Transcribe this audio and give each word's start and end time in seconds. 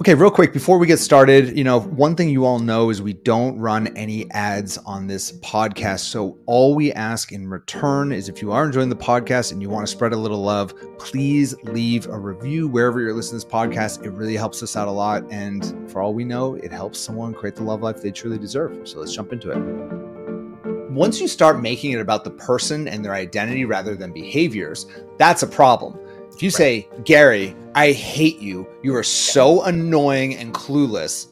Okay, 0.00 0.14
real 0.14 0.30
quick 0.30 0.54
before 0.54 0.78
we 0.78 0.86
get 0.86 0.98
started, 0.98 1.58
you 1.58 1.62
know, 1.62 1.78
one 1.78 2.16
thing 2.16 2.30
you 2.30 2.46
all 2.46 2.58
know 2.58 2.88
is 2.88 3.02
we 3.02 3.12
don't 3.12 3.58
run 3.58 3.94
any 3.98 4.30
ads 4.30 4.78
on 4.78 5.06
this 5.06 5.32
podcast. 5.40 6.00
So 6.00 6.38
all 6.46 6.74
we 6.74 6.90
ask 6.94 7.32
in 7.32 7.46
return 7.46 8.10
is 8.10 8.26
if 8.30 8.40
you 8.40 8.50
are 8.50 8.64
enjoying 8.64 8.88
the 8.88 8.96
podcast 8.96 9.52
and 9.52 9.60
you 9.60 9.68
want 9.68 9.86
to 9.86 9.92
spread 9.92 10.14
a 10.14 10.16
little 10.16 10.40
love, 10.40 10.72
please 10.98 11.54
leave 11.64 12.06
a 12.06 12.18
review 12.18 12.66
wherever 12.66 12.98
you're 12.98 13.12
listening 13.12 13.42
to 13.42 13.46
this 13.46 13.52
podcast. 13.52 14.02
It 14.02 14.12
really 14.12 14.36
helps 14.36 14.62
us 14.62 14.74
out 14.74 14.88
a 14.88 14.90
lot. 14.90 15.22
And 15.30 15.90
for 15.92 16.00
all 16.00 16.14
we 16.14 16.24
know, 16.24 16.54
it 16.54 16.72
helps 16.72 16.98
someone 16.98 17.34
create 17.34 17.56
the 17.56 17.64
love 17.64 17.82
life 17.82 18.00
they 18.00 18.10
truly 18.10 18.38
deserve. 18.38 18.88
So 18.88 19.00
let's 19.00 19.14
jump 19.14 19.34
into 19.34 19.50
it. 19.50 20.90
Once 20.90 21.20
you 21.20 21.28
start 21.28 21.60
making 21.60 21.92
it 21.92 22.00
about 22.00 22.24
the 22.24 22.30
person 22.30 22.88
and 22.88 23.04
their 23.04 23.14
identity 23.14 23.66
rather 23.66 23.94
than 23.94 24.12
behaviors, 24.12 24.86
that's 25.18 25.42
a 25.42 25.46
problem. 25.46 25.98
If 26.40 26.44
you 26.44 26.48
right. 26.48 26.56
say, 26.56 26.88
Gary, 27.04 27.54
I 27.74 27.92
hate 27.92 28.38
you, 28.38 28.66
you 28.82 28.96
are 28.96 29.02
so 29.02 29.62
annoying 29.64 30.36
and 30.36 30.54
clueless, 30.54 31.26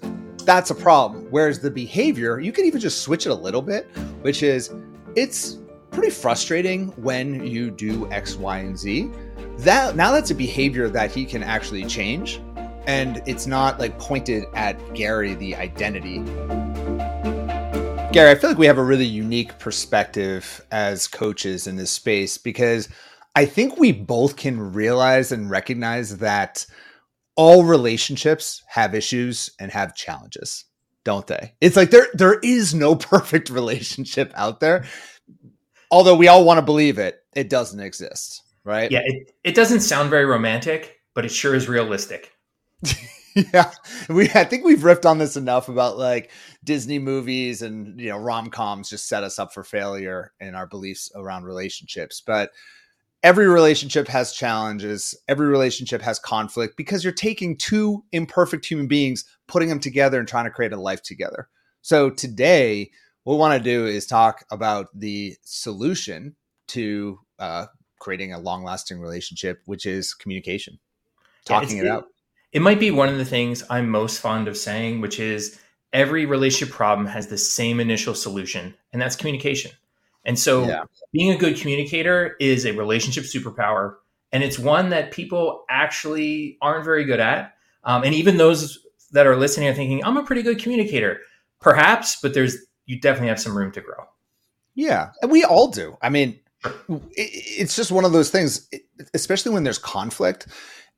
that's 0.45 0.69
a 0.69 0.75
problem. 0.75 1.29
Whereas 1.31 1.61
the 1.61 1.71
behavior, 1.71 2.41
you 2.41 2.53
can 2.53 2.67
even 2.67 2.79
just 2.79 3.01
switch 3.01 3.25
it 3.25 3.31
a 3.31 3.35
little 3.35 3.63
bit, 3.63 3.87
which 4.21 4.43
is 4.43 4.71
it's 5.17 5.61
pretty 5.93 6.11
frustrating 6.11 6.89
when 7.03 7.47
you 7.47 7.71
do 7.71 8.07
X, 8.13 8.37
Y, 8.37 8.59
and 8.59 8.79
Z. 8.79 9.11
That 9.61 9.97
now 9.97 10.13
that's 10.13 10.31
a 10.31 10.35
behavior 10.35 10.91
that 10.91 11.11
he 11.11 11.25
can 11.25 11.43
actually 11.43 11.87
change. 11.87 12.43
And 12.87 13.23
it's 13.25 13.47
not 13.47 13.81
like 13.81 13.99
pointed 13.99 14.45
at 14.53 14.93
Gary, 14.93 15.33
the 15.33 15.57
identity. 15.57 16.19
Gary, 18.13 18.31
I 18.31 18.35
feel 18.35 18.51
like 18.51 18.59
we 18.59 18.67
have 18.67 18.77
a 18.77 18.85
really 18.85 19.07
unique 19.07 19.59
perspective 19.59 20.67
as 20.71 21.09
coaches 21.09 21.67
in 21.67 21.77
this 21.77 21.91
space 21.91 22.37
because 22.37 22.91
I 23.39 23.45
think 23.45 23.77
we 23.77 23.93
both 23.93 24.35
can 24.35 24.73
realize 24.73 25.31
and 25.31 25.49
recognize 25.49 26.19
that 26.19 26.67
all 27.37 27.63
relationships 27.63 28.65
have 28.67 28.97
issues 28.97 29.49
and 29.61 29.71
have 29.71 29.95
challenges, 29.95 30.65
don't 31.05 31.25
they? 31.25 31.55
It's 31.61 31.77
like 31.77 31.91
there 31.91 32.09
there 32.15 32.41
is 32.41 32.75
no 32.75 32.97
perfect 32.97 33.49
relationship 33.49 34.33
out 34.35 34.59
there. 34.59 34.87
Although 35.89 36.17
we 36.17 36.27
all 36.27 36.45
want 36.45 36.59
to 36.59 36.63
believe 36.63 36.99
it, 36.99 37.21
it 37.37 37.49
doesn't 37.49 37.79
exist, 37.79 38.43
right? 38.65 38.91
Yeah, 38.91 39.03
it, 39.05 39.31
it 39.45 39.55
doesn't 39.55 39.83
sound 39.83 40.11
very 40.11 40.25
romantic, 40.25 40.99
but 41.15 41.25
it 41.25 41.31
sure 41.31 41.55
is 41.55 41.69
realistic. 41.69 42.33
yeah 43.53 43.71
we 44.09 44.29
i 44.31 44.43
think 44.43 44.65
we've 44.65 44.81
riffed 44.81 45.05
on 45.05 45.19
this 45.19 45.37
enough 45.37 45.69
about 45.69 45.97
like 45.97 46.31
disney 46.65 46.99
movies 46.99 47.63
and 47.63 48.01
you 48.01 48.09
know 48.09 48.19
rom-coms 48.19 48.89
just 48.89 49.07
set 49.07 49.23
us 49.23 49.39
up 49.39 49.53
for 49.53 49.63
failure 49.63 50.33
in 50.41 50.57
our 50.57 50.67
beliefs 50.67 51.13
around 51.15 51.45
relationships 51.45 52.21
but 52.25 52.51
every 53.23 53.49
relationship 53.49 54.07
has 54.09 54.33
challenges 54.33 55.15
every 55.29 55.49
relationship 55.49 56.01
has 56.01 56.19
conflict 56.19 56.77
because 56.77 57.03
you're 57.03 57.13
taking 57.13 57.57
two 57.57 58.05
imperfect 58.13 58.65
human 58.67 58.87
beings 58.87 59.25
putting 59.47 59.69
them 59.69 59.81
together 59.81 60.19
and 60.19 60.29
trying 60.29 60.45
to 60.45 60.51
create 60.51 60.73
a 60.73 60.81
life 60.81 61.03
together. 61.03 61.49
So 61.83 62.11
today 62.11 62.91
what 63.25 63.35
we 63.35 63.41
want 63.41 63.63
to 63.63 63.71
do 63.71 63.87
is 63.87 64.07
talk 64.07 64.45
about 64.51 64.87
the 64.95 65.37
solution 65.43 66.37
to 66.69 67.19
uh, 67.39 67.67
creating 67.99 68.33
a 68.33 68.39
long 68.39 68.63
lasting 68.63 69.01
relationship 69.01 69.61
which 69.67 69.87
is 69.87 70.15
communication. 70.15 70.79
Talking 71.45 71.79
yeah, 71.79 71.83
it 71.83 71.89
out. 71.89 72.07
It 72.53 72.63
might 72.63 72.81
be 72.81 72.91
one 72.91 73.09
of 73.09 73.19
the 73.19 73.25
things 73.25 73.63
i'm 73.69 73.89
most 73.91 74.21
fond 74.21 74.49
of 74.49 74.57
saying 74.57 75.01
which 75.01 75.19
is 75.21 75.59
every 75.93 76.25
relationship 76.27 76.75
problem 76.75 77.07
has 77.07 77.27
the 77.27 77.39
same 77.39 77.81
initial 77.81 78.15
solution 78.15 78.75
and 78.93 79.01
that's 79.03 79.17
communication 79.17 79.73
and 80.25 80.39
so 80.39 80.67
yeah. 80.67 80.85
being 81.13 81.33
a 81.33 81.37
good 81.37 81.57
communicator 81.57 82.37
is 82.41 82.67
a 82.67 82.73
relationship 82.73 83.25
superpower. 83.25 83.97
And 84.33 84.43
it's 84.43 84.59
one 84.59 84.91
that 84.91 85.11
people 85.11 85.65
actually 85.71 86.59
aren't 86.61 86.85
very 86.85 87.05
good 87.05 87.21
at. 87.21 87.55
Um, 87.85 88.05
and 88.05 88.15
even 88.15 88.37
those 88.37 88.79
that 89.13 89.27
are 89.27 89.37
listening 89.37 89.69
are 89.69 89.75
thinking, 89.75 90.05
I'm 90.05 90.19
a 90.19 90.25
pretty 90.25 90.43
good 90.43 90.59
communicator. 90.59 91.21
Perhaps, 91.61 92.19
but 92.21 92.35
there's 92.35 92.57
you 92.85 93.01
definitely 93.01 93.29
have 93.29 93.41
some 93.41 93.57
room 93.57 93.73
to 93.73 93.81
grow. 93.81 94.05
Yeah. 94.75 95.11
And 95.23 95.31
we 95.31 95.45
all 95.45 95.69
do. 95.69 95.97
I 96.03 96.09
mean, 96.09 96.39
it's 97.17 97.77
just 97.77 97.91
one 97.91 98.05
of 98.05 98.13
those 98.13 98.31
things, 98.31 98.69
especially 99.15 99.53
when 99.53 99.65
there's 99.65 99.79
conflict 99.79 100.47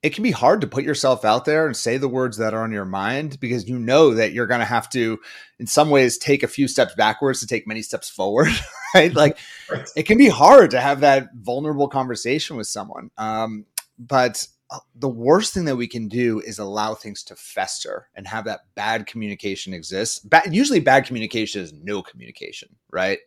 it 0.03 0.15
can 0.15 0.23
be 0.23 0.31
hard 0.31 0.63
to 0.63 0.67
put 0.67 0.85
yourself 0.85 1.25
out 1.25 1.45
there 1.45 1.67
and 1.67 1.77
say 1.77 1.99
the 1.99 2.09
words 2.09 2.39
that 2.39 2.55
are 2.55 2.63
on 2.63 2.73
your 2.73 2.85
mind 2.85 3.39
because 3.39 3.69
you 3.69 3.79
know 3.79 4.15
that 4.15 4.33
you're 4.33 4.47
going 4.47 4.61
to 4.61 4.67
have 4.67 4.89
to 4.91 5.19
in 5.59 5.67
some 5.67 5.91
ways 5.91 6.17
take 6.17 6.43
a 6.43 6.49
few 6.49 6.67
steps 6.67 6.95
backwards 6.95 7.41
to 7.41 7.47
take 7.47 7.67
many 7.67 7.83
steps 7.83 8.09
forward 8.09 8.49
right? 8.95 9.15
Like 9.15 9.39
right. 9.71 9.89
it 9.97 10.05
can 10.05 10.19
be 10.19 10.29
hard 10.29 10.71
to 10.71 10.81
have 10.81 11.01
that 11.01 11.35
vulnerable 11.35 11.89
conversation 11.89 12.57
with 12.57 12.67
someone 12.67 13.11
um, 13.19 13.67
but 13.99 14.47
uh, 14.71 14.79
the 14.95 15.09
worst 15.09 15.53
thing 15.53 15.65
that 15.65 15.77
we 15.77 15.89
can 15.89 16.07
do 16.09 16.41
is 16.41 16.59
allow 16.59 16.95
things 16.95 17.25
to 17.25 17.35
fester 17.35 18.09
and 18.15 18.27
have 18.29 18.45
that 18.45 18.61
bad 18.77 19.05
communication 19.05 19.75
exist. 19.75 20.31
Ba- 20.31 20.43
usually 20.49 20.79
bad 20.79 21.07
communication 21.07 21.61
is 21.61 21.73
no 21.73 22.03
communication 22.03 22.69
right? 22.91 23.19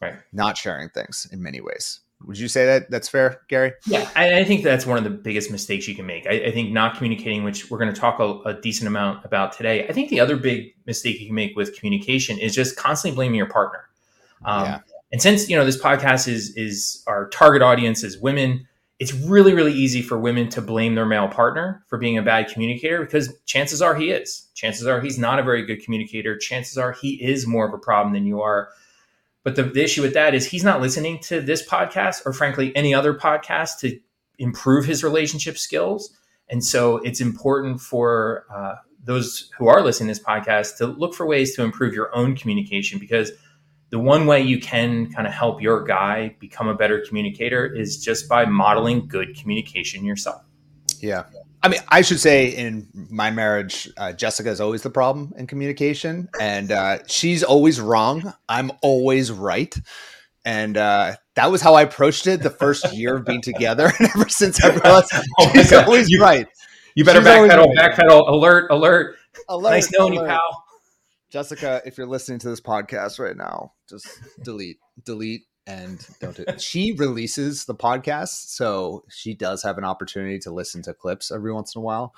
Right. 0.00 0.14
Not 0.32 0.56
sharing 0.56 0.90
things 0.90 1.26
in 1.32 1.42
many 1.42 1.60
ways 1.60 2.00
would 2.26 2.38
you 2.38 2.48
say 2.48 2.66
that 2.66 2.90
that's 2.90 3.08
fair, 3.08 3.40
Gary? 3.48 3.72
Yeah, 3.86 4.08
I, 4.14 4.40
I 4.40 4.44
think 4.44 4.62
that's 4.62 4.84
one 4.84 4.98
of 4.98 5.04
the 5.04 5.10
biggest 5.10 5.50
mistakes 5.50 5.88
you 5.88 5.94
can 5.94 6.06
make. 6.06 6.26
I, 6.26 6.46
I 6.46 6.50
think 6.50 6.70
not 6.70 6.96
communicating, 6.96 7.44
which 7.44 7.70
we're 7.70 7.78
going 7.78 7.92
to 7.92 7.98
talk 7.98 8.18
a, 8.18 8.40
a, 8.48 8.60
decent 8.60 8.88
amount 8.88 9.24
about 9.24 9.52
today. 9.52 9.88
I 9.88 9.92
think 9.92 10.10
the 10.10 10.20
other 10.20 10.36
big 10.36 10.74
mistake 10.86 11.18
you 11.18 11.26
can 11.26 11.34
make 11.34 11.56
with 11.56 11.74
communication 11.78 12.38
is 12.38 12.54
just 12.54 12.76
constantly 12.76 13.16
blaming 13.16 13.36
your 13.36 13.48
partner. 13.48 13.88
Um, 14.44 14.64
yeah. 14.64 14.80
And 15.12 15.20
since 15.20 15.48
you 15.48 15.56
know 15.56 15.64
this 15.64 15.80
podcast 15.80 16.28
is 16.28 16.54
is 16.56 17.02
our 17.06 17.28
target 17.30 17.62
audience 17.62 18.04
is 18.04 18.18
women, 18.18 18.66
it's 18.98 19.12
really 19.12 19.54
really 19.54 19.72
easy 19.72 20.02
for 20.02 20.18
women 20.18 20.48
to 20.50 20.60
blame 20.60 20.94
their 20.94 21.06
male 21.06 21.28
partner 21.28 21.84
for 21.88 21.98
being 21.98 22.18
a 22.18 22.22
bad 22.22 22.48
communicator 22.48 23.00
because 23.00 23.34
chances 23.46 23.82
are 23.82 23.94
he 23.94 24.10
is. 24.10 24.46
Chances 24.54 24.86
are 24.86 25.00
he's 25.00 25.18
not 25.18 25.38
a 25.38 25.42
very 25.42 25.64
good 25.64 25.82
communicator. 25.82 26.36
Chances 26.36 26.76
are 26.78 26.92
he 26.92 27.14
is 27.22 27.46
more 27.46 27.66
of 27.66 27.74
a 27.74 27.78
problem 27.78 28.12
than 28.12 28.26
you 28.26 28.40
are. 28.42 28.68
But 29.42 29.56
the, 29.56 29.62
the 29.62 29.82
issue 29.82 30.02
with 30.02 30.14
that 30.14 30.34
is 30.34 30.46
he's 30.46 30.64
not 30.64 30.80
listening 30.80 31.18
to 31.20 31.40
this 31.40 31.66
podcast 31.66 32.26
or, 32.26 32.32
frankly, 32.32 32.74
any 32.76 32.94
other 32.94 33.14
podcast 33.14 33.78
to 33.80 33.98
improve 34.38 34.84
his 34.84 35.02
relationship 35.02 35.56
skills. 35.58 36.16
And 36.48 36.64
so 36.64 36.96
it's 36.98 37.20
important 37.20 37.80
for 37.80 38.46
uh, 38.54 38.74
those 39.02 39.50
who 39.56 39.68
are 39.68 39.82
listening 39.82 40.08
to 40.08 40.18
this 40.18 40.24
podcast 40.24 40.76
to 40.78 40.86
look 40.86 41.14
for 41.14 41.26
ways 41.26 41.54
to 41.56 41.62
improve 41.62 41.94
your 41.94 42.14
own 42.14 42.36
communication 42.36 42.98
because 42.98 43.32
the 43.90 43.98
one 43.98 44.26
way 44.26 44.40
you 44.40 44.60
can 44.60 45.10
kind 45.12 45.26
of 45.26 45.32
help 45.32 45.60
your 45.60 45.82
guy 45.84 46.36
become 46.38 46.68
a 46.68 46.74
better 46.74 47.04
communicator 47.06 47.66
is 47.66 48.02
just 48.02 48.28
by 48.28 48.44
modeling 48.44 49.06
good 49.08 49.36
communication 49.36 50.04
yourself. 50.04 50.42
Yeah. 51.00 51.24
I 51.62 51.68
mean, 51.68 51.80
I 51.88 52.00
should 52.00 52.20
say 52.20 52.48
in 52.48 52.88
my 52.94 53.30
marriage, 53.30 53.88
uh, 53.96 54.12
Jessica 54.12 54.48
is 54.48 54.60
always 54.60 54.82
the 54.82 54.90
problem 54.90 55.34
in 55.36 55.46
communication, 55.46 56.28
and 56.40 56.72
uh, 56.72 56.98
she's 57.06 57.42
always 57.42 57.80
wrong. 57.80 58.32
I'm 58.48 58.72
always 58.80 59.30
right, 59.30 59.74
and 60.44 60.76
uh, 60.76 61.16
that 61.34 61.50
was 61.50 61.60
how 61.60 61.74
I 61.74 61.82
approached 61.82 62.26
it 62.26 62.42
the 62.42 62.50
first 62.50 62.92
year 62.94 63.16
of 63.16 63.26
being 63.26 63.42
together. 63.42 63.92
And 63.98 64.08
ever 64.14 64.28
since 64.28 64.62
I 64.64 64.68
realized 64.74 65.12
oh 65.38 65.50
she's 65.54 65.72
always 65.72 66.08
you, 66.08 66.22
right. 66.22 66.46
You 66.94 67.04
better 67.04 67.20
backpedal, 67.20 67.66
right. 67.76 67.92
backpedal, 67.92 68.28
alert, 68.28 68.70
alert, 68.70 69.16
alert. 69.48 69.70
Nice 69.70 69.92
knowing 69.92 70.14
alert. 70.14 70.24
you, 70.24 70.28
pal. 70.30 70.64
Jessica, 71.30 71.80
if 71.84 71.96
you're 71.96 72.08
listening 72.08 72.40
to 72.40 72.48
this 72.48 72.60
podcast 72.60 73.20
right 73.20 73.36
now, 73.36 73.74
just 73.88 74.08
delete, 74.42 74.78
delete, 75.04 75.42
and 75.66 76.06
don't 76.20 76.36
do 76.36 76.44
she 76.58 76.92
releases 76.92 77.64
the 77.64 77.74
podcast, 77.74 78.48
so 78.48 79.04
she 79.08 79.34
does 79.34 79.62
have 79.62 79.78
an 79.78 79.84
opportunity 79.84 80.38
to 80.40 80.50
listen 80.50 80.82
to 80.82 80.94
clips 80.94 81.30
every 81.30 81.52
once 81.52 81.74
in 81.74 81.80
a 81.80 81.82
while. 81.82 82.14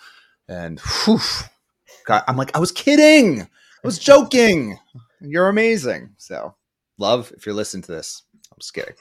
And 0.48 0.80
whew, 0.80 1.20
God, 2.06 2.24
I'm 2.26 2.36
like, 2.36 2.56
I 2.56 2.60
was 2.60 2.72
kidding. 2.72 3.42
I 3.42 3.46
was 3.84 3.98
joking. 3.98 4.78
You're 5.20 5.48
amazing. 5.48 6.14
So, 6.18 6.54
love, 6.98 7.32
if 7.36 7.46
you're 7.46 7.54
listening 7.54 7.82
to 7.84 7.92
this, 7.92 8.22
I'm 8.50 8.58
just 8.58 8.74
kidding. 8.74 8.94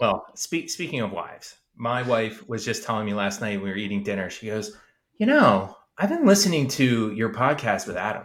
well, 0.00 0.26
speak, 0.34 0.70
speaking 0.70 1.00
of 1.00 1.12
wives, 1.12 1.56
my 1.76 2.02
wife 2.02 2.48
was 2.48 2.64
just 2.64 2.84
telling 2.84 3.06
me 3.06 3.14
last 3.14 3.40
night 3.40 3.62
we 3.62 3.70
were 3.70 3.76
eating 3.76 4.02
dinner. 4.02 4.30
She 4.30 4.46
goes, 4.46 4.76
You 5.18 5.26
know, 5.26 5.76
I've 5.96 6.10
been 6.10 6.26
listening 6.26 6.68
to 6.68 7.12
your 7.12 7.32
podcast 7.32 7.86
with 7.86 7.96
Adam. 7.96 8.24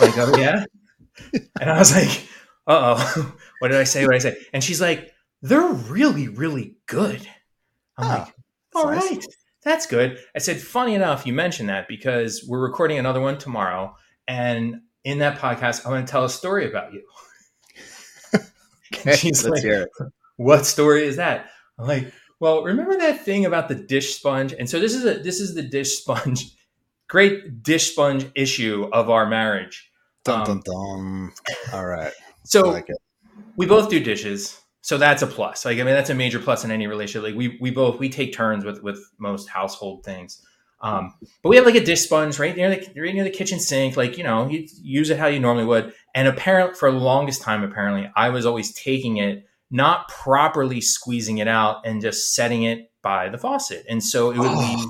Like, 0.00 0.16
oh, 0.16 0.36
yeah? 0.36 0.64
and 1.60 1.70
I 1.70 1.78
was 1.78 1.94
like, 1.94 2.26
uh 2.66 2.94
oh, 3.16 3.36
what 3.60 3.68
did 3.68 3.80
I 3.80 3.84
say? 3.84 4.04
What 4.04 4.12
did 4.12 4.26
I 4.26 4.30
say? 4.30 4.36
And 4.52 4.64
she's 4.64 4.80
like, 4.80 5.12
they're 5.42 5.72
really, 5.72 6.28
really 6.28 6.76
good. 6.86 7.26
I'm 7.96 8.04
oh, 8.04 8.18
like, 8.18 8.34
all 8.74 8.86
nice. 8.86 9.10
right, 9.10 9.26
that's 9.62 9.86
good. 9.86 10.18
I 10.34 10.38
said, 10.38 10.60
funny 10.60 10.94
enough, 10.94 11.26
you 11.26 11.32
mentioned 11.32 11.68
that 11.68 11.88
because 11.88 12.44
we're 12.48 12.60
recording 12.60 12.98
another 12.98 13.20
one 13.20 13.38
tomorrow. 13.38 13.94
And 14.26 14.80
in 15.04 15.18
that 15.18 15.38
podcast, 15.38 15.84
I'm 15.84 15.92
going 15.92 16.04
to 16.04 16.10
tell 16.10 16.24
a 16.24 16.30
story 16.30 16.68
about 16.68 16.92
you. 16.92 17.02
okay, 18.94 19.16
she's 19.16 19.44
let's 19.44 19.56
like, 19.56 19.62
hear 19.62 19.82
it. 19.82 19.90
What 20.36 20.64
story 20.66 21.04
is 21.04 21.16
that? 21.16 21.50
I'm 21.78 21.86
like, 21.86 22.12
well, 22.38 22.62
remember 22.62 22.96
that 22.96 23.24
thing 23.24 23.44
about 23.44 23.68
the 23.68 23.74
dish 23.74 24.14
sponge? 24.16 24.54
And 24.58 24.68
so 24.68 24.80
this 24.80 24.94
is 24.94 25.04
a 25.04 25.22
this 25.22 25.40
is 25.40 25.54
the 25.54 25.62
dish 25.62 25.98
sponge, 25.98 26.56
great 27.08 27.62
dish 27.62 27.92
sponge 27.92 28.26
issue 28.34 28.88
of 28.92 29.10
our 29.10 29.26
marriage. 29.26 29.90
Dun, 30.24 30.46
dun, 30.46 30.56
um, 30.56 30.62
dun. 30.64 31.32
All 31.74 31.86
right. 31.86 32.12
So 32.44 32.62
like 32.62 32.88
we 33.56 33.66
both 33.66 33.88
do 33.90 34.00
dishes, 34.00 34.60
so 34.80 34.98
that's 34.98 35.22
a 35.22 35.26
plus. 35.26 35.64
Like 35.64 35.78
I 35.78 35.82
mean, 35.82 35.94
that's 35.94 36.10
a 36.10 36.14
major 36.14 36.38
plus 36.38 36.64
in 36.64 36.70
any 36.70 36.86
relationship. 36.86 37.22
Like 37.22 37.36
we 37.36 37.58
we 37.60 37.70
both 37.70 37.98
we 37.98 38.08
take 38.08 38.32
turns 38.32 38.64
with 38.64 38.82
with 38.82 38.98
most 39.18 39.48
household 39.48 40.04
things. 40.04 40.44
Um, 40.82 41.14
but 41.42 41.50
we 41.50 41.56
have 41.56 41.66
like 41.66 41.74
a 41.74 41.84
dish 41.84 42.00
sponge 42.00 42.38
right 42.38 42.56
near 42.56 42.70
the 42.70 43.00
right 43.00 43.14
near 43.14 43.24
the 43.24 43.30
kitchen 43.30 43.60
sink. 43.60 43.96
Like 43.96 44.16
you 44.16 44.24
know, 44.24 44.48
you 44.48 44.66
use 44.82 45.10
it 45.10 45.18
how 45.18 45.26
you 45.26 45.38
normally 45.38 45.66
would. 45.66 45.92
And 46.14 46.26
apparently, 46.26 46.74
for 46.74 46.90
the 46.90 46.98
longest 46.98 47.42
time, 47.42 47.62
apparently, 47.62 48.10
I 48.16 48.30
was 48.30 48.46
always 48.46 48.72
taking 48.72 49.18
it, 49.18 49.44
not 49.70 50.08
properly 50.08 50.80
squeezing 50.80 51.38
it 51.38 51.48
out, 51.48 51.82
and 51.84 52.00
just 52.00 52.34
setting 52.34 52.62
it 52.62 52.90
by 53.02 53.28
the 53.28 53.36
faucet. 53.36 53.84
And 53.88 54.02
so 54.02 54.30
it 54.30 54.38
would 54.38 54.50
oh, 54.50 54.76
leave. 54.76 54.88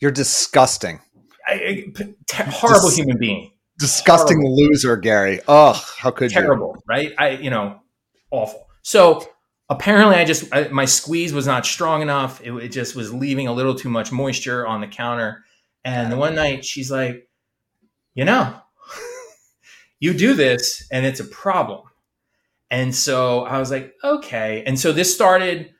You're 0.00 0.10
disgusting. 0.10 1.00
I, 1.46 1.84
I, 2.34 2.42
horrible 2.44 2.88
Dis- 2.88 2.96
human 2.96 3.18
being. 3.18 3.52
Disgusting 3.78 4.40
horrible. 4.40 4.56
loser, 4.56 4.96
Gary. 4.96 5.40
Oh, 5.46 5.72
how 5.98 6.10
could 6.10 6.30
terrible, 6.30 6.74
you? 6.74 6.82
right? 6.88 7.12
I 7.18 7.30
you 7.30 7.50
know, 7.50 7.80
awful. 8.30 8.66
So 8.82 9.26
apparently 9.68 10.16
I 10.16 10.24
just 10.24 10.54
I, 10.54 10.68
my 10.68 10.84
squeeze 10.84 11.32
was 11.32 11.46
not 11.46 11.66
strong 11.66 12.02
enough. 12.02 12.40
It, 12.42 12.52
it, 12.52 12.68
just 12.68 12.96
was 12.96 13.12
leaving 13.12 13.46
a 13.46 13.52
little 13.52 13.74
too 13.74 13.90
much 13.90 14.12
moisture 14.12 14.66
on 14.66 14.80
the 14.80 14.86
counter. 14.86 15.44
And 15.84 16.10
the 16.10 16.16
one 16.16 16.34
night 16.34 16.64
she's 16.64 16.90
like, 16.90 17.28
you 18.14 18.24
know, 18.24 18.58
you 20.00 20.14
do 20.14 20.34
this 20.34 20.86
and 20.90 21.06
it's 21.06 21.20
a 21.20 21.24
problem. 21.24 21.82
And 22.70 22.94
so 22.94 23.44
I 23.44 23.58
was 23.58 23.70
like, 23.70 23.94
okay. 24.04 24.62
And 24.66 24.78
so 24.78 24.92
this 24.92 25.14
started. 25.14 25.74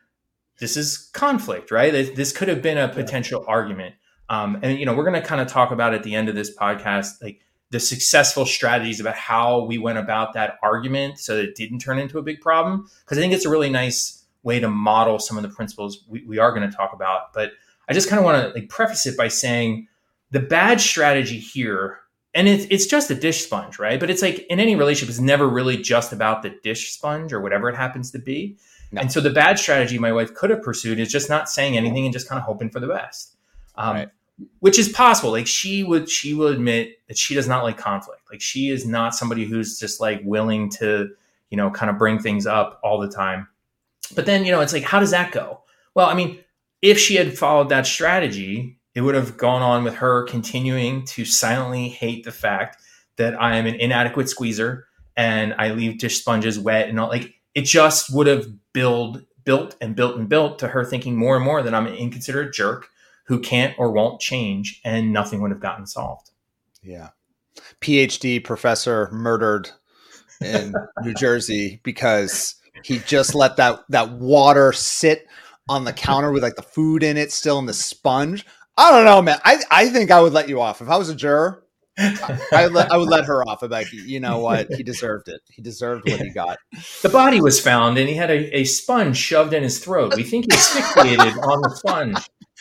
This 0.60 0.76
is 0.76 1.08
conflict, 1.12 1.70
right? 1.70 1.92
This 1.92 2.32
could 2.32 2.48
have 2.48 2.60
been 2.60 2.78
a 2.78 2.88
potential 2.88 3.44
argument. 3.46 3.94
Um, 4.28 4.58
and 4.62 4.76
you 4.76 4.86
know, 4.86 4.94
we're 4.94 5.08
going 5.08 5.20
to 5.20 5.26
kind 5.26 5.40
of 5.40 5.46
talk 5.46 5.70
about 5.70 5.94
at 5.94 6.02
the 6.02 6.16
end 6.16 6.28
of 6.28 6.34
this 6.34 6.56
podcast, 6.56 7.22
like 7.22 7.40
the 7.70 7.80
successful 7.80 8.46
strategies 8.46 9.00
about 9.00 9.14
how 9.14 9.64
we 9.64 9.78
went 9.78 9.98
about 9.98 10.32
that 10.34 10.58
argument 10.62 11.18
so 11.18 11.36
that 11.36 11.44
it 11.44 11.54
didn't 11.54 11.80
turn 11.80 11.98
into 11.98 12.18
a 12.18 12.22
big 12.22 12.40
problem. 12.40 12.88
Because 13.04 13.18
I 13.18 13.20
think 13.20 13.34
it's 13.34 13.44
a 13.44 13.50
really 13.50 13.68
nice 13.68 14.24
way 14.42 14.58
to 14.60 14.68
model 14.68 15.18
some 15.18 15.36
of 15.36 15.42
the 15.42 15.50
principles 15.50 16.04
we, 16.08 16.24
we 16.24 16.38
are 16.38 16.52
going 16.52 16.68
to 16.68 16.74
talk 16.74 16.92
about. 16.94 17.32
But 17.34 17.52
I 17.88 17.92
just 17.92 18.08
kind 18.08 18.18
of 18.18 18.24
want 18.24 18.42
to 18.42 18.58
like 18.58 18.68
preface 18.68 19.06
it 19.06 19.16
by 19.16 19.28
saying 19.28 19.88
the 20.30 20.40
bad 20.40 20.80
strategy 20.80 21.38
here, 21.38 21.98
and 22.34 22.48
it's 22.48 22.66
it's 22.70 22.86
just 22.86 23.10
a 23.10 23.14
dish 23.14 23.44
sponge, 23.44 23.78
right? 23.78 24.00
But 24.00 24.10
it's 24.10 24.22
like 24.22 24.46
in 24.48 24.60
any 24.60 24.76
relationship, 24.76 25.10
it's 25.10 25.20
never 25.20 25.46
really 25.46 25.76
just 25.76 26.12
about 26.12 26.42
the 26.42 26.54
dish 26.62 26.92
sponge 26.92 27.32
or 27.32 27.40
whatever 27.40 27.68
it 27.68 27.76
happens 27.76 28.10
to 28.12 28.18
be. 28.18 28.56
No. 28.92 29.02
And 29.02 29.12
so 29.12 29.20
the 29.20 29.30
bad 29.30 29.58
strategy 29.58 29.98
my 29.98 30.12
wife 30.12 30.32
could 30.32 30.48
have 30.48 30.62
pursued 30.62 30.98
is 30.98 31.10
just 31.10 31.28
not 31.28 31.50
saying 31.50 31.76
anything 31.76 32.06
and 32.06 32.12
just 32.12 32.28
kind 32.28 32.38
of 32.38 32.46
hoping 32.46 32.70
for 32.70 32.80
the 32.80 32.86
best. 32.86 33.36
Um, 33.74 33.94
right 33.96 34.08
which 34.60 34.78
is 34.78 34.88
possible. 34.88 35.30
Like 35.30 35.46
she 35.46 35.82
would, 35.82 36.08
she 36.08 36.34
will 36.34 36.48
admit 36.48 36.98
that 37.08 37.18
she 37.18 37.34
does 37.34 37.48
not 37.48 37.64
like 37.64 37.76
conflict. 37.76 38.22
Like 38.30 38.40
she 38.40 38.68
is 38.68 38.86
not 38.86 39.14
somebody 39.14 39.44
who's 39.44 39.78
just 39.78 40.00
like 40.00 40.20
willing 40.24 40.70
to, 40.70 41.10
you 41.50 41.56
know, 41.56 41.70
kind 41.70 41.90
of 41.90 41.98
bring 41.98 42.18
things 42.18 42.46
up 42.46 42.80
all 42.82 42.98
the 43.00 43.08
time. 43.08 43.48
But 44.14 44.26
then, 44.26 44.44
you 44.44 44.52
know, 44.52 44.60
it's 44.60 44.72
like, 44.72 44.84
how 44.84 45.00
does 45.00 45.10
that 45.10 45.32
go? 45.32 45.62
Well, 45.94 46.06
I 46.06 46.14
mean, 46.14 46.38
if 46.82 46.98
she 46.98 47.16
had 47.16 47.36
followed 47.36 47.68
that 47.70 47.86
strategy, 47.86 48.78
it 48.94 49.00
would 49.00 49.14
have 49.14 49.36
gone 49.36 49.62
on 49.62 49.84
with 49.84 49.94
her 49.94 50.24
continuing 50.24 51.04
to 51.06 51.24
silently 51.24 51.88
hate 51.88 52.24
the 52.24 52.32
fact 52.32 52.78
that 53.16 53.40
I 53.40 53.56
am 53.56 53.66
an 53.66 53.74
inadequate 53.74 54.28
squeezer 54.28 54.86
and 55.16 55.54
I 55.58 55.72
leave 55.72 55.98
dish 55.98 56.18
sponges 56.18 56.58
wet 56.58 56.88
and 56.88 56.98
all. 57.00 57.08
Like 57.08 57.34
it 57.54 57.62
just 57.62 58.14
would 58.14 58.26
have 58.28 58.46
build, 58.72 59.24
built 59.44 59.76
and 59.80 59.96
built 59.96 60.16
and 60.16 60.28
built 60.28 60.60
to 60.60 60.68
her 60.68 60.84
thinking 60.84 61.16
more 61.16 61.36
and 61.36 61.44
more 61.44 61.62
that 61.62 61.74
I'm 61.74 61.86
an 61.86 61.94
inconsiderate 61.94 62.54
jerk 62.54 62.88
who 63.28 63.38
can't 63.38 63.74
or 63.78 63.92
won't 63.92 64.20
change, 64.20 64.80
and 64.84 65.12
nothing 65.12 65.40
would 65.40 65.50
have 65.50 65.60
gotten 65.60 65.86
solved. 65.86 66.30
Yeah. 66.82 67.10
PhD 67.80 68.42
professor 68.42 69.08
murdered 69.12 69.70
in 70.40 70.74
New 71.02 71.14
Jersey 71.14 71.80
because 71.82 72.54
he 72.82 72.98
just 73.00 73.34
let 73.34 73.56
that 73.56 73.80
that 73.90 74.12
water 74.12 74.72
sit 74.72 75.26
on 75.68 75.84
the 75.84 75.92
counter 75.92 76.32
with 76.32 76.42
like 76.42 76.56
the 76.56 76.62
food 76.62 77.02
in 77.02 77.16
it 77.16 77.30
still 77.30 77.58
in 77.58 77.66
the 77.66 77.74
sponge. 77.74 78.46
I 78.78 78.90
don't 78.90 79.04
know, 79.04 79.20
man. 79.20 79.38
I, 79.44 79.58
I 79.70 79.88
think 79.88 80.10
I 80.10 80.22
would 80.22 80.32
let 80.32 80.48
you 80.48 80.60
off 80.60 80.80
if 80.80 80.88
I 80.88 80.96
was 80.96 81.08
a 81.10 81.14
juror. 81.14 81.64
I, 81.98 82.38
I, 82.52 82.64
would 82.64 82.74
let, 82.74 82.92
I 82.92 82.96
would 82.96 83.08
let 83.08 83.24
her 83.24 83.42
off. 83.42 83.62
I'm 83.64 83.70
like, 83.70 83.92
you 83.92 84.20
know 84.20 84.38
what? 84.38 84.72
He 84.72 84.84
deserved 84.84 85.28
it. 85.28 85.40
He 85.50 85.60
deserved 85.62 86.08
what 86.08 86.20
he 86.20 86.30
got. 86.30 86.58
The 87.02 87.08
body 87.08 87.40
was 87.40 87.60
found, 87.60 87.98
and 87.98 88.08
he 88.08 88.14
had 88.14 88.30
a, 88.30 88.58
a 88.58 88.64
sponge 88.64 89.16
shoved 89.16 89.52
in 89.52 89.64
his 89.64 89.80
throat. 89.80 90.14
We 90.14 90.22
think 90.22 90.44
he 90.44 90.56
asphyxiated 90.56 91.36
on 91.38 91.60
the 91.60 91.74
sponge. 91.74 92.18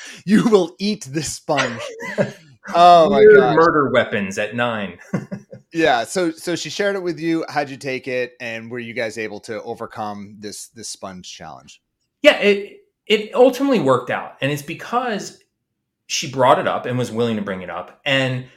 You 0.25 0.49
will 0.49 0.75
eat 0.79 1.05
this 1.05 1.33
sponge. 1.33 1.81
Oh 2.75 3.09
my 3.09 3.23
god! 3.23 3.55
Murder 3.55 3.91
weapons 3.93 4.37
at 4.37 4.53
nine. 4.53 4.99
yeah. 5.73 6.03
So 6.03 6.31
so 6.31 6.55
she 6.57 6.69
shared 6.69 6.97
it 6.97 7.01
with 7.01 7.17
you. 7.17 7.45
How'd 7.47 7.69
you 7.69 7.77
take 7.77 8.09
it? 8.09 8.33
And 8.41 8.69
were 8.69 8.77
you 8.77 8.93
guys 8.93 9.17
able 9.17 9.39
to 9.41 9.61
overcome 9.63 10.35
this 10.39 10.67
this 10.69 10.89
sponge 10.89 11.31
challenge? 11.33 11.81
Yeah. 12.21 12.37
It 12.39 12.81
it 13.05 13.33
ultimately 13.33 13.79
worked 13.79 14.09
out, 14.09 14.35
and 14.41 14.51
it's 14.51 14.61
because 14.61 15.41
she 16.07 16.29
brought 16.29 16.59
it 16.59 16.67
up 16.67 16.85
and 16.85 16.97
was 16.97 17.09
willing 17.09 17.37
to 17.37 17.41
bring 17.41 17.61
it 17.61 17.69
up, 17.69 18.01
and 18.05 18.47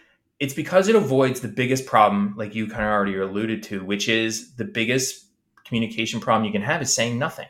it's 0.41 0.55
because 0.55 0.89
it 0.89 0.97
avoids 0.97 1.41
the 1.41 1.49
biggest 1.49 1.87
problem, 1.87 2.35
like 2.37 2.55
you 2.55 2.67
kind 2.67 2.83
of 2.83 2.91
already 2.91 3.17
alluded 3.17 3.63
to, 3.65 3.85
which 3.85 4.09
is 4.09 4.55
the 4.57 4.65
biggest 4.65 5.27
communication 5.65 6.19
problem 6.19 6.47
you 6.47 6.53
can 6.53 6.63
have 6.63 6.83
is 6.83 6.93
saying 6.93 7.19
nothing. 7.19 7.47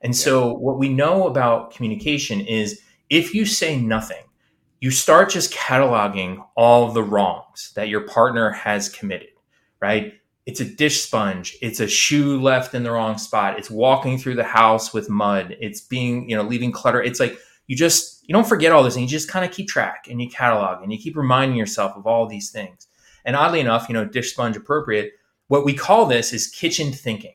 And 0.00 0.14
yeah. 0.14 0.18
so, 0.18 0.54
what 0.54 0.78
we 0.78 0.88
know 0.88 1.26
about 1.26 1.72
communication 1.72 2.40
is 2.40 2.80
if 3.10 3.34
you 3.34 3.44
say 3.44 3.76
nothing, 3.76 4.22
you 4.80 4.90
start 4.90 5.28
just 5.28 5.52
cataloging 5.52 6.42
all 6.56 6.92
the 6.92 7.02
wrongs 7.02 7.72
that 7.74 7.88
your 7.88 8.02
partner 8.02 8.50
has 8.50 8.88
committed, 8.88 9.30
right? 9.80 10.14
It's 10.46 10.60
a 10.60 10.64
dish 10.64 11.02
sponge. 11.02 11.56
It's 11.60 11.80
a 11.80 11.88
shoe 11.88 12.40
left 12.40 12.74
in 12.74 12.82
the 12.82 12.90
wrong 12.90 13.18
spot. 13.18 13.58
It's 13.58 13.70
walking 13.70 14.16
through 14.16 14.36
the 14.36 14.44
house 14.44 14.94
with 14.94 15.10
mud. 15.10 15.56
It's 15.60 15.82
being, 15.82 16.30
you 16.30 16.36
know, 16.36 16.42
leaving 16.42 16.72
clutter. 16.72 17.02
It's 17.02 17.20
like 17.20 17.38
you 17.66 17.76
just, 17.76 18.26
you 18.26 18.32
don't 18.32 18.48
forget 18.48 18.72
all 18.72 18.82
this 18.82 18.94
and 18.94 19.02
you 19.02 19.08
just 19.08 19.28
kind 19.28 19.44
of 19.44 19.50
keep 19.50 19.68
track 19.68 20.06
and 20.08 20.22
you 20.22 20.30
catalog 20.30 20.82
and 20.82 20.90
you 20.90 20.98
keep 20.98 21.16
reminding 21.16 21.58
yourself 21.58 21.92
of 21.96 22.06
all 22.06 22.26
these 22.26 22.50
things. 22.50 22.86
And 23.24 23.36
oddly 23.36 23.60
enough, 23.60 23.88
you 23.88 23.92
know, 23.92 24.04
dish 24.04 24.32
sponge 24.32 24.56
appropriate, 24.56 25.12
what 25.48 25.64
we 25.64 25.74
call 25.74 26.06
this 26.06 26.32
is 26.32 26.46
kitchen 26.46 26.92
thinking 26.92 27.34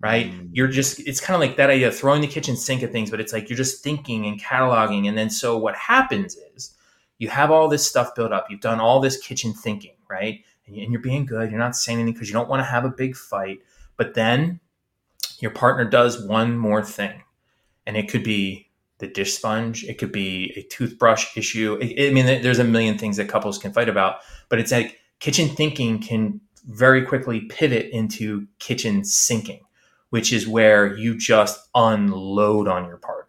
right? 0.00 0.30
Mm. 0.32 0.50
You're 0.52 0.68
just, 0.68 1.00
it's 1.00 1.20
kind 1.20 1.34
of 1.34 1.40
like 1.40 1.56
that 1.56 1.70
idea 1.70 1.88
of 1.88 1.96
throwing 1.96 2.20
the 2.20 2.28
kitchen 2.28 2.56
sink 2.56 2.82
at 2.82 2.92
things, 2.92 3.10
but 3.10 3.20
it's 3.20 3.32
like 3.32 3.48
you're 3.48 3.56
just 3.56 3.82
thinking 3.82 4.26
and 4.26 4.40
cataloging. 4.40 5.08
And 5.08 5.18
then 5.18 5.30
so 5.30 5.58
what 5.58 5.74
happens 5.76 6.36
is 6.54 6.74
you 7.18 7.28
have 7.28 7.50
all 7.50 7.68
this 7.68 7.86
stuff 7.86 8.14
built 8.14 8.32
up. 8.32 8.46
You've 8.48 8.60
done 8.60 8.80
all 8.80 9.00
this 9.00 9.16
kitchen 9.18 9.52
thinking, 9.52 9.94
right? 10.08 10.44
And 10.66 10.76
you're 10.76 11.00
being 11.00 11.26
good. 11.26 11.50
You're 11.50 11.58
not 11.58 11.74
saying 11.74 11.98
anything 11.98 12.14
because 12.14 12.28
you 12.28 12.34
don't 12.34 12.48
want 12.48 12.60
to 12.60 12.64
have 12.64 12.84
a 12.84 12.90
big 12.90 13.16
fight. 13.16 13.60
But 13.96 14.14
then 14.14 14.60
your 15.40 15.50
partner 15.50 15.84
does 15.84 16.24
one 16.24 16.56
more 16.56 16.84
thing. 16.84 17.22
And 17.86 17.96
it 17.96 18.08
could 18.08 18.22
be 18.22 18.70
the 18.98 19.06
dish 19.08 19.34
sponge. 19.34 19.84
It 19.84 19.98
could 19.98 20.12
be 20.12 20.52
a 20.56 20.62
toothbrush 20.62 21.36
issue. 21.36 21.78
I 21.80 22.10
mean, 22.10 22.26
there's 22.42 22.58
a 22.58 22.64
million 22.64 22.98
things 22.98 23.16
that 23.16 23.28
couples 23.28 23.58
can 23.58 23.72
fight 23.72 23.88
about, 23.88 24.16
but 24.48 24.58
it's 24.58 24.70
like 24.70 24.98
kitchen 25.20 25.48
thinking 25.48 26.00
can 26.00 26.40
very 26.66 27.02
quickly 27.02 27.40
pivot 27.42 27.88
into 27.90 28.46
kitchen 28.58 29.04
sinking 29.04 29.60
which 30.10 30.32
is 30.32 30.46
where 30.46 30.96
you 30.96 31.16
just 31.16 31.68
unload 31.74 32.68
on 32.68 32.86
your 32.86 32.96
partner 32.96 33.24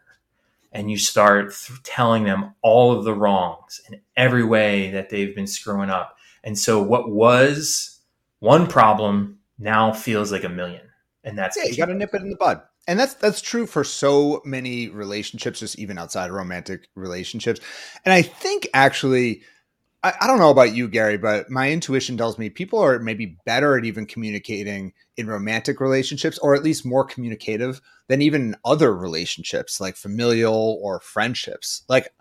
and 0.71 0.89
you 0.89 0.98
start 0.98 1.53
th- 1.53 1.81
telling 1.83 2.24
them 2.24 2.53
all 2.62 2.91
of 2.91 3.03
the 3.03 3.13
wrongs 3.13 3.81
in 3.89 4.00
every 4.15 4.43
way 4.43 4.91
that 4.91 5.09
they've 5.09 5.36
been 5.36 5.48
screwing 5.48 5.89
up. 5.89 6.17
And 6.43 6.57
so 6.57 6.81
what 6.81 7.09
was 7.09 8.00
one 8.39 8.67
problem 8.67 9.39
now 9.57 9.91
feels 9.91 10.31
like 10.31 10.43
a 10.43 10.50
million. 10.50 10.81
And 11.24 11.38
that's 11.38 11.57
yeah, 11.57 11.65
you 11.65 11.77
got 11.77 11.88
to 11.88 11.93
nip 11.93 12.13
it 12.13 12.21
in 12.21 12.29
the 12.29 12.38
bud. 12.38 12.62
And 12.88 13.00
that's 13.00 13.13
that's 13.15 13.41
true 13.41 13.67
for 13.67 13.83
so 13.83 14.41
many 14.45 14.89
relationships, 14.89 15.59
just 15.59 15.77
even 15.77 15.98
outside 15.98 16.31
romantic 16.31 16.88
relationships. 16.95 17.59
And 18.05 18.13
I 18.13 18.21
think 18.21 18.67
actually 18.74 19.41
I, 20.03 20.13
I, 20.22 20.27
don't 20.27 20.39
know 20.39 20.50
about 20.50 20.74
you, 20.74 20.88
Gary, 20.88 21.18
but 21.18 21.50
my 21.50 21.72
intuition 21.72 22.18
tells 22.18 22.38
me 22.38 22.50
people 22.50 22.79
are 22.79 23.00
maybe 23.00 23.38
better 23.46 23.77
at 23.77 23.86
even 23.86 24.06
communicating 24.06 24.94
in 25.18 25.27
romantic 25.27 25.82
relationships, 25.82 26.38
or 26.39 26.56
at 26.56 26.63
least 26.63 26.86
more 26.86 27.03
communicative 27.03 27.82
than 28.08 28.22
even 28.22 28.56
other 28.63 28.96
relationships, 28.96 29.82
like 29.82 29.98
familial 29.98 30.79
or 30.82 31.01
friendships. 31.01 31.84
Like, 31.89 32.13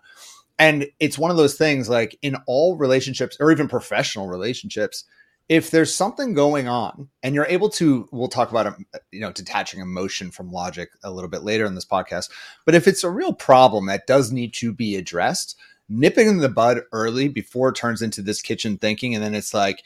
and 0.57 0.87
it's 0.99 1.17
one 1.17 1.31
of 1.31 1.37
those 1.37 1.55
things 1.55 1.87
like 1.87 2.17
in 2.21 2.35
all 2.47 2.75
relationships, 2.75 3.37
or 3.39 3.51
even 3.51 3.69
professional 3.69 4.27
relationships, 4.27 5.05
if 5.49 5.71
there's 5.71 5.93
something 5.93 6.33
going 6.35 6.67
on 6.67 7.09
and 7.23 7.33
you're 7.33 7.45
able 7.47 7.69
to 7.69 8.07
we'll 8.11 8.27
talk 8.27 8.51
about 8.51 8.67
um, 8.67 8.85
you 9.11 9.19
know 9.19 9.31
detaching 9.31 9.81
emotion 9.81 10.29
from 10.31 10.51
logic 10.51 10.89
a 11.03 11.11
little 11.11 11.29
bit 11.29 11.41
later 11.43 11.65
in 11.65 11.75
this 11.75 11.85
podcast 11.85 12.29
but 12.65 12.75
if 12.75 12.87
it's 12.87 13.03
a 13.03 13.09
real 13.09 13.33
problem 13.33 13.87
that 13.87 14.07
does 14.07 14.31
need 14.31 14.53
to 14.53 14.71
be 14.71 14.95
addressed 14.95 15.57
nipping 15.89 16.27
in 16.27 16.37
the 16.37 16.49
bud 16.49 16.81
early 16.91 17.27
before 17.27 17.69
it 17.69 17.75
turns 17.75 18.01
into 18.01 18.21
this 18.21 18.41
kitchen 18.41 18.77
thinking. 18.77 19.15
And 19.15 19.23
then 19.23 19.35
it's 19.35 19.53
like, 19.53 19.83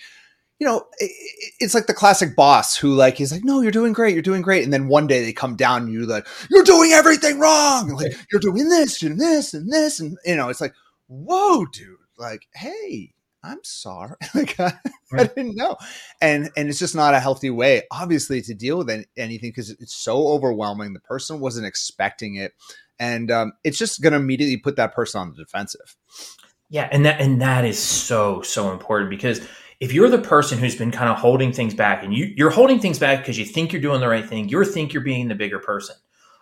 you 0.60 0.67
know, 0.67 0.86
it's 1.60 1.74
like 1.74 1.88
the 1.88 1.93
classic 1.93 2.36
boss 2.36 2.77
who 2.77 2.93
like 2.93 3.17
he's 3.17 3.31
like, 3.31 3.43
no, 3.43 3.62
you're 3.62 3.72
doing 3.72 3.91
great, 3.91 4.13
you're 4.13 4.22
doing 4.22 4.41
great, 4.41 4.63
and 4.63 4.72
then 4.72 4.88
one 4.88 5.07
day 5.07 5.24
they 5.24 5.33
come 5.33 5.55
down 5.55 5.83
and 5.83 5.93
you're 5.93 6.05
like, 6.05 6.27
you're 6.50 6.63
doing 6.63 6.91
everything 6.91 7.39
wrong, 7.39 7.89
like 7.89 8.15
you're 8.31 8.39
doing 8.39 8.69
this 8.69 9.01
and 9.03 9.19
this 9.19 9.53
and 9.53 9.72
this, 9.72 10.00
and 10.00 10.17
you 10.25 10.36
know, 10.36 10.50
it's 10.50 10.62
like, 10.62 10.74
whoa, 11.07 11.65
dude, 11.65 11.98
like, 12.17 12.48
hey, 12.55 13.13
I'm 13.43 13.60
sorry, 13.63 14.15
like 14.36 14.57
I, 14.60 14.74
I, 15.12 15.24
didn't 15.25 15.57
know, 15.57 15.75
and 16.22 16.50
and 16.55 16.69
it's 16.69 16.79
just 16.79 16.95
not 16.95 17.13
a 17.13 17.19
healthy 17.19 17.50
way, 17.50 17.83
obviously, 17.91 18.41
to 18.43 18.53
deal 18.53 18.77
with 18.77 19.05
anything 19.17 19.50
because 19.50 19.69
it's 19.69 19.95
so 19.95 20.29
overwhelming. 20.29 20.93
The 20.93 21.01
person 21.01 21.41
wasn't 21.41 21.67
expecting 21.67 22.36
it, 22.36 22.53
and 23.00 23.31
um, 23.31 23.53
it's 23.63 23.77
just 23.77 24.01
going 24.01 24.13
to 24.13 24.19
immediately 24.19 24.57
put 24.57 24.75
that 24.75 24.93
person 24.93 25.21
on 25.21 25.29
the 25.31 25.35
defensive. 25.35 25.95
Yeah, 26.69 26.89
and 26.91 27.05
that 27.05 27.21
and 27.21 27.41
that 27.41 27.65
is 27.65 27.77
so 27.77 28.41
so 28.41 28.71
important 28.71 29.09
because 29.09 29.47
if 29.79 29.91
you're 29.93 30.09
the 30.09 30.17
person 30.17 30.57
who's 30.57 30.75
been 30.75 30.91
kind 30.91 31.09
of 31.09 31.17
holding 31.17 31.51
things 31.51 31.73
back 31.73 32.03
and 32.03 32.13
you, 32.13 32.33
you're 32.38 32.50
holding 32.50 32.79
things 32.79 32.97
back 32.97 33.19
because 33.19 33.38
you 33.38 33.45
think 33.45 33.73
you're 33.73 33.81
doing 33.81 34.00
the 34.00 34.07
right 34.07 34.27
thing, 34.27 34.47
you 34.47 34.63
think 34.63 34.93
you're 34.93 35.03
being 35.03 35.27
the 35.27 35.35
bigger 35.35 35.59
person 35.59 35.95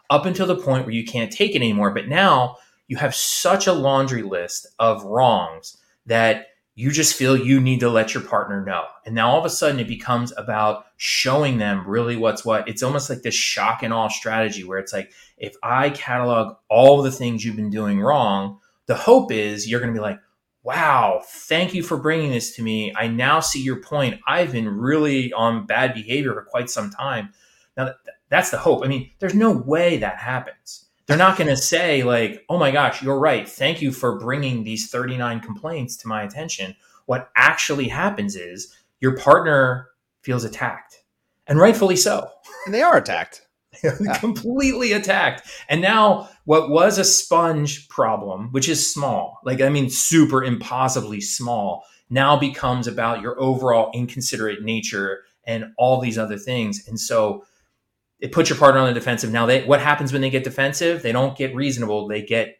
up 0.10 0.26
until 0.26 0.46
the 0.46 0.56
point 0.56 0.86
where 0.86 0.94
you 0.94 1.04
can't 1.04 1.32
take 1.32 1.52
it 1.52 1.58
anymore. 1.58 1.92
But 1.92 2.08
now 2.08 2.58
you 2.88 2.98
have 2.98 3.16
such 3.16 3.68
a 3.68 3.74
laundry 3.74 4.22
list 4.22 4.68
of 4.78 5.04
wrongs 5.04 5.78
that 6.06 6.48
you 6.76 6.92
just 6.92 7.16
feel 7.16 7.36
you 7.36 7.60
need 7.60 7.82
to 7.82 7.90
let 7.90 8.14
your 8.14 8.24
partner 8.24 8.64
know. 8.64 8.86
And 9.06 9.14
now 9.14 9.30
all 9.30 9.40
of 9.40 9.46
a 9.46 9.50
sudden 9.50 9.80
it 9.80 9.88
becomes 9.88 10.34
about 10.38 10.86
showing 10.96 11.58
them 11.58 11.86
really 11.86 12.16
what's 12.16 12.46
what. 12.46 12.68
It's 12.68 12.84
almost 12.84 13.10
like 13.10 13.22
this 13.22 13.36
shock 13.36 13.84
and 13.84 13.94
awe 13.94 14.08
strategy 14.08 14.64
where 14.64 14.80
it's 14.80 14.94
like, 14.94 15.12
if 15.38 15.54
I 15.62 15.90
catalog 15.90 16.56
all 16.70 17.02
the 17.02 17.12
things 17.12 17.44
you've 17.44 17.56
been 17.58 17.70
doing 17.70 18.00
wrong, 18.00 18.60
the 18.86 18.96
hope 18.96 19.32
is 19.32 19.70
you're 19.70 19.82
going 19.82 19.94
to 19.94 19.98
be 19.98 20.04
like, 20.04 20.20
wow, 20.64 21.22
thank 21.26 21.74
you 21.74 21.84
for 21.84 21.98
bringing 21.98 22.32
this 22.32 22.56
to 22.56 22.64
me. 22.64 22.94
I 22.96 23.08
now 23.08 23.40
see 23.40 23.62
your 23.62 23.82
point. 23.82 24.20
I've 24.28 24.52
been 24.52 24.70
really 24.70 25.34
on 25.34 25.66
bad 25.66 25.94
behavior 25.94 26.34
for 26.34 26.44
quite 26.44 26.70
some 26.70 26.90
time. 26.92 27.34
Now, 27.76 27.94
that's 28.30 28.52
the 28.52 28.58
hope. 28.58 28.86
I 28.86 28.88
mean, 28.88 29.10
there's 29.20 29.34
no 29.34 29.52
way 29.52 29.98
that 29.98 30.18
happens. 30.18 30.86
They're 31.12 31.18
not 31.18 31.38
going 31.38 31.50
to 31.50 31.58
say, 31.58 32.04
like, 32.04 32.46
oh 32.48 32.58
my 32.58 32.72
gosh, 32.72 33.04
you're 33.04 33.20
right. 33.20 33.48
Thank 33.48 33.82
you 33.82 33.92
for 33.92 34.18
bringing 34.18 34.64
these 34.64 34.90
39 34.90 35.42
complaints 35.42 35.98
to 35.98 36.08
my 36.08 36.24
attention. 36.24 36.74
What 37.06 37.30
actually 37.36 37.90
happens 37.90 38.38
is 38.38 38.74
your 39.02 39.18
partner 39.18 39.90
feels 40.22 40.46
attacked, 40.46 41.04
and 41.48 41.60
rightfully 41.60 41.98
so. 41.98 42.30
And 42.66 42.74
they 42.74 42.82
are 42.82 42.96
attacked. 42.96 43.46
completely 44.20 44.94
attacked. 44.94 45.50
And 45.68 45.82
now 45.82 46.30
what 46.46 46.70
was 46.70 46.98
a 46.98 47.04
sponge 47.04 47.90
problem, 47.90 48.50
which 48.52 48.70
is 48.70 48.94
small, 48.94 49.40
like 49.44 49.60
I 49.60 49.68
mean 49.68 49.90
super 49.90 50.42
impossibly 50.44 51.20
small, 51.20 51.84
now 52.10 52.38
becomes 52.38 52.88
about 52.88 53.22
your 53.22 53.38
overall 53.42 53.92
inconsiderate 53.94 54.62
nature 54.62 55.24
and 55.46 55.74
all 55.78 56.00
these 56.00 56.18
other 56.18 56.38
things. 56.38 56.88
And 56.88 57.00
so 57.00 57.44
it 58.22 58.32
puts 58.32 58.50
your 58.50 58.58
partner 58.58 58.80
on 58.80 58.88
the 58.88 58.94
defensive. 58.94 59.32
Now 59.32 59.46
they 59.46 59.66
what 59.66 59.82
happens 59.82 60.14
when 60.14 60.22
they 60.22 60.30
get 60.30 60.44
defensive? 60.44 61.02
They 61.02 61.12
don't 61.12 61.38
get 61.38 61.54
reasonable, 61.56 62.08
they 62.08 62.22
get, 62.22 62.58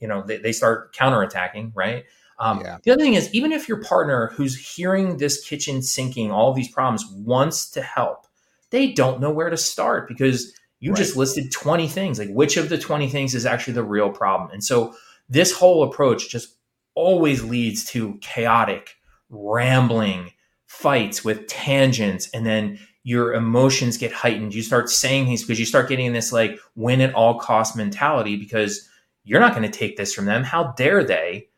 you 0.00 0.08
know, 0.08 0.22
they, 0.26 0.36
they 0.38 0.52
start 0.52 0.94
counterattacking, 0.94 1.72
right? 1.74 2.04
Um, 2.38 2.60
yeah. 2.60 2.78
The 2.82 2.90
other 2.90 3.02
thing 3.02 3.14
is, 3.14 3.32
even 3.32 3.52
if 3.52 3.68
your 3.68 3.82
partner 3.82 4.32
who's 4.34 4.74
hearing 4.74 5.16
this 5.16 5.42
kitchen 5.42 5.80
sinking, 5.80 6.30
all 6.30 6.52
these 6.52 6.68
problems, 6.68 7.06
wants 7.06 7.70
to 7.70 7.82
help, 7.82 8.26
they 8.70 8.92
don't 8.92 9.20
know 9.20 9.30
where 9.30 9.48
to 9.48 9.56
start 9.56 10.06
because 10.06 10.52
you 10.80 10.90
right. 10.90 10.98
just 10.98 11.16
listed 11.16 11.50
20 11.50 11.88
things. 11.88 12.18
Like, 12.18 12.28
which 12.28 12.58
of 12.58 12.68
the 12.68 12.76
20 12.76 13.08
things 13.08 13.34
is 13.34 13.46
actually 13.46 13.72
the 13.72 13.84
real 13.84 14.10
problem? 14.10 14.50
And 14.50 14.62
so, 14.62 14.94
this 15.28 15.50
whole 15.52 15.82
approach 15.82 16.28
just 16.28 16.56
always 16.94 17.42
leads 17.42 17.84
to 17.84 18.18
chaotic, 18.20 18.96
rambling 19.30 20.32
fights 20.66 21.24
with 21.24 21.46
tangents. 21.46 22.28
And 22.30 22.44
then 22.44 22.78
your 23.06 23.34
emotions 23.34 23.96
get 23.96 24.12
heightened. 24.12 24.54
You 24.54 24.62
start 24.62 24.90
saying 24.90 25.26
things 25.26 25.42
because 25.42 25.60
you 25.60 25.64
start 25.64 25.88
getting 25.88 26.12
this 26.12 26.32
like 26.32 26.58
win 26.74 27.00
at 27.00 27.14
all 27.14 27.38
cost 27.38 27.76
mentality 27.76 28.36
because 28.36 28.88
you're 29.24 29.40
not 29.40 29.54
going 29.54 29.70
to 29.70 29.78
take 29.78 29.96
this 29.96 30.12
from 30.12 30.26
them. 30.26 30.42
How 30.42 30.72
dare 30.76 31.04
they? 31.04 31.48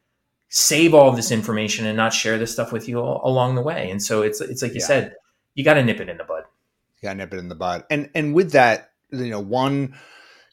save 0.49 0.95
all 0.95 1.13
this 1.13 1.31
information 1.31 1.87
and 1.87 1.97
not 1.97 2.13
share 2.13 2.39
this 2.39 2.53
stuff 2.53 2.73
with 2.73 2.89
you 2.89 3.01
all, 3.01 3.21
along 3.25 3.55
the 3.55 3.63
way. 3.63 3.91
And 3.91 4.03
so 4.03 4.23
it's 4.23 4.41
it's 4.41 4.63
like 4.63 4.73
you 4.73 4.81
yeah. 4.81 4.87
said, 4.87 5.15
you 5.55 5.65
got 5.65 5.75
to 5.75 5.85
nip 5.85 6.01
it 6.01 6.09
in 6.09 6.17
the 6.17 6.25
bud. 6.25 6.45
You 7.01 7.07
got 7.07 7.13
to 7.13 7.19
nip 7.19 7.35
it 7.35 7.39
in 7.39 7.49
the 7.49 7.55
bud. 7.55 7.85
And 7.91 8.11
and 8.15 8.35
with 8.35 8.53
that, 8.53 8.93
you 9.11 9.31
know, 9.31 9.41
one 9.41 9.95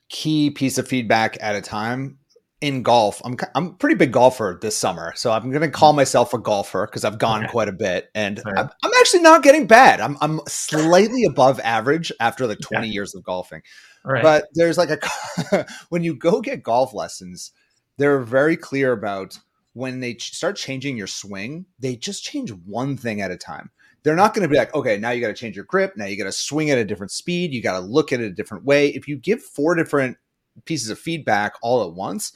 key 0.09 0.51
piece 0.51 0.77
of 0.77 0.87
feedback 0.87 1.37
at 1.41 1.55
a 1.55 1.61
time 1.61 2.19
in 2.65 2.81
golf. 2.81 3.21
I'm 3.23 3.37
I'm 3.53 3.67
a 3.67 3.73
pretty 3.73 3.95
big 3.95 4.11
golfer 4.11 4.57
this 4.59 4.75
summer, 4.75 5.13
so 5.15 5.31
I'm 5.31 5.51
going 5.51 5.61
to 5.61 5.69
call 5.69 5.93
mm. 5.93 5.97
myself 5.97 6.33
a 6.33 6.39
golfer 6.39 6.87
because 6.87 7.05
I've 7.05 7.19
gone 7.19 7.43
okay. 7.43 7.51
quite 7.51 7.69
a 7.69 7.71
bit, 7.71 8.09
and 8.15 8.41
right. 8.43 8.57
I'm, 8.57 8.69
I'm, 8.83 8.91
actually 8.99 9.21
not 9.21 9.43
getting 9.43 9.67
bad. 9.67 10.01
I'm 10.01 10.17
I'm 10.19 10.41
slightly 10.47 11.23
above 11.29 11.59
average 11.59 12.11
after 12.19 12.47
like 12.47 12.59
20 12.59 12.87
yeah. 12.87 12.93
years 12.93 13.13
of 13.13 13.23
golfing. 13.23 13.61
Right. 14.03 14.23
But 14.23 14.45
there's 14.55 14.79
like 14.79 14.89
a 14.89 15.65
when 15.89 16.03
you 16.03 16.15
go 16.15 16.41
get 16.41 16.63
golf 16.63 16.91
lessons, 16.91 17.51
they're 17.97 18.21
very 18.21 18.57
clear 18.57 18.91
about 18.91 19.37
when 19.73 19.99
they 19.99 20.15
ch- 20.15 20.33
start 20.33 20.55
changing 20.55 20.97
your 20.97 21.07
swing. 21.07 21.67
They 21.77 21.95
just 21.95 22.23
change 22.23 22.49
one 22.49 22.97
thing 22.97 23.21
at 23.21 23.29
a 23.29 23.37
time 23.37 23.69
they're 24.01 24.15
not 24.15 24.35
going 24.35 24.43
to 24.43 24.47
be 24.47 24.55
like, 24.55 24.73
okay, 24.75 24.97
now 24.97 25.09
you 25.09 25.19
got 25.19 25.29
to 25.29 25.33
change 25.33 25.55
your 25.55 25.65
grip. 25.65 25.97
Now 25.97 26.05
you 26.05 26.15
got 26.15 26.25
to 26.25 26.31
swing 26.31 26.69
at 26.69 26.77
a 26.77 26.85
different 26.85 27.11
speed. 27.11 27.51
You 27.51 27.63
got 27.63 27.79
to 27.79 27.79
look 27.79 28.13
at 28.13 28.19
it 28.19 28.25
a 28.25 28.29
different 28.29 28.63
way. 28.63 28.89
If 28.89 29.07
you 29.07 29.17
give 29.17 29.41
four 29.41 29.73
different 29.73 30.17
pieces 30.63 30.89
of 30.89 30.99
feedback 30.99 31.53
all 31.63 31.83
at 31.83 31.93
once, 31.93 32.31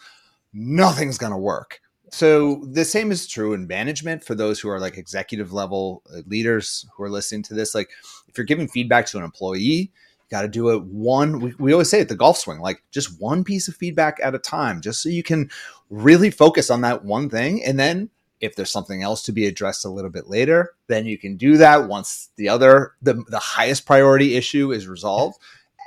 nothing's 0.53 1.17
going 1.17 1.31
to 1.31 1.37
work. 1.37 1.79
So 2.11 2.63
the 2.71 2.85
same 2.85 3.11
is 3.11 3.27
true 3.27 3.53
in 3.53 3.67
management 3.67 4.23
for 4.23 4.35
those 4.35 4.59
who 4.59 4.69
are 4.69 4.79
like 4.79 4.97
executive 4.97 5.53
level 5.53 6.01
uh, 6.11 6.21
leaders 6.25 6.87
who 6.95 7.03
are 7.03 7.09
listening 7.09 7.43
to 7.43 7.53
this. 7.53 7.75
Like 7.75 7.89
if 8.27 8.37
you're 8.37 8.45
giving 8.45 8.67
feedback 8.67 9.05
to 9.07 9.17
an 9.17 9.23
employee, 9.23 9.59
you 9.59 9.87
got 10.31 10.41
to 10.41 10.47
do 10.47 10.69
it 10.69 10.83
one. 10.83 11.39
We, 11.39 11.53
we 11.59 11.71
always 11.71 11.89
say 11.89 12.01
at 12.01 12.09
the 12.09 12.15
golf 12.15 12.37
swing, 12.37 12.59
like 12.59 12.83
just 12.91 13.21
one 13.21 13.43
piece 13.43 13.67
of 13.67 13.75
feedback 13.75 14.19
at 14.23 14.35
a 14.35 14.39
time, 14.39 14.81
just 14.81 15.01
so 15.01 15.09
you 15.09 15.23
can 15.23 15.49
really 15.89 16.31
focus 16.31 16.69
on 16.69 16.81
that 16.81 17.05
one 17.05 17.29
thing. 17.29 17.63
And 17.63 17.79
then 17.79 18.09
if 18.41 18.55
there's 18.55 18.71
something 18.71 19.03
else 19.03 19.21
to 19.23 19.31
be 19.31 19.45
addressed 19.45 19.85
a 19.85 19.89
little 19.89 20.09
bit 20.11 20.27
later, 20.27 20.73
then 20.87 21.05
you 21.05 21.17
can 21.17 21.35
do 21.35 21.57
that 21.57 21.87
once 21.87 22.29
the 22.37 22.49
other 22.49 22.93
the, 23.01 23.23
the 23.27 23.39
highest 23.39 23.85
priority 23.85 24.35
issue 24.35 24.71
is 24.71 24.87
resolved. 24.87 25.37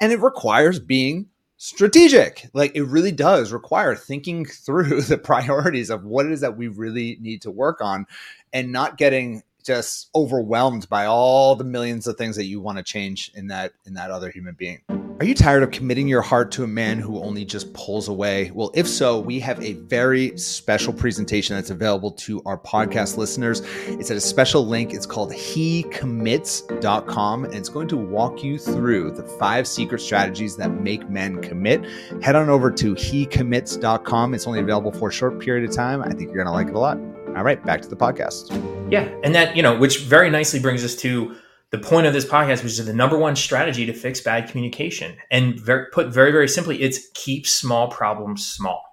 And 0.00 0.12
it 0.12 0.20
requires 0.20 0.78
being 0.78 1.28
strategic. 1.62 2.50
Like 2.54 2.74
it 2.74 2.82
really 2.82 3.12
does 3.12 3.52
require 3.52 3.94
thinking 3.94 4.44
through 4.66 5.02
the 5.02 5.16
priorities 5.16 5.90
of 5.90 6.04
what 6.04 6.26
it 6.26 6.32
is 6.32 6.40
that 6.40 6.56
we 6.56 6.66
really 6.66 7.18
need 7.20 7.42
to 7.42 7.52
work 7.52 7.80
on 7.80 8.06
and 8.52 8.72
not 8.72 8.98
getting 8.98 9.42
just 9.62 10.10
overwhelmed 10.14 10.88
by 10.88 11.06
all 11.06 11.56
the 11.56 11.64
millions 11.64 12.06
of 12.06 12.16
things 12.16 12.36
that 12.36 12.44
you 12.44 12.60
want 12.60 12.78
to 12.78 12.84
change 12.84 13.30
in 13.34 13.48
that 13.48 13.72
in 13.86 13.94
that 13.94 14.10
other 14.10 14.30
human 14.30 14.54
being. 14.54 14.80
Are 15.22 15.24
you 15.24 15.34
tired 15.36 15.62
of 15.62 15.70
committing 15.70 16.08
your 16.08 16.20
heart 16.20 16.50
to 16.52 16.64
a 16.64 16.66
man 16.66 16.98
who 16.98 17.22
only 17.22 17.44
just 17.44 17.72
pulls 17.74 18.08
away? 18.08 18.50
Well, 18.52 18.72
if 18.74 18.88
so, 18.88 19.20
we 19.20 19.38
have 19.38 19.62
a 19.62 19.74
very 19.74 20.36
special 20.36 20.92
presentation 20.92 21.54
that's 21.54 21.70
available 21.70 22.10
to 22.12 22.42
our 22.44 22.58
podcast 22.58 23.16
listeners. 23.16 23.62
It's 23.86 24.10
at 24.10 24.16
a 24.16 24.20
special 24.20 24.66
link. 24.66 24.92
It's 24.92 25.06
called 25.06 25.30
hecommits.com 25.30 27.44
and 27.44 27.54
it's 27.54 27.68
going 27.68 27.86
to 27.86 27.96
walk 27.96 28.42
you 28.42 28.58
through 28.58 29.12
the 29.12 29.22
five 29.22 29.68
secret 29.68 30.00
strategies 30.00 30.56
that 30.56 30.80
make 30.80 31.08
men 31.08 31.40
commit. 31.40 31.84
Head 32.20 32.34
on 32.34 32.48
over 32.48 32.72
to 32.72 32.96
hecommits.com. 32.96 34.34
It's 34.34 34.48
only 34.48 34.58
available 34.58 34.90
for 34.90 35.10
a 35.10 35.12
short 35.12 35.38
period 35.38 35.70
of 35.70 35.76
time. 35.76 36.02
I 36.02 36.08
think 36.08 36.32
you're 36.32 36.42
going 36.42 36.46
to 36.46 36.52
like 36.52 36.66
it 36.66 36.74
a 36.74 36.80
lot. 36.80 36.98
All 37.36 37.44
right, 37.44 37.64
back 37.64 37.80
to 37.80 37.88
the 37.88 37.96
podcast. 37.96 38.50
Yeah. 38.92 39.08
And 39.24 39.34
that, 39.34 39.56
you 39.56 39.62
know, 39.62 39.78
which 39.78 40.00
very 40.00 40.28
nicely 40.28 40.60
brings 40.60 40.84
us 40.84 40.94
to 40.96 41.34
the 41.70 41.78
point 41.78 42.06
of 42.06 42.12
this 42.12 42.26
podcast, 42.26 42.62
which 42.62 42.78
is 42.78 42.84
the 42.84 42.92
number 42.92 43.16
one 43.16 43.36
strategy 43.36 43.86
to 43.86 43.94
fix 43.94 44.20
bad 44.20 44.50
communication. 44.50 45.16
And 45.30 45.58
very, 45.58 45.86
put 45.92 46.08
very, 46.08 46.30
very 46.30 46.46
simply, 46.46 46.82
it's 46.82 47.08
keep 47.14 47.46
small 47.46 47.88
problems 47.88 48.46
small. 48.46 48.84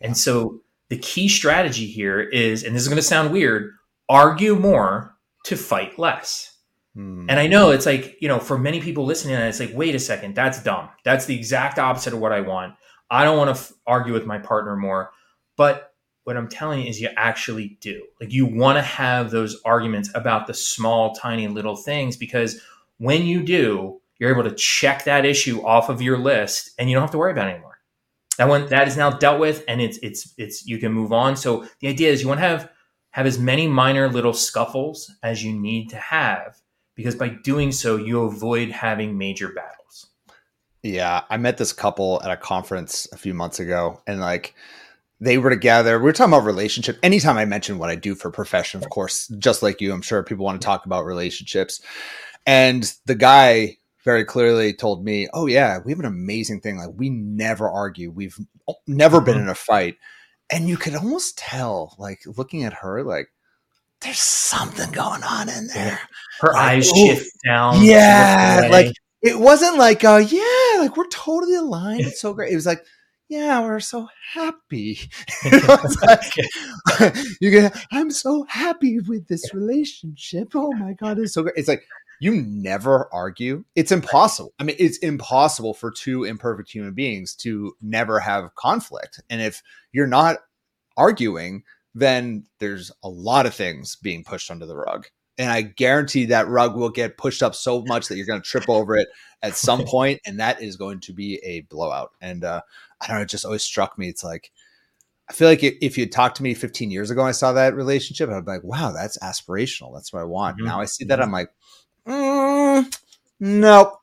And 0.00 0.16
so 0.16 0.62
the 0.88 0.98
key 0.98 1.28
strategy 1.28 1.86
here 1.86 2.20
is, 2.20 2.64
and 2.64 2.74
this 2.74 2.82
is 2.82 2.88
going 2.88 2.96
to 2.96 3.02
sound 3.02 3.30
weird, 3.30 3.72
argue 4.08 4.56
more 4.56 5.16
to 5.44 5.56
fight 5.56 5.96
less. 5.96 6.56
Hmm. 6.94 7.26
And 7.28 7.38
I 7.38 7.46
know 7.46 7.70
it's 7.70 7.86
like, 7.86 8.16
you 8.20 8.26
know, 8.26 8.40
for 8.40 8.58
many 8.58 8.80
people 8.80 9.04
listening, 9.04 9.36
it's 9.36 9.60
like, 9.60 9.70
wait 9.72 9.94
a 9.94 10.00
second, 10.00 10.34
that's 10.34 10.60
dumb. 10.60 10.88
That's 11.04 11.26
the 11.26 11.36
exact 11.36 11.78
opposite 11.78 12.14
of 12.14 12.18
what 12.18 12.32
I 12.32 12.40
want. 12.40 12.74
I 13.08 13.22
don't 13.22 13.38
want 13.38 13.54
to 13.54 13.60
f- 13.60 13.72
argue 13.86 14.12
with 14.12 14.26
my 14.26 14.38
partner 14.38 14.74
more. 14.74 15.12
But 15.56 15.92
what 16.26 16.36
I'm 16.36 16.48
telling 16.48 16.82
you 16.82 16.88
is 16.88 17.00
you 17.00 17.08
actually 17.16 17.78
do. 17.80 18.04
Like 18.20 18.32
you 18.32 18.46
want 18.46 18.78
to 18.78 18.82
have 18.82 19.30
those 19.30 19.60
arguments 19.64 20.10
about 20.12 20.48
the 20.48 20.54
small, 20.54 21.14
tiny 21.14 21.46
little 21.46 21.76
things 21.76 22.16
because 22.16 22.60
when 22.98 23.22
you 23.22 23.44
do, 23.44 24.00
you're 24.18 24.32
able 24.32 24.42
to 24.42 24.56
check 24.56 25.04
that 25.04 25.24
issue 25.24 25.64
off 25.64 25.88
of 25.88 26.02
your 26.02 26.18
list 26.18 26.72
and 26.80 26.90
you 26.90 26.96
don't 26.96 27.04
have 27.04 27.12
to 27.12 27.18
worry 27.18 27.30
about 27.30 27.46
it 27.46 27.52
anymore. 27.52 27.78
That 28.38 28.48
one 28.48 28.68
that 28.70 28.88
is 28.88 28.96
now 28.96 29.10
dealt 29.10 29.38
with 29.38 29.62
and 29.68 29.80
it's 29.80 29.98
it's 29.98 30.34
it's 30.36 30.66
you 30.66 30.78
can 30.78 30.90
move 30.90 31.12
on. 31.12 31.36
So 31.36 31.68
the 31.78 31.86
idea 31.86 32.10
is 32.10 32.22
you 32.22 32.28
want 32.28 32.40
to 32.40 32.48
have 32.48 32.70
have 33.12 33.26
as 33.26 33.38
many 33.38 33.68
minor 33.68 34.08
little 34.08 34.32
scuffles 34.32 35.12
as 35.22 35.44
you 35.44 35.52
need 35.52 35.90
to 35.90 35.96
have 35.96 36.60
because 36.96 37.14
by 37.14 37.28
doing 37.28 37.70
so 37.70 37.94
you 37.94 38.22
avoid 38.22 38.70
having 38.70 39.16
major 39.16 39.50
battles. 39.50 40.08
Yeah, 40.82 41.22
I 41.30 41.36
met 41.36 41.56
this 41.56 41.72
couple 41.72 42.20
at 42.24 42.32
a 42.32 42.36
conference 42.36 43.06
a 43.12 43.16
few 43.16 43.32
months 43.32 43.60
ago 43.60 44.02
and 44.08 44.20
like 44.20 44.56
they 45.20 45.38
were 45.38 45.50
together. 45.50 45.98
We 45.98 46.04
were 46.04 46.12
talking 46.12 46.32
about 46.32 46.44
relationship. 46.44 46.98
Anytime 47.02 47.36
I 47.36 47.44
mention 47.44 47.78
what 47.78 47.90
I 47.90 47.94
do 47.94 48.14
for 48.14 48.30
profession, 48.30 48.82
of 48.82 48.90
course, 48.90 49.28
just 49.38 49.62
like 49.62 49.80
you, 49.80 49.92
I'm 49.92 50.02
sure 50.02 50.22
people 50.22 50.44
want 50.44 50.60
to 50.60 50.64
talk 50.64 50.86
about 50.86 51.04
relationships. 51.04 51.80
And 52.46 52.90
the 53.06 53.14
guy 53.14 53.78
very 54.04 54.24
clearly 54.24 54.72
told 54.72 55.04
me, 55.04 55.28
"Oh 55.32 55.46
yeah, 55.46 55.78
we 55.84 55.92
have 55.92 56.00
an 56.00 56.06
amazing 56.06 56.60
thing. 56.60 56.78
Like 56.78 56.90
we 56.94 57.10
never 57.10 57.68
argue. 57.68 58.10
We've 58.10 58.38
never 58.86 59.20
been 59.20 59.34
mm-hmm. 59.34 59.44
in 59.44 59.48
a 59.48 59.54
fight." 59.54 59.96
And 60.50 60.68
you 60.68 60.76
could 60.76 60.94
almost 60.94 61.38
tell, 61.38 61.96
like 61.98 62.20
looking 62.24 62.62
at 62.62 62.72
her, 62.74 63.02
like 63.02 63.28
there's 64.00 64.18
something 64.18 64.92
going 64.92 65.24
on 65.24 65.48
in 65.48 65.66
there. 65.68 65.98
Her 66.40 66.52
like, 66.52 66.62
eyes 66.62 66.90
oh, 66.92 67.06
shift 67.06 67.30
down. 67.44 67.82
Yeah, 67.82 68.68
like 68.70 68.94
it 69.22 69.38
wasn't 69.38 69.76
like, 69.76 70.04
uh, 70.04 70.22
yeah, 70.24 70.78
like 70.78 70.96
we're 70.96 71.08
totally 71.08 71.56
aligned. 71.56 72.02
It's 72.02 72.20
so 72.20 72.32
great. 72.32 72.52
It 72.52 72.56
was 72.56 72.66
like 72.66 72.84
yeah, 73.28 73.60
we're 73.60 73.80
so 73.80 74.08
happy. 74.32 74.98
you, 75.44 75.50
know, 75.50 75.78
like, 76.02 77.16
you 77.40 77.50
get, 77.50 77.76
I'm 77.90 78.10
so 78.10 78.44
happy 78.48 79.00
with 79.00 79.28
this 79.28 79.52
relationship. 79.52 80.52
Oh 80.54 80.72
my 80.72 80.92
God, 80.92 81.18
it's 81.18 81.34
so 81.34 81.42
great. 81.42 81.54
It's 81.56 81.68
like, 81.68 81.86
you 82.20 82.42
never 82.42 83.12
argue. 83.12 83.64
It's 83.74 83.92
impossible. 83.92 84.54
I 84.58 84.64
mean, 84.64 84.76
it's 84.78 84.98
impossible 84.98 85.74
for 85.74 85.90
two 85.90 86.24
imperfect 86.24 86.70
human 86.70 86.94
beings 86.94 87.34
to 87.36 87.74
never 87.82 88.20
have 88.20 88.54
conflict. 88.54 89.20
And 89.28 89.42
if 89.42 89.62
you're 89.92 90.06
not 90.06 90.38
arguing, 90.96 91.64
then 91.94 92.46
there's 92.58 92.90
a 93.02 93.08
lot 93.08 93.44
of 93.44 93.54
things 93.54 93.96
being 93.96 94.24
pushed 94.24 94.50
under 94.50 94.66
the 94.66 94.76
rug. 94.76 95.06
And 95.38 95.50
I 95.50 95.62
guarantee 95.62 96.26
that 96.26 96.48
rug 96.48 96.76
will 96.76 96.90
get 96.90 97.18
pushed 97.18 97.42
up 97.42 97.54
so 97.54 97.82
much 97.82 98.08
that 98.08 98.16
you're 98.16 98.26
going 98.26 98.40
to 98.40 98.48
trip 98.48 98.68
over 98.68 98.96
it 98.96 99.08
at 99.42 99.54
some 99.56 99.84
point, 99.84 100.20
and 100.26 100.40
that 100.40 100.62
is 100.62 100.76
going 100.76 101.00
to 101.00 101.12
be 101.12 101.36
a 101.44 101.60
blowout. 101.62 102.12
And 102.20 102.44
uh, 102.44 102.62
I 103.00 103.06
don't 103.06 103.16
know, 103.16 103.22
it 103.22 103.28
just 103.28 103.44
always 103.44 103.62
struck 103.62 103.98
me. 103.98 104.08
It's 104.08 104.24
like, 104.24 104.50
I 105.28 105.32
feel 105.32 105.48
like 105.48 105.62
if 105.62 105.98
you 105.98 106.08
talked 106.08 106.36
to 106.36 106.42
me 106.42 106.54
15 106.54 106.90
years 106.90 107.10
ago, 107.10 107.22
I 107.22 107.32
saw 107.32 107.52
that 107.52 107.74
relationship, 107.74 108.30
I'd 108.30 108.44
be 108.44 108.52
like, 108.52 108.64
wow, 108.64 108.92
that's 108.92 109.18
aspirational. 109.18 109.92
That's 109.92 110.12
what 110.12 110.20
I 110.20 110.24
want. 110.24 110.56
Mm-hmm. 110.56 110.66
Now 110.66 110.80
I 110.80 110.84
see 110.84 111.04
that, 111.06 111.20
I'm 111.20 111.32
like, 111.32 111.50
mm, 112.06 112.98
nope. 113.40 114.00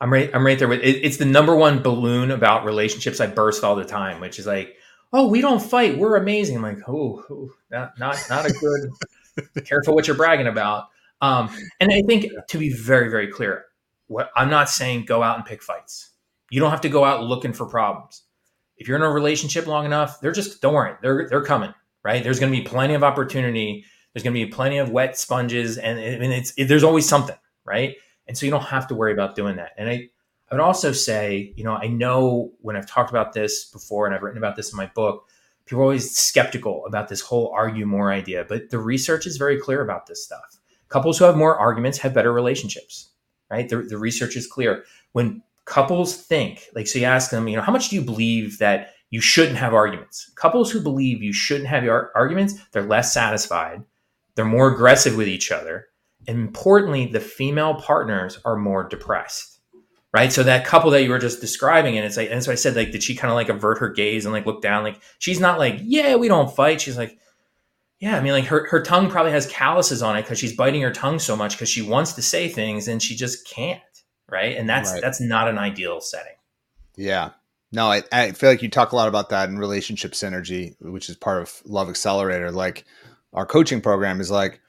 I'm 0.00 0.12
right. 0.12 0.30
I'm 0.34 0.44
right 0.44 0.58
there 0.58 0.66
with 0.66 0.80
it, 0.80 0.96
it's 1.04 1.18
the 1.18 1.24
number 1.24 1.54
one 1.54 1.80
balloon 1.80 2.32
about 2.32 2.64
relationships. 2.64 3.20
I 3.20 3.28
burst 3.28 3.62
all 3.62 3.76
the 3.76 3.84
time, 3.84 4.20
which 4.20 4.40
is 4.40 4.48
like, 4.48 4.74
oh, 5.12 5.28
we 5.28 5.40
don't 5.40 5.62
fight. 5.62 5.96
We're 5.96 6.16
amazing. 6.16 6.56
I'm 6.56 6.62
like, 6.62 6.88
oh, 6.88 7.24
oh 7.30 7.50
not 7.70 7.96
not 8.00 8.18
not 8.28 8.44
a 8.44 8.52
good. 8.52 8.90
Careful 9.64 9.94
what 9.94 10.06
you're 10.06 10.16
bragging 10.16 10.46
about. 10.46 10.84
Um, 11.20 11.50
and 11.80 11.92
I 11.92 12.02
think 12.02 12.26
to 12.48 12.58
be 12.58 12.72
very 12.72 13.08
very 13.08 13.28
clear, 13.28 13.64
what 14.06 14.30
I'm 14.36 14.50
not 14.50 14.68
saying 14.68 15.04
go 15.04 15.22
out 15.22 15.36
and 15.36 15.44
pick 15.44 15.62
fights. 15.62 16.10
You 16.50 16.60
don't 16.60 16.70
have 16.70 16.82
to 16.82 16.88
go 16.88 17.04
out 17.04 17.24
looking 17.24 17.52
for 17.52 17.66
problems. 17.66 18.22
If 18.76 18.88
you're 18.88 18.96
in 18.96 19.02
a 19.02 19.10
relationship 19.10 19.66
long 19.66 19.84
enough, 19.84 20.20
they're 20.20 20.32
just 20.32 20.60
don't 20.60 20.74
worry, 20.74 20.94
they're 21.02 21.28
they're 21.28 21.44
coming. 21.44 21.72
Right? 22.04 22.24
There's 22.24 22.40
going 22.40 22.52
to 22.52 22.58
be 22.58 22.64
plenty 22.64 22.94
of 22.94 23.04
opportunity. 23.04 23.84
There's 24.12 24.24
going 24.24 24.34
to 24.34 24.44
be 24.44 24.50
plenty 24.50 24.78
of 24.78 24.90
wet 24.90 25.16
sponges, 25.16 25.78
and, 25.78 26.00
and 26.00 26.32
it's 26.32 26.52
it, 26.56 26.64
there's 26.64 26.82
always 26.82 27.08
something, 27.08 27.36
right? 27.64 27.94
And 28.26 28.36
so 28.36 28.44
you 28.44 28.50
don't 28.50 28.64
have 28.64 28.88
to 28.88 28.94
worry 28.94 29.12
about 29.12 29.36
doing 29.36 29.56
that. 29.56 29.70
And 29.78 29.88
I 29.88 30.08
I 30.52 30.54
would 30.54 30.60
also 30.60 30.92
say, 30.92 31.54
you 31.56 31.64
know, 31.64 31.72
I 31.72 31.86
know 31.86 32.52
when 32.60 32.76
I've 32.76 32.86
talked 32.86 33.08
about 33.08 33.32
this 33.32 33.64
before 33.64 34.04
and 34.04 34.14
I've 34.14 34.22
written 34.22 34.36
about 34.36 34.54
this 34.54 34.70
in 34.70 34.76
my 34.76 34.84
book, 34.94 35.26
people 35.66 35.80
are 35.80 35.84
always 35.84 36.16
skeptical 36.16 36.84
about 36.86 37.08
this 37.08 37.20
whole 37.20 37.52
argue 37.54 37.86
more 37.86 38.12
idea, 38.12 38.44
but 38.48 38.70
the 38.70 38.78
research 38.78 39.26
is 39.26 39.36
very 39.36 39.58
clear 39.58 39.82
about 39.82 40.06
this 40.06 40.24
stuff. 40.24 40.58
Couples 40.88 41.18
who 41.18 41.24
have 41.24 41.36
more 41.36 41.58
arguments 41.58 41.98
have 41.98 42.14
better 42.14 42.32
relationships, 42.32 43.10
right? 43.50 43.68
The, 43.68 43.82
the 43.82 43.98
research 43.98 44.36
is 44.36 44.46
clear. 44.46 44.84
When 45.12 45.42
couples 45.64 46.16
think, 46.16 46.66
like, 46.74 46.86
so 46.86 46.98
you 46.98 47.06
ask 47.06 47.30
them, 47.30 47.48
you 47.48 47.56
know, 47.56 47.62
how 47.62 47.72
much 47.72 47.88
do 47.88 47.96
you 47.96 48.02
believe 48.02 48.58
that 48.58 48.94
you 49.10 49.20
shouldn't 49.20 49.58
have 49.58 49.74
arguments? 49.74 50.30
Couples 50.36 50.70
who 50.70 50.80
believe 50.80 51.22
you 51.22 51.32
shouldn't 51.32 51.68
have 51.68 51.84
arguments, 52.14 52.54
they're 52.72 52.82
less 52.82 53.12
satisfied, 53.12 53.82
they're 54.34 54.44
more 54.44 54.72
aggressive 54.72 55.16
with 55.16 55.28
each 55.28 55.50
other. 55.50 55.86
And 56.26 56.38
importantly, 56.38 57.06
the 57.06 57.20
female 57.20 57.74
partners 57.74 58.38
are 58.44 58.56
more 58.56 58.88
depressed 58.88 59.51
right? 60.12 60.32
So 60.32 60.42
that 60.42 60.64
couple 60.66 60.90
that 60.90 61.02
you 61.02 61.10
were 61.10 61.18
just 61.18 61.40
describing, 61.40 61.96
and 61.96 62.06
it's 62.06 62.16
like, 62.16 62.30
and 62.30 62.42
so 62.42 62.52
I 62.52 62.56
said, 62.56 62.76
like, 62.76 62.92
did 62.92 63.02
she 63.02 63.14
kind 63.14 63.30
of 63.30 63.36
like 63.36 63.48
avert 63.48 63.78
her 63.78 63.88
gaze 63.88 64.24
and 64.24 64.32
like 64.32 64.46
look 64.46 64.62
down? 64.62 64.84
Like, 64.84 65.00
she's 65.18 65.40
not 65.40 65.58
like, 65.58 65.80
yeah, 65.82 66.16
we 66.16 66.28
don't 66.28 66.54
fight. 66.54 66.80
She's 66.80 66.96
like, 66.96 67.18
yeah, 67.98 68.16
I 68.16 68.20
mean, 68.20 68.32
like 68.32 68.46
her 68.46 68.66
her 68.68 68.82
tongue 68.82 69.08
probably 69.08 69.30
has 69.32 69.46
calluses 69.46 70.02
on 70.02 70.16
it 70.16 70.22
because 70.22 70.38
she's 70.38 70.56
biting 70.56 70.82
her 70.82 70.92
tongue 70.92 71.20
so 71.20 71.36
much 71.36 71.52
because 71.52 71.68
she 71.68 71.82
wants 71.82 72.14
to 72.14 72.22
say 72.22 72.48
things 72.48 72.88
and 72.88 73.00
she 73.00 73.14
just 73.14 73.48
can't, 73.48 73.80
right? 74.28 74.56
And 74.56 74.68
that's 74.68 74.92
right. 74.92 75.00
that's 75.00 75.20
not 75.20 75.48
an 75.48 75.56
ideal 75.56 76.00
setting. 76.00 76.34
Yeah. 76.96 77.30
No, 77.70 77.86
I, 77.86 78.02
I 78.12 78.32
feel 78.32 78.50
like 78.50 78.60
you 78.60 78.68
talk 78.68 78.92
a 78.92 78.96
lot 78.96 79.08
about 79.08 79.30
that 79.30 79.48
in 79.48 79.56
relationship 79.56 80.12
synergy, 80.12 80.74
which 80.80 81.08
is 81.08 81.16
part 81.16 81.42
of 81.42 81.62
Love 81.64 81.88
Accelerator. 81.88 82.50
Like 82.50 82.84
our 83.32 83.46
coaching 83.46 83.80
program 83.80 84.20
is 84.20 84.30
like, 84.30 84.60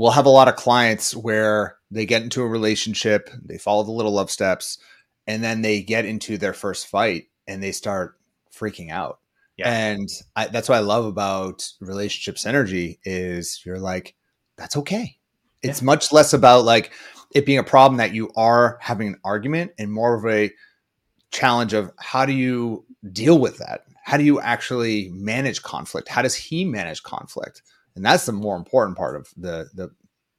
we'll 0.00 0.12
have 0.12 0.24
a 0.24 0.30
lot 0.30 0.48
of 0.48 0.56
clients 0.56 1.14
where 1.14 1.76
they 1.90 2.06
get 2.06 2.22
into 2.22 2.40
a 2.40 2.48
relationship, 2.48 3.28
they 3.44 3.58
follow 3.58 3.82
the 3.82 3.90
little 3.90 4.12
love 4.12 4.30
steps, 4.30 4.78
and 5.26 5.44
then 5.44 5.60
they 5.60 5.82
get 5.82 6.06
into 6.06 6.38
their 6.38 6.54
first 6.54 6.86
fight 6.86 7.26
and 7.46 7.62
they 7.62 7.70
start 7.70 8.18
freaking 8.50 8.90
out. 8.90 9.18
Yeah. 9.58 9.70
And 9.70 10.08
I, 10.34 10.46
that's 10.46 10.70
what 10.70 10.76
I 10.76 10.80
love 10.80 11.04
about 11.04 11.70
relationship 11.82 12.36
synergy 12.36 12.98
is 13.04 13.60
you're 13.66 13.78
like, 13.78 14.14
that's 14.56 14.74
okay. 14.78 15.18
It's 15.62 15.82
yeah. 15.82 15.86
much 15.86 16.12
less 16.12 16.32
about 16.32 16.64
like 16.64 16.92
it 17.34 17.44
being 17.44 17.58
a 17.58 17.62
problem 17.62 17.98
that 17.98 18.14
you 18.14 18.30
are 18.36 18.78
having 18.80 19.08
an 19.08 19.20
argument 19.22 19.72
and 19.78 19.92
more 19.92 20.14
of 20.14 20.24
a 20.24 20.50
challenge 21.30 21.74
of 21.74 21.92
how 21.98 22.24
do 22.24 22.32
you 22.32 22.86
deal 23.12 23.38
with 23.38 23.58
that? 23.58 23.84
How 24.02 24.16
do 24.16 24.24
you 24.24 24.40
actually 24.40 25.10
manage 25.12 25.62
conflict? 25.62 26.08
How 26.08 26.22
does 26.22 26.34
he 26.34 26.64
manage 26.64 27.02
conflict? 27.02 27.60
And 27.96 28.04
that's 28.04 28.26
the 28.26 28.32
more 28.32 28.56
important 28.56 28.96
part 28.96 29.16
of 29.16 29.28
the 29.36 29.68
the 29.74 29.90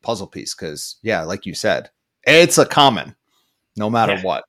puzzle 0.02 0.28
piece 0.28 0.56
because 0.56 0.98
yeah 1.04 1.22
like 1.22 1.46
you 1.46 1.54
said 1.54 1.92
it's 2.24 2.58
a 2.58 2.66
common 2.66 3.16
no 3.78 3.90
matter 3.90 4.14
yeah. 4.14 4.22
what. 4.22 4.44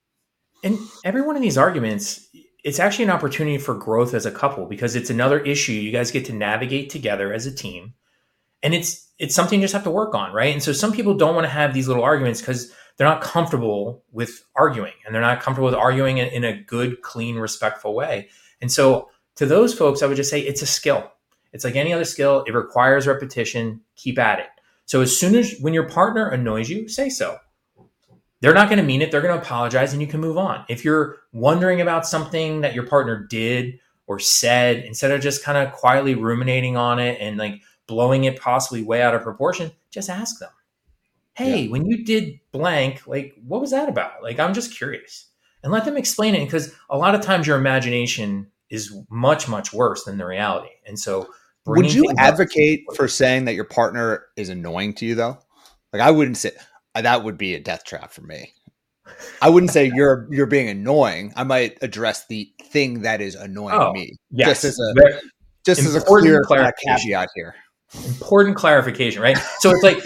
And 0.64 0.78
every 1.04 1.22
one 1.22 1.36
of 1.36 1.42
these 1.42 1.58
arguments 1.58 2.26
it's 2.64 2.78
actually 2.78 3.04
an 3.04 3.10
opportunity 3.10 3.58
for 3.58 3.74
growth 3.74 4.14
as 4.14 4.24
a 4.24 4.30
couple 4.30 4.66
because 4.66 4.94
it's 4.94 5.10
another 5.10 5.40
issue 5.40 5.72
you 5.72 5.90
guys 5.90 6.12
get 6.12 6.24
to 6.26 6.32
navigate 6.32 6.90
together 6.90 7.32
as 7.32 7.44
a 7.44 7.54
team. 7.54 7.94
And 8.62 8.72
it's 8.74 9.08
it's 9.18 9.34
something 9.34 9.60
you 9.60 9.64
just 9.64 9.74
have 9.74 9.84
to 9.84 9.90
work 9.90 10.14
on 10.14 10.32
right? 10.32 10.52
And 10.52 10.62
so 10.62 10.72
some 10.72 10.92
people 10.92 11.14
don't 11.14 11.34
want 11.34 11.44
to 11.44 11.50
have 11.50 11.74
these 11.74 11.88
little 11.88 12.04
arguments 12.04 12.40
because 12.40 12.72
they're 12.96 13.08
not 13.08 13.22
comfortable 13.22 14.04
with 14.12 14.44
arguing 14.54 14.92
and 15.04 15.14
they're 15.14 15.22
not 15.22 15.40
comfortable 15.40 15.66
with 15.66 15.74
arguing 15.74 16.18
in, 16.18 16.28
in 16.28 16.44
a 16.44 16.62
good 16.62 17.02
clean 17.02 17.36
respectful 17.36 17.94
way. 17.94 18.28
And 18.60 18.70
so 18.70 19.08
to 19.36 19.46
those 19.46 19.74
folks 19.74 20.02
i 20.02 20.06
would 20.06 20.16
just 20.16 20.30
say 20.30 20.40
it's 20.40 20.62
a 20.62 20.66
skill 20.66 21.10
it's 21.52 21.64
like 21.64 21.76
any 21.76 21.92
other 21.92 22.04
skill 22.04 22.44
it 22.46 22.54
requires 22.54 23.06
repetition 23.06 23.80
keep 23.96 24.18
at 24.18 24.38
it 24.38 24.46
so 24.92 25.00
as 25.00 25.16
soon 25.16 25.34
as 25.34 25.58
when 25.60 25.74
your 25.74 25.88
partner 25.88 26.28
annoys 26.28 26.68
you, 26.68 26.88
say 26.88 27.08
so. 27.08 27.38
They're 28.40 28.54
not 28.54 28.68
going 28.68 28.78
to 28.78 28.84
mean 28.84 29.02
it. 29.02 29.10
They're 29.10 29.22
going 29.22 29.34
to 29.34 29.42
apologize 29.42 29.92
and 29.92 30.02
you 30.02 30.08
can 30.08 30.20
move 30.20 30.36
on. 30.36 30.64
If 30.68 30.84
you're 30.84 31.16
wondering 31.32 31.80
about 31.80 32.06
something 32.06 32.62
that 32.62 32.74
your 32.74 32.86
partner 32.86 33.26
did 33.30 33.78
or 34.06 34.18
said, 34.18 34.84
instead 34.84 35.12
of 35.12 35.20
just 35.20 35.44
kind 35.44 35.56
of 35.56 35.72
quietly 35.72 36.14
ruminating 36.14 36.76
on 36.76 36.98
it 36.98 37.18
and 37.20 37.38
like 37.38 37.62
blowing 37.86 38.24
it 38.24 38.40
possibly 38.40 38.82
way 38.82 39.00
out 39.00 39.14
of 39.14 39.22
proportion, 39.22 39.70
just 39.90 40.10
ask 40.10 40.40
them. 40.40 40.50
Hey, 41.34 41.62
yeah. 41.62 41.70
when 41.70 41.86
you 41.86 42.04
did 42.04 42.40
blank, 42.50 43.06
like 43.06 43.34
what 43.46 43.60
was 43.60 43.70
that 43.70 43.88
about? 43.88 44.22
Like 44.22 44.40
I'm 44.40 44.52
just 44.52 44.76
curious. 44.76 45.28
And 45.62 45.72
let 45.72 45.84
them 45.84 45.96
explain 45.96 46.34
it 46.34 46.44
because 46.44 46.74
a 46.90 46.98
lot 46.98 47.14
of 47.14 47.20
times 47.20 47.46
your 47.46 47.56
imagination 47.56 48.48
is 48.68 48.92
much 49.08 49.48
much 49.48 49.72
worse 49.72 50.04
than 50.04 50.18
the 50.18 50.26
reality. 50.26 50.72
And 50.84 50.98
so 50.98 51.28
would 51.66 51.92
you 51.92 52.12
advocate 52.18 52.84
for 52.96 53.08
saying 53.08 53.44
that 53.44 53.54
your 53.54 53.64
partner 53.64 54.26
is 54.36 54.48
annoying 54.48 54.94
to 54.94 55.06
you 55.06 55.14
though? 55.14 55.38
Like 55.92 56.02
I 56.02 56.10
wouldn't 56.10 56.36
say 56.36 56.52
uh, 56.94 57.02
that 57.02 57.24
would 57.24 57.38
be 57.38 57.54
a 57.54 57.60
death 57.60 57.84
trap 57.84 58.12
for 58.12 58.22
me. 58.22 58.52
I 59.40 59.50
wouldn't 59.50 59.70
say 59.72 59.86
you're 59.94 60.26
you're 60.30 60.46
being 60.46 60.68
annoying. 60.68 61.32
I 61.36 61.44
might 61.44 61.78
address 61.82 62.26
the 62.26 62.50
thing 62.64 63.02
that 63.02 63.20
is 63.20 63.34
annoying 63.34 63.76
oh, 63.76 63.92
me. 63.92 64.16
Yes. 64.30 64.48
Just 64.48 64.64
as 64.64 64.78
a 64.80 64.94
Very 64.94 65.20
just 65.64 65.80
as 65.82 65.94
a 65.94 66.00
clear 66.00 66.42
caveat 66.84 67.28
here. 67.34 67.54
Important 68.06 68.56
clarification, 68.56 69.22
right? 69.22 69.38
So 69.58 69.70
it's 69.70 69.82
like 69.82 69.98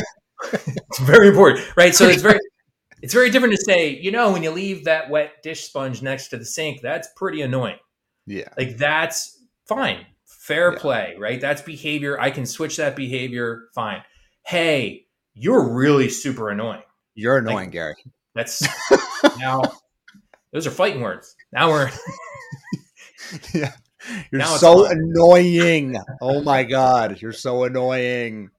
it's 0.53 0.99
very 1.01 1.29
important, 1.29 1.65
right? 1.77 1.95
So 1.95 2.09
it's 2.09 2.23
very 2.23 2.41
it's 3.01 3.15
very 3.15 3.31
different 3.31 3.55
to 3.55 3.65
say, 3.65 3.91
you 3.91 4.11
know, 4.11 4.33
when 4.33 4.43
you 4.43 4.51
leave 4.51 4.85
that 4.85 5.09
wet 5.09 5.43
dish 5.43 5.65
sponge 5.65 6.03
next 6.03 6.29
to 6.29 6.37
the 6.37 6.45
sink, 6.45 6.83
that's 6.83 7.09
pretty 7.17 7.41
annoying. 7.41 7.79
Yeah. 8.27 8.49
Like 8.59 8.77
that's 8.77 9.39
fine 9.67 10.05
fair 10.47 10.73
yeah. 10.73 10.79
play, 10.79 11.17
right? 11.19 11.41
That's 11.41 11.63
behavior. 11.63 12.21
I 12.21 12.31
can 12.31 12.47
switch 12.47 12.77
that 12.77 12.97
behavior. 12.97 13.69
Fine. 13.75 14.03
Hey, 14.45 15.07
you're 15.35 15.75
really 15.75 16.09
super 16.09 16.51
annoying. 16.51 16.83
You're 17.15 17.39
annoying, 17.39 17.57
like, 17.57 17.71
Gary. 17.73 17.95
That's 18.35 18.63
now. 19.39 19.63
Those 20.53 20.67
are 20.67 20.71
fighting 20.71 21.01
words. 21.01 21.35
Now 21.53 21.71
we're. 21.71 21.91
yeah. 23.55 23.73
You're 24.31 24.43
so 24.43 24.87
annoying. 24.87 25.97
Oh 26.21 26.41
my 26.43 26.63
God. 26.63 27.21
You're 27.21 27.33
so 27.33 27.65
annoying. 27.65 28.51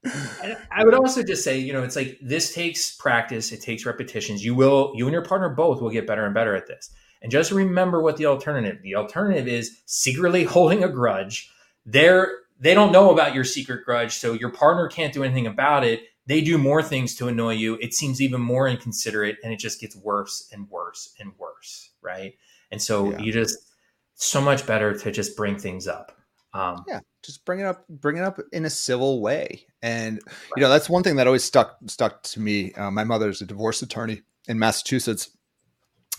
And 0.42 0.58
I 0.70 0.84
would 0.84 0.92
also 0.92 1.22
just 1.22 1.42
say, 1.42 1.58
you 1.58 1.72
know, 1.72 1.82
it's 1.82 1.96
like 1.96 2.18
this 2.20 2.54
takes 2.54 2.94
practice, 2.96 3.50
it 3.50 3.62
takes 3.62 3.86
repetitions. 3.86 4.44
You 4.44 4.54
will, 4.54 4.92
you 4.94 5.06
and 5.06 5.12
your 5.12 5.24
partner 5.24 5.48
both 5.48 5.80
will 5.80 5.90
get 5.90 6.06
better 6.06 6.26
and 6.26 6.34
better 6.34 6.54
at 6.54 6.66
this. 6.66 6.90
And 7.22 7.32
just 7.32 7.50
remember 7.50 8.02
what 8.02 8.18
the 8.18 8.26
alternative. 8.26 8.82
The 8.82 8.96
alternative 8.96 9.48
is 9.48 9.80
secretly 9.86 10.44
holding 10.44 10.84
a 10.84 10.88
grudge 10.88 11.50
they're 11.90 12.30
they 12.60 12.74
don't 12.74 12.92
know 12.92 13.10
about 13.10 13.34
your 13.34 13.44
secret 13.44 13.84
grudge, 13.84 14.16
so 14.16 14.32
your 14.32 14.50
partner 14.50 14.88
can't 14.88 15.12
do 15.12 15.22
anything 15.22 15.46
about 15.46 15.84
it. 15.84 16.02
They 16.26 16.40
do 16.40 16.58
more 16.58 16.82
things 16.82 17.14
to 17.16 17.28
annoy 17.28 17.54
you. 17.54 17.76
It 17.80 17.94
seems 17.94 18.20
even 18.20 18.40
more 18.40 18.68
inconsiderate, 18.68 19.38
and 19.42 19.52
it 19.52 19.58
just 19.58 19.80
gets 19.80 19.96
worse 19.96 20.48
and 20.52 20.68
worse 20.68 21.14
and 21.18 21.32
worse, 21.38 21.90
right? 22.02 22.34
And 22.70 22.82
so 22.82 23.12
yeah. 23.12 23.20
you 23.20 23.32
just 23.32 23.58
so 24.14 24.40
much 24.40 24.66
better 24.66 24.98
to 24.98 25.10
just 25.10 25.36
bring 25.36 25.58
things 25.58 25.86
up. 25.86 26.12
Um, 26.52 26.84
yeah, 26.86 27.00
just 27.22 27.44
bring 27.44 27.60
it 27.60 27.66
up, 27.66 27.86
bring 27.88 28.16
it 28.16 28.24
up 28.24 28.38
in 28.52 28.64
a 28.64 28.70
civil 28.70 29.22
way. 29.22 29.64
And 29.80 30.20
right. 30.26 30.34
you 30.56 30.62
know 30.62 30.68
that's 30.68 30.90
one 30.90 31.02
thing 31.02 31.16
that 31.16 31.26
always 31.26 31.44
stuck 31.44 31.78
stuck 31.86 32.22
to 32.24 32.40
me. 32.40 32.72
Uh, 32.74 32.90
my 32.90 33.04
mother's 33.04 33.40
a 33.40 33.46
divorce 33.46 33.80
attorney 33.80 34.22
in 34.46 34.58
Massachusetts, 34.58 35.30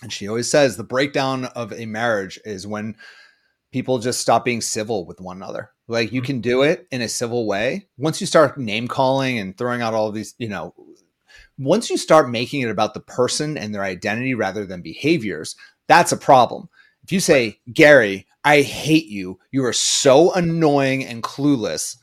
And 0.01 0.11
she 0.11 0.27
always 0.27 0.49
says 0.49 0.77
the 0.77 0.83
breakdown 0.83 1.45
of 1.45 1.73
a 1.73 1.85
marriage 1.85 2.39
is 2.45 2.65
when 2.65 2.95
people 3.71 3.99
just 3.99 4.21
stop 4.21 4.45
being 4.45 4.61
civil 4.61 5.05
with 5.05 5.21
one 5.21 5.37
another. 5.37 5.71
Like 5.87 6.11
you 6.11 6.21
mm-hmm. 6.21 6.25
can 6.25 6.41
do 6.41 6.61
it 6.63 6.87
in 6.91 7.01
a 7.01 7.09
civil 7.09 7.47
way. 7.47 7.87
Once 7.97 8.21
you 8.21 8.27
start 8.27 8.57
name 8.57 8.87
calling 8.87 9.39
and 9.39 9.57
throwing 9.57 9.81
out 9.81 9.93
all 9.93 10.11
these, 10.11 10.35
you 10.37 10.49
know, 10.49 10.73
once 11.57 11.89
you 11.89 11.97
start 11.97 12.29
making 12.29 12.61
it 12.61 12.69
about 12.69 12.93
the 12.93 13.01
person 13.01 13.57
and 13.57 13.73
their 13.73 13.83
identity 13.83 14.33
rather 14.33 14.65
than 14.65 14.81
behaviors, 14.81 15.55
that's 15.87 16.11
a 16.11 16.17
problem. 16.17 16.69
If 17.03 17.11
you 17.11 17.19
say, 17.19 17.59
Gary, 17.73 18.27
I 18.43 18.61
hate 18.61 19.07
you, 19.07 19.39
you 19.51 19.65
are 19.65 19.73
so 19.73 20.31
annoying 20.33 21.05
and 21.05 21.21
clueless, 21.21 21.97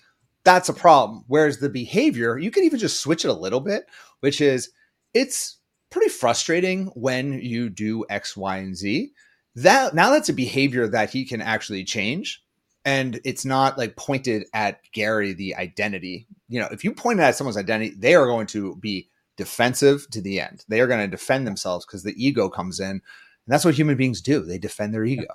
that's 0.45 0.69
a 0.69 0.75
problem. 0.75 1.25
Whereas 1.27 1.59
the 1.59 1.69
behavior, 1.69 2.39
you 2.39 2.51
can 2.51 2.65
even 2.65 2.79
just 2.79 3.01
switch 3.01 3.25
it 3.25 3.29
a 3.29 3.35
little 3.35 3.61
bit, 3.61 3.87
which 4.21 4.41
is 4.41 4.71
it's 5.15 5.59
pretty 5.91 6.09
frustrating 6.09 6.87
when 6.89 7.33
you 7.41 7.71
do 7.71 8.05
X, 8.11 8.37
Y, 8.37 8.57
and 8.59 8.77
Z. 8.77 9.13
That 9.57 9.95
now 9.95 10.11
that's 10.11 10.29
a 10.29 10.35
behavior 10.35 10.87
that 10.89 11.11
he 11.11 11.25
can 11.25 11.43
actually 11.43 11.85
change. 11.85 12.43
And 12.85 13.21
it's 13.25 13.45
not 13.45 13.77
like 13.77 13.97
pointed 13.97 14.45
at 14.55 14.79
Gary, 14.93 15.33
the 15.33 15.57
identity. 15.57 16.29
You 16.49 16.61
know, 16.61 16.69
if 16.71 16.85
you 16.85 16.93
point 16.93 17.19
at 17.19 17.35
someone's 17.35 17.57
identity, 17.57 17.95
they 17.99 18.15
are 18.15 18.27
going 18.27 18.47
to 18.49 18.77
be 18.77 19.09
defensive 19.37 20.07
to 20.13 20.21
the 20.21 20.41
end. 20.41 20.65
They 20.69 20.81
are 20.81 20.87
going 20.87 21.01
to 21.01 21.09
defend 21.09 21.47
themselves 21.47 21.85
because 21.85 22.05
the 22.05 22.15
ego 22.17 22.49
comes 22.49 22.79
in. 22.79 22.91
And 22.91 23.01
that's 23.49 23.65
what 23.65 23.75
human 23.75 23.97
beings 23.97 24.21
do. 24.21 24.45
They 24.45 24.59
defend 24.59 24.95
their 24.95 25.05
ego. 25.05 25.27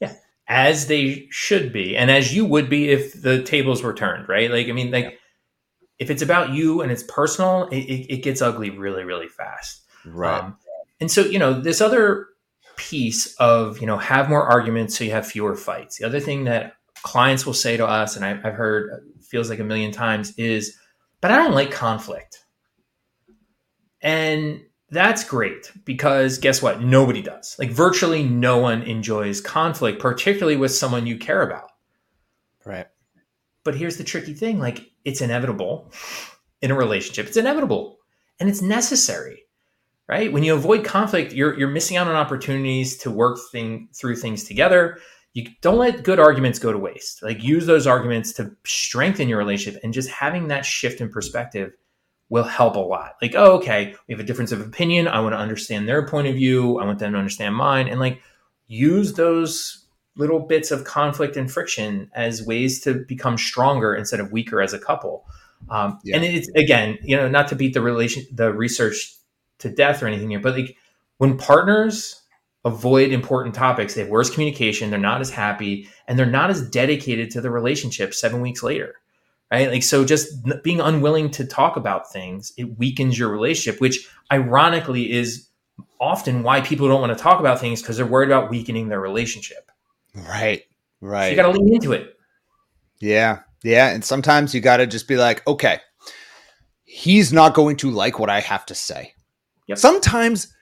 Yeah. 0.00 0.14
As 0.48 0.86
they 0.86 1.26
should 1.30 1.72
be. 1.72 1.96
And 1.96 2.10
as 2.10 2.34
you 2.34 2.46
would 2.46 2.70
be 2.70 2.88
if 2.88 3.20
the 3.20 3.42
tables 3.42 3.82
were 3.82 3.94
turned, 3.94 4.28
right? 4.28 4.50
Like, 4.50 4.68
I 4.68 4.72
mean, 4.72 4.90
like, 4.90 5.04
yeah. 5.04 5.10
if 5.98 6.10
it's 6.10 6.22
about 6.22 6.50
you 6.50 6.80
and 6.80 6.90
it's 6.90 7.02
personal, 7.02 7.68
it, 7.68 7.78
it, 7.78 8.14
it 8.14 8.22
gets 8.22 8.40
ugly 8.40 8.70
really, 8.70 9.04
really 9.04 9.28
fast. 9.28 9.82
Right. 10.06 10.42
Um, 10.42 10.56
and 10.98 11.10
so, 11.10 11.22
you 11.22 11.38
know, 11.38 11.60
this 11.60 11.80
other 11.80 12.26
piece 12.80 13.34
of, 13.34 13.78
you 13.78 13.86
know, 13.86 13.98
have 13.98 14.30
more 14.30 14.42
arguments 14.42 14.96
so 14.96 15.04
you 15.04 15.10
have 15.10 15.26
fewer 15.26 15.54
fights. 15.54 15.98
The 15.98 16.06
other 16.06 16.18
thing 16.18 16.44
that 16.44 16.72
clients 17.02 17.44
will 17.44 17.52
say 17.52 17.76
to 17.76 17.86
us, 17.86 18.16
and 18.16 18.24
I've 18.24 18.54
heard 18.54 18.90
uh, 18.90 18.96
feels 19.20 19.50
like 19.50 19.58
a 19.58 19.64
million 19.64 19.92
times, 19.92 20.32
is, 20.38 20.78
but 21.20 21.30
I 21.30 21.36
don't 21.36 21.52
like 21.52 21.70
conflict. 21.70 22.38
And 24.00 24.62
that's 24.88 25.24
great 25.24 25.70
because 25.84 26.38
guess 26.38 26.62
what? 26.62 26.80
Nobody 26.80 27.20
does. 27.20 27.54
Like 27.58 27.70
virtually 27.70 28.24
no 28.24 28.56
one 28.56 28.82
enjoys 28.82 29.42
conflict, 29.42 30.00
particularly 30.00 30.56
with 30.56 30.72
someone 30.72 31.06
you 31.06 31.18
care 31.18 31.42
about. 31.42 31.70
Right. 32.64 32.86
But 33.62 33.74
here's 33.76 33.98
the 33.98 34.04
tricky 34.04 34.32
thing 34.32 34.58
like 34.58 34.90
it's 35.04 35.20
inevitable 35.20 35.92
in 36.62 36.70
a 36.70 36.74
relationship. 36.74 37.26
It's 37.26 37.36
inevitable 37.36 37.98
and 38.40 38.48
it's 38.48 38.62
necessary. 38.62 39.42
Right? 40.10 40.32
When 40.32 40.42
you 40.42 40.54
avoid 40.54 40.84
conflict, 40.84 41.32
you're 41.32 41.56
you're 41.56 41.70
missing 41.70 41.96
out 41.96 42.08
on 42.08 42.16
opportunities 42.16 42.96
to 42.98 43.12
work 43.12 43.38
thing 43.52 43.88
through 43.94 44.16
things 44.16 44.42
together. 44.42 44.98
You 45.34 45.46
don't 45.60 45.78
let 45.78 46.02
good 46.02 46.18
arguments 46.18 46.58
go 46.58 46.72
to 46.72 46.78
waste. 46.78 47.22
Like 47.22 47.44
use 47.44 47.64
those 47.64 47.86
arguments 47.86 48.32
to 48.32 48.50
strengthen 48.64 49.28
your 49.28 49.38
relationship 49.38 49.80
and 49.84 49.94
just 49.94 50.08
having 50.08 50.48
that 50.48 50.66
shift 50.66 51.00
in 51.00 51.10
perspective 51.10 51.70
will 52.28 52.42
help 52.42 52.74
a 52.74 52.80
lot. 52.80 53.12
Like, 53.22 53.36
oh, 53.36 53.58
okay, 53.58 53.94
we 54.08 54.14
have 54.14 54.20
a 54.20 54.24
difference 54.24 54.50
of 54.50 54.60
opinion. 54.60 55.06
I 55.06 55.20
want 55.20 55.34
to 55.34 55.38
understand 55.38 55.88
their 55.88 56.04
point 56.04 56.26
of 56.26 56.34
view. 56.34 56.80
I 56.80 56.86
want 56.86 56.98
them 56.98 57.12
to 57.12 57.18
understand 57.18 57.54
mine. 57.54 57.86
And 57.86 58.00
like 58.00 58.20
use 58.66 59.12
those 59.12 59.86
little 60.16 60.40
bits 60.40 60.72
of 60.72 60.82
conflict 60.82 61.36
and 61.36 61.48
friction 61.48 62.10
as 62.14 62.44
ways 62.44 62.80
to 62.80 62.94
become 62.94 63.38
stronger 63.38 63.94
instead 63.94 64.18
of 64.18 64.32
weaker 64.32 64.60
as 64.60 64.72
a 64.72 64.78
couple. 64.80 65.24
Um, 65.68 66.00
yeah. 66.02 66.16
And 66.16 66.24
it's 66.24 66.48
again, 66.56 66.98
you 67.02 67.16
know, 67.16 67.28
not 67.28 67.46
to 67.48 67.54
beat 67.54 67.74
the 67.74 67.80
relation, 67.80 68.24
the 68.32 68.52
research 68.52 69.14
to 69.60 69.70
death 69.70 70.02
or 70.02 70.06
anything 70.06 70.30
here, 70.30 70.40
but 70.40 70.56
like 70.56 70.76
when 71.18 71.36
partners 71.36 72.22
avoid 72.64 73.12
important 73.12 73.54
topics, 73.54 73.94
they 73.94 74.02
have 74.02 74.10
worse 74.10 74.30
communication, 74.30 74.90
they're 74.90 74.98
not 74.98 75.20
as 75.20 75.30
happy, 75.30 75.88
and 76.06 76.18
they're 76.18 76.26
not 76.26 76.50
as 76.50 76.68
dedicated 76.68 77.30
to 77.30 77.40
the 77.40 77.50
relationship 77.50 78.12
seven 78.12 78.40
weeks 78.40 78.62
later 78.62 78.96
right? 79.50 79.70
Like, 79.70 79.82
so 79.82 80.04
just 80.04 80.32
being 80.62 80.80
unwilling 80.80 81.30
to 81.32 81.44
talk 81.44 81.76
about 81.76 82.12
things, 82.12 82.52
it 82.56 82.78
weakens 82.78 83.18
your 83.18 83.28
relationship, 83.30 83.80
which 83.80 84.08
ironically 84.32 85.10
is 85.10 85.48
often 86.00 86.42
why 86.42 86.60
people 86.60 86.88
don't 86.88 87.00
want 87.00 87.16
to 87.16 87.22
talk 87.22 87.40
about 87.40 87.60
things 87.60 87.82
because 87.82 87.96
they're 87.96 88.06
worried 88.06 88.28
about 88.28 88.50
weakening 88.50 88.88
their 88.88 89.00
relationship. 89.00 89.70
Right. 90.14 90.62
Right. 91.00 91.26
So 91.26 91.30
you 91.30 91.36
got 91.36 91.52
to 91.52 91.58
lean 91.58 91.74
into 91.74 91.92
it. 91.92 92.16
Yeah. 93.00 93.40
Yeah. 93.62 93.88
And 93.88 94.04
sometimes 94.04 94.54
you 94.54 94.60
got 94.60 94.78
to 94.78 94.86
just 94.86 95.08
be 95.08 95.16
like, 95.16 95.46
okay, 95.46 95.80
he's 96.84 97.32
not 97.32 97.54
going 97.54 97.76
to 97.78 97.90
like 97.90 98.18
what 98.18 98.30
I 98.30 98.40
have 98.40 98.66
to 98.66 98.74
say. 98.74 99.14
Yep. 99.70 99.78
Sometimes 99.78 100.52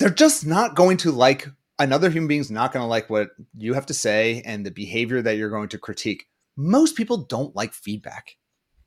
they're 0.00 0.10
just 0.10 0.44
not 0.44 0.74
going 0.74 0.96
to 0.98 1.12
like 1.12 1.48
another 1.78 2.10
human 2.10 2.26
being's 2.26 2.50
not 2.50 2.72
going 2.72 2.82
to 2.82 2.88
like 2.88 3.08
what 3.08 3.30
you 3.56 3.74
have 3.74 3.86
to 3.86 3.94
say 3.94 4.42
and 4.44 4.66
the 4.66 4.72
behavior 4.72 5.22
that 5.22 5.36
you're 5.36 5.50
going 5.50 5.68
to 5.68 5.78
critique. 5.78 6.26
Most 6.56 6.96
people 6.96 7.18
don't 7.18 7.54
like 7.54 7.72
feedback. 7.72 8.36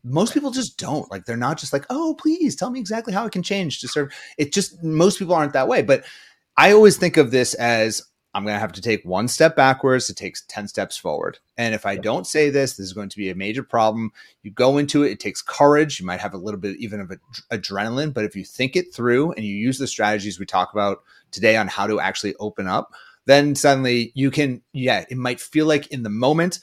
Most 0.04 0.34
people 0.34 0.52
just 0.52 0.78
don't. 0.78 1.10
Like 1.10 1.23
they're 1.23 1.38
not 1.38 1.58
just 1.58 1.71
like 1.71 1.86
oh 1.89 2.15
please 2.19 2.58
tell 2.58 2.71
me 2.71 2.80
exactly 2.82 3.13
how 3.13 3.26
i 3.26 3.30
can 3.30 3.41
change 3.41 3.80
to 3.80 3.88
serve 3.88 4.13
it 4.38 4.52
just 4.52 4.84
most 4.84 5.17
people 5.17 5.34
aren't 5.34 5.54
that 5.54 5.69
way 5.69 5.82
but 5.82 6.04
i 6.58 6.73
always 6.73 6.97
think 6.97 7.15
of 7.15 7.32
this 7.32 7.54
as 7.54 8.02
i'm 8.34 8.43
going 8.43 8.56
to 8.56 8.60
have 8.60 8.72
to 8.72 8.82
take 8.82 9.04
one 9.04 9.28
step 9.28 9.56
backwards 9.56 10.08
to 10.08 10.13
take 10.13 10.36
10 10.48 10.67
steps 10.67 10.98
forward 10.98 11.39
and 11.58 11.74
if 11.74 11.86
i 11.86 11.96
don't 11.96 12.28
say 12.28 12.50
this 12.50 12.74
this 12.74 12.86
is 12.86 12.93
going 12.93 13.10
to 13.10 13.17
be 13.17 13.30
a 13.30 13.36
major 13.36 13.63
problem 13.63 14.12
you 14.41 14.52
go 14.52 14.78
into 14.78 15.04
it 15.04 15.12
it 15.12 15.19
takes 15.19 15.41
courage 15.41 16.00
you 16.00 16.06
might 16.06 16.19
have 16.19 16.34
a 16.34 16.38
little 16.38 16.60
bit 16.60 16.78
even 16.78 17.00
of 17.00 17.12
adrenaline 17.52 18.13
but 18.13 18.26
if 18.26 18.36
you 18.36 18.43
think 18.43 18.76
it 18.76 18.93
through 18.93 19.32
and 19.34 19.46
you 19.46 19.56
use 19.56 19.78
the 19.78 19.88
strategies 19.88 20.39
we 20.39 20.46
talk 20.46 20.74
about 20.74 21.04
today 21.32 21.56
on 21.56 21.67
how 21.67 21.88
to 21.88 22.00
actually 22.00 22.36
open 22.39 22.67
up 22.67 22.91
then 23.26 23.56
suddenly 23.56 24.12
you 24.15 24.32
can 24.32 24.62
yeah 24.74 25.06
it 25.10 25.17
might 25.17 25.39
feel 25.39 25.65
like 25.65 25.88
in 25.88 26.04
the 26.04 26.10
moment 26.10 26.60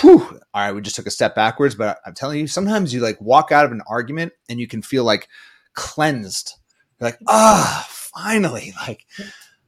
whew, 0.00 0.40
all 0.54 0.62
right, 0.62 0.72
we 0.72 0.80
just 0.80 0.96
took 0.96 1.06
a 1.06 1.10
step 1.10 1.34
backwards. 1.34 1.74
But 1.74 1.98
I'm 2.06 2.14
telling 2.14 2.40
you, 2.40 2.46
sometimes 2.46 2.92
you 2.92 3.00
like 3.00 3.20
walk 3.20 3.52
out 3.52 3.64
of 3.64 3.72
an 3.72 3.82
argument 3.86 4.32
and 4.48 4.58
you 4.58 4.66
can 4.66 4.82
feel 4.82 5.04
like 5.04 5.28
cleansed. 5.74 6.54
You're 6.98 7.08
like, 7.10 7.18
ah, 7.28 7.86
finally, 7.88 8.72
like 8.86 9.06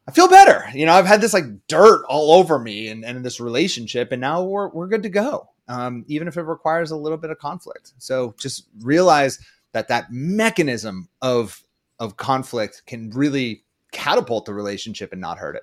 I 0.09 0.13
feel 0.13 0.29
better. 0.29 0.65
You 0.73 0.87
know, 0.87 0.93
I've 0.93 1.07
had 1.07 1.21
this 1.21 1.33
like 1.33 1.67
dirt 1.67 2.05
all 2.09 2.33
over 2.33 2.59
me 2.59 2.89
and, 2.89 3.05
and 3.05 3.25
this 3.25 3.41
relationship, 3.41 4.13
and 4.13 4.21
now 4.21 4.43
we're 4.43 4.69
we're 4.69 4.89
good 4.89 5.03
to 5.03 5.09
go. 5.09 5.49
Um, 5.69 6.05
even 6.07 6.29
if 6.29 6.37
it 6.37 6.43
requires 6.43 6.93
a 6.93 6.97
little 6.97 7.19
bit 7.19 7.31
of 7.31 7.39
conflict. 7.39 7.93
So 7.99 8.37
just 8.39 8.69
realize 8.81 9.41
that 9.73 9.89
that 9.89 10.13
mechanism 10.13 11.09
of 11.23 11.63
of 11.99 12.17
conflict 12.17 12.83
can 12.87 13.11
really 13.11 13.65
catapult 13.91 14.45
the 14.45 14.55
relationship 14.55 15.13
and 15.13 15.21
not 15.21 15.39
hurt 15.39 15.57
it. 15.57 15.63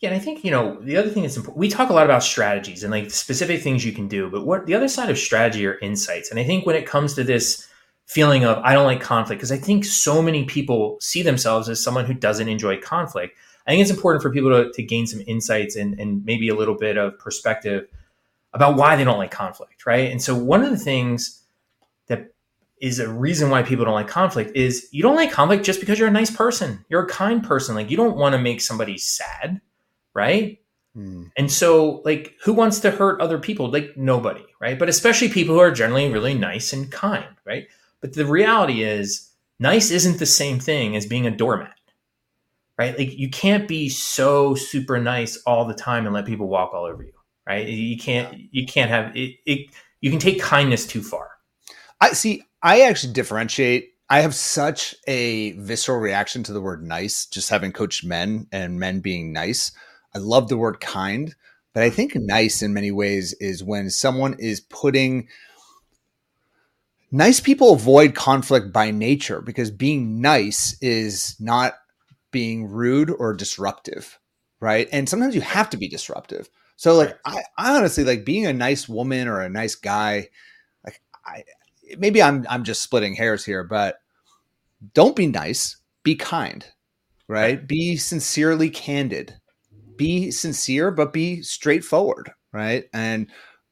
Yeah, 0.00 0.10
and 0.10 0.20
I 0.20 0.22
think 0.22 0.44
you 0.44 0.50
know 0.50 0.78
the 0.82 0.98
other 0.98 1.08
thing 1.08 1.22
that's 1.22 1.38
important. 1.38 1.58
We 1.58 1.70
talk 1.70 1.88
a 1.88 1.94
lot 1.94 2.04
about 2.04 2.22
strategies 2.22 2.82
and 2.82 2.90
like 2.90 3.10
specific 3.10 3.62
things 3.62 3.84
you 3.84 3.92
can 3.92 4.08
do, 4.08 4.28
but 4.28 4.44
what 4.44 4.66
the 4.66 4.74
other 4.74 4.88
side 4.88 5.08
of 5.08 5.16
strategy 5.16 5.66
are 5.66 5.78
insights. 5.78 6.30
And 6.30 6.38
I 6.38 6.44
think 6.44 6.66
when 6.66 6.76
it 6.76 6.86
comes 6.86 7.14
to 7.14 7.24
this 7.24 7.66
feeling 8.06 8.44
of 8.44 8.58
I 8.58 8.72
don't 8.72 8.86
like 8.86 9.00
conflict, 9.00 9.40
because 9.40 9.52
I 9.52 9.58
think 9.58 9.84
so 9.84 10.22
many 10.22 10.44
people 10.44 10.96
see 11.00 11.22
themselves 11.22 11.68
as 11.68 11.82
someone 11.82 12.06
who 12.06 12.14
doesn't 12.14 12.48
enjoy 12.48 12.80
conflict. 12.80 13.36
I 13.66 13.72
think 13.72 13.82
it's 13.82 13.90
important 13.90 14.22
for 14.22 14.30
people 14.30 14.50
to, 14.50 14.72
to 14.72 14.82
gain 14.82 15.06
some 15.06 15.22
insights 15.26 15.76
and, 15.76 15.98
and 15.98 16.24
maybe 16.24 16.48
a 16.48 16.54
little 16.54 16.76
bit 16.76 16.96
of 16.96 17.18
perspective 17.18 17.88
about 18.52 18.76
why 18.76 18.96
they 18.96 19.04
don't 19.04 19.18
like 19.18 19.32
conflict, 19.32 19.84
right? 19.84 20.10
And 20.10 20.22
so 20.22 20.34
one 20.34 20.62
of 20.62 20.70
the 20.70 20.78
things 20.78 21.42
that 22.06 22.32
is 22.80 23.00
a 23.00 23.08
reason 23.12 23.50
why 23.50 23.62
people 23.62 23.84
don't 23.84 23.94
like 23.94 24.08
conflict 24.08 24.56
is 24.56 24.88
you 24.92 25.02
don't 25.02 25.16
like 25.16 25.32
conflict 25.32 25.64
just 25.64 25.80
because 25.80 25.98
you're 25.98 26.08
a 26.08 26.12
nice 26.12 26.30
person. 26.30 26.84
You're 26.88 27.02
a 27.02 27.08
kind 27.08 27.42
person. 27.42 27.74
Like 27.74 27.90
you 27.90 27.96
don't 27.96 28.16
want 28.16 28.34
to 28.34 28.38
make 28.40 28.60
somebody 28.60 28.98
sad 28.98 29.60
right? 30.16 30.58
Mm. 30.96 31.30
And 31.36 31.52
so, 31.52 32.00
like, 32.06 32.34
who 32.42 32.54
wants 32.54 32.80
to 32.80 32.90
hurt 32.90 33.20
other 33.20 33.38
people? 33.38 33.70
Like, 33.70 33.96
nobody, 33.96 34.44
right? 34.60 34.78
But 34.78 34.88
especially 34.88 35.28
people 35.28 35.54
who 35.54 35.60
are 35.60 35.70
generally 35.70 36.10
really 36.10 36.34
nice 36.34 36.72
and 36.72 36.90
kind, 36.90 37.36
right? 37.44 37.68
But 38.00 38.14
the 38.14 38.26
reality 38.26 38.82
is, 38.82 39.30
nice 39.58 39.90
isn't 39.90 40.18
the 40.18 40.26
same 40.26 40.58
thing 40.60 40.96
as 40.96 41.06
being 41.06 41.26
a 41.26 41.30
doormat, 41.30 41.74
right? 42.78 42.98
Like, 42.98 43.16
you 43.18 43.30
can't 43.30 43.66
be 43.66 43.88
so 43.88 44.54
super 44.54 44.98
nice 44.98 45.36
all 45.46 45.64
the 45.64 45.74
time 45.74 46.06
and 46.06 46.14
let 46.14 46.26
people 46.26 46.48
walk 46.48 46.72
all 46.74 46.84
over 46.84 47.02
you, 47.02 47.12
right? 47.46 47.66
You 47.66 47.96
can't, 47.96 48.36
you 48.50 48.66
can't 48.66 48.90
have 48.90 49.16
it, 49.16 49.36
it 49.46 49.70
you 50.00 50.10
can 50.10 50.18
take 50.20 50.40
kindness 50.40 50.86
too 50.86 51.02
far. 51.02 51.30
I 52.00 52.12
see. 52.12 52.42
I 52.62 52.82
actually 52.82 53.14
differentiate 53.14 53.94
I 54.08 54.20
have 54.20 54.36
such 54.36 54.94
a 55.08 55.52
visceral 55.52 55.98
reaction 55.98 56.44
to 56.44 56.52
the 56.52 56.60
word 56.60 56.82
nice, 56.82 57.26
just 57.26 57.50
having 57.50 57.72
coached 57.72 58.04
men 58.04 58.46
and 58.52 58.78
men 58.78 59.00
being 59.00 59.32
nice. 59.32 59.72
I 60.14 60.18
love 60.18 60.48
the 60.48 60.56
word 60.56 60.80
kind, 60.80 61.34
but 61.74 61.82
I 61.82 61.90
think 61.90 62.12
nice 62.14 62.62
in 62.62 62.72
many 62.72 62.92
ways 62.92 63.32
is 63.40 63.64
when 63.64 63.90
someone 63.90 64.36
is 64.38 64.60
putting 64.60 65.26
nice 67.10 67.40
people 67.40 67.72
avoid 67.72 68.14
conflict 68.14 68.72
by 68.72 68.90
nature 68.90 69.40
because 69.40 69.70
being 69.70 70.20
nice 70.20 70.76
is 70.82 71.36
not 71.40 71.74
being 72.30 72.66
rude 72.66 73.10
or 73.10 73.34
disruptive, 73.34 74.18
right? 74.60 74.88
And 74.92 75.08
sometimes 75.08 75.34
you 75.34 75.40
have 75.40 75.70
to 75.70 75.76
be 75.76 75.88
disruptive. 75.88 76.48
So 76.76 76.94
like 76.96 77.18
I, 77.24 77.42
I 77.56 77.76
honestly 77.76 78.04
like 78.04 78.24
being 78.24 78.46
a 78.46 78.52
nice 78.52 78.88
woman 78.88 79.28
or 79.28 79.40
a 79.40 79.48
nice 79.48 79.74
guy, 79.74 80.28
like 80.84 81.00
I 81.26 81.44
maybe 81.98 82.22
I'm 82.22 82.46
I'm 82.50 82.64
just 82.64 82.82
splitting 82.82 83.14
hairs 83.14 83.44
here, 83.44 83.64
but 83.64 83.98
don't 84.94 85.16
be 85.16 85.26
nice, 85.26 85.76
be 86.02 86.14
kind 86.14 86.64
right? 87.28 87.66
Be 87.66 87.96
sincerely 87.96 88.70
candid. 88.70 89.36
Be 89.96 90.30
sincere, 90.30 90.90
but 90.90 91.12
be 91.12 91.42
straightforward, 91.42 92.32
right? 92.52 92.86
And 92.92 93.28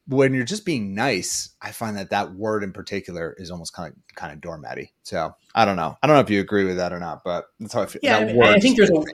when 0.06 0.34
you're 0.34 0.44
just 0.44 0.64
being 0.64 0.94
nice, 0.94 1.50
I 1.62 1.72
find 1.72 1.96
that 1.96 2.10
that 2.10 2.34
word 2.34 2.62
in 2.62 2.72
particular 2.72 3.34
is 3.38 3.50
almost 3.50 3.72
kind 3.72 3.92
of 3.92 4.14
kind 4.14 4.32
of 4.32 4.40
doormatty. 4.40 4.90
So 5.02 5.34
I 5.54 5.64
don't 5.64 5.76
know. 5.76 5.96
I 6.02 6.06
don't 6.06 6.16
know 6.16 6.20
if 6.20 6.30
you 6.30 6.40
agree 6.40 6.64
with 6.64 6.76
that 6.76 6.92
or 6.92 7.00
not, 7.00 7.24
but 7.24 7.46
that's 7.58 7.72
how 7.72 7.82
I 7.82 7.86
feel. 7.86 8.00
Yeah, 8.02 8.18
I, 8.18 8.54
I 8.54 8.60
think 8.60 8.76
there's 8.76 8.90
a, 8.90 9.04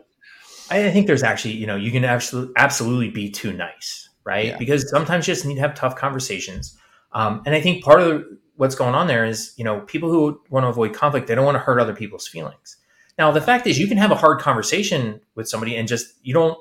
I 0.70 0.90
think 0.90 1.06
there's 1.06 1.22
actually 1.22 1.54
you 1.54 1.66
know 1.66 1.76
you 1.76 1.90
can 1.90 2.04
absolutely 2.04 2.52
absolutely 2.56 3.10
be 3.10 3.30
too 3.30 3.52
nice, 3.52 4.08
right? 4.24 4.46
Yeah. 4.46 4.58
Because 4.58 4.88
sometimes 4.90 5.28
you 5.28 5.34
just 5.34 5.46
need 5.46 5.56
to 5.56 5.60
have 5.60 5.74
tough 5.74 5.96
conversations. 5.96 6.76
Um, 7.12 7.42
and 7.46 7.54
I 7.54 7.60
think 7.60 7.84
part 7.84 8.00
of 8.00 8.24
what's 8.56 8.74
going 8.74 8.94
on 8.94 9.06
there 9.06 9.24
is 9.24 9.54
you 9.56 9.64
know 9.64 9.80
people 9.80 10.10
who 10.10 10.40
want 10.50 10.64
to 10.64 10.68
avoid 10.68 10.92
conflict 10.92 11.26
they 11.28 11.34
don't 11.34 11.44
want 11.44 11.56
to 11.56 11.60
hurt 11.60 11.78
other 11.78 11.94
people's 11.94 12.26
feelings. 12.26 12.76
Now 13.16 13.30
the 13.30 13.40
fact 13.40 13.66
is 13.66 13.78
you 13.78 13.86
can 13.86 13.96
have 13.98 14.10
a 14.10 14.16
hard 14.16 14.40
conversation 14.40 15.20
with 15.36 15.48
somebody 15.48 15.76
and 15.76 15.86
just 15.86 16.14
you 16.22 16.34
don't 16.34 16.58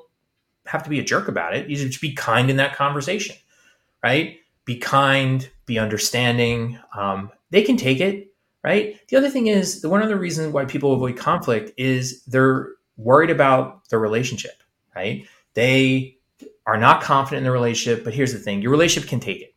have 0.66 0.84
to 0.84 0.90
be 0.90 1.00
a 1.00 1.04
jerk 1.04 1.26
about 1.26 1.56
it. 1.56 1.68
You 1.68 1.74
just 1.74 2.00
be 2.00 2.12
kind 2.12 2.48
in 2.48 2.56
that 2.56 2.76
conversation 2.76 3.34
right? 4.02 4.38
Be 4.64 4.78
kind, 4.78 5.48
be 5.66 5.78
understanding. 5.78 6.78
Um, 6.96 7.30
they 7.50 7.62
can 7.62 7.76
take 7.76 8.00
it, 8.00 8.32
right? 8.62 8.96
The 9.08 9.16
other 9.16 9.30
thing 9.30 9.46
is 9.46 9.80
the 9.80 9.88
one 9.88 10.02
other 10.02 10.16
reason 10.16 10.52
why 10.52 10.64
people 10.64 10.92
avoid 10.92 11.16
conflict 11.16 11.72
is 11.76 12.22
they're 12.24 12.70
worried 12.96 13.30
about 13.30 13.88
the 13.88 13.98
relationship, 13.98 14.62
right? 14.94 15.26
They 15.54 16.18
are 16.66 16.76
not 16.76 17.02
confident 17.02 17.38
in 17.38 17.44
the 17.44 17.50
relationship. 17.50 18.04
But 18.04 18.14
here's 18.14 18.32
the 18.32 18.38
thing: 18.38 18.62
your 18.62 18.70
relationship 18.70 19.08
can 19.08 19.20
take 19.20 19.40
it, 19.40 19.54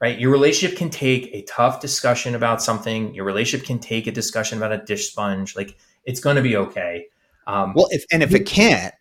right? 0.00 0.18
Your 0.18 0.30
relationship 0.30 0.78
can 0.78 0.90
take 0.90 1.26
a 1.32 1.42
tough 1.42 1.80
discussion 1.80 2.34
about 2.34 2.62
something. 2.62 3.14
Your 3.14 3.24
relationship 3.24 3.66
can 3.66 3.78
take 3.78 4.06
a 4.06 4.12
discussion 4.12 4.58
about 4.58 4.72
a 4.72 4.78
dish 4.78 5.10
sponge. 5.10 5.56
Like 5.56 5.76
it's 6.04 6.20
going 6.20 6.36
to 6.36 6.42
be 6.42 6.56
okay. 6.56 7.06
Um, 7.46 7.74
well, 7.74 7.88
if 7.90 8.04
and 8.12 8.22
if 8.22 8.34
it 8.34 8.46
can't, 8.46 8.94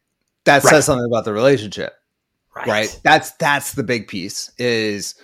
that 0.46 0.64
right. 0.64 0.70
says 0.70 0.86
something 0.86 1.06
about 1.06 1.26
the 1.26 1.34
relationship. 1.34 1.94
Right. 2.56 2.68
right. 2.68 3.00
That's 3.04 3.32
that's 3.34 3.74
the 3.74 3.84
big 3.84 4.08
piece 4.08 4.52
is 4.58 5.16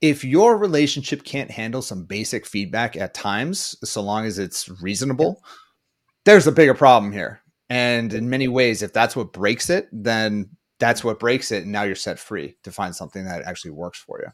if 0.00 0.24
your 0.24 0.56
relationship 0.56 1.24
can't 1.24 1.50
handle 1.50 1.82
some 1.82 2.04
basic 2.04 2.46
feedback 2.46 2.96
at 2.96 3.14
times, 3.14 3.76
so 3.82 4.00
long 4.00 4.26
as 4.26 4.38
it's 4.38 4.68
reasonable, 4.80 5.42
there's 6.24 6.46
a 6.46 6.52
bigger 6.52 6.74
problem 6.74 7.12
here. 7.12 7.40
And 7.68 8.14
in 8.14 8.30
many 8.30 8.48
ways, 8.48 8.82
if 8.82 8.92
that's 8.92 9.16
what 9.16 9.32
breaks 9.32 9.68
it, 9.70 9.88
then 9.92 10.50
that's 10.78 11.02
what 11.02 11.18
breaks 11.18 11.50
it. 11.50 11.64
And 11.64 11.72
now 11.72 11.82
you're 11.82 11.96
set 11.96 12.18
free 12.18 12.56
to 12.62 12.70
find 12.70 12.94
something 12.94 13.24
that 13.24 13.42
actually 13.42 13.72
works 13.72 13.98
for 13.98 14.20
you. 14.20 14.30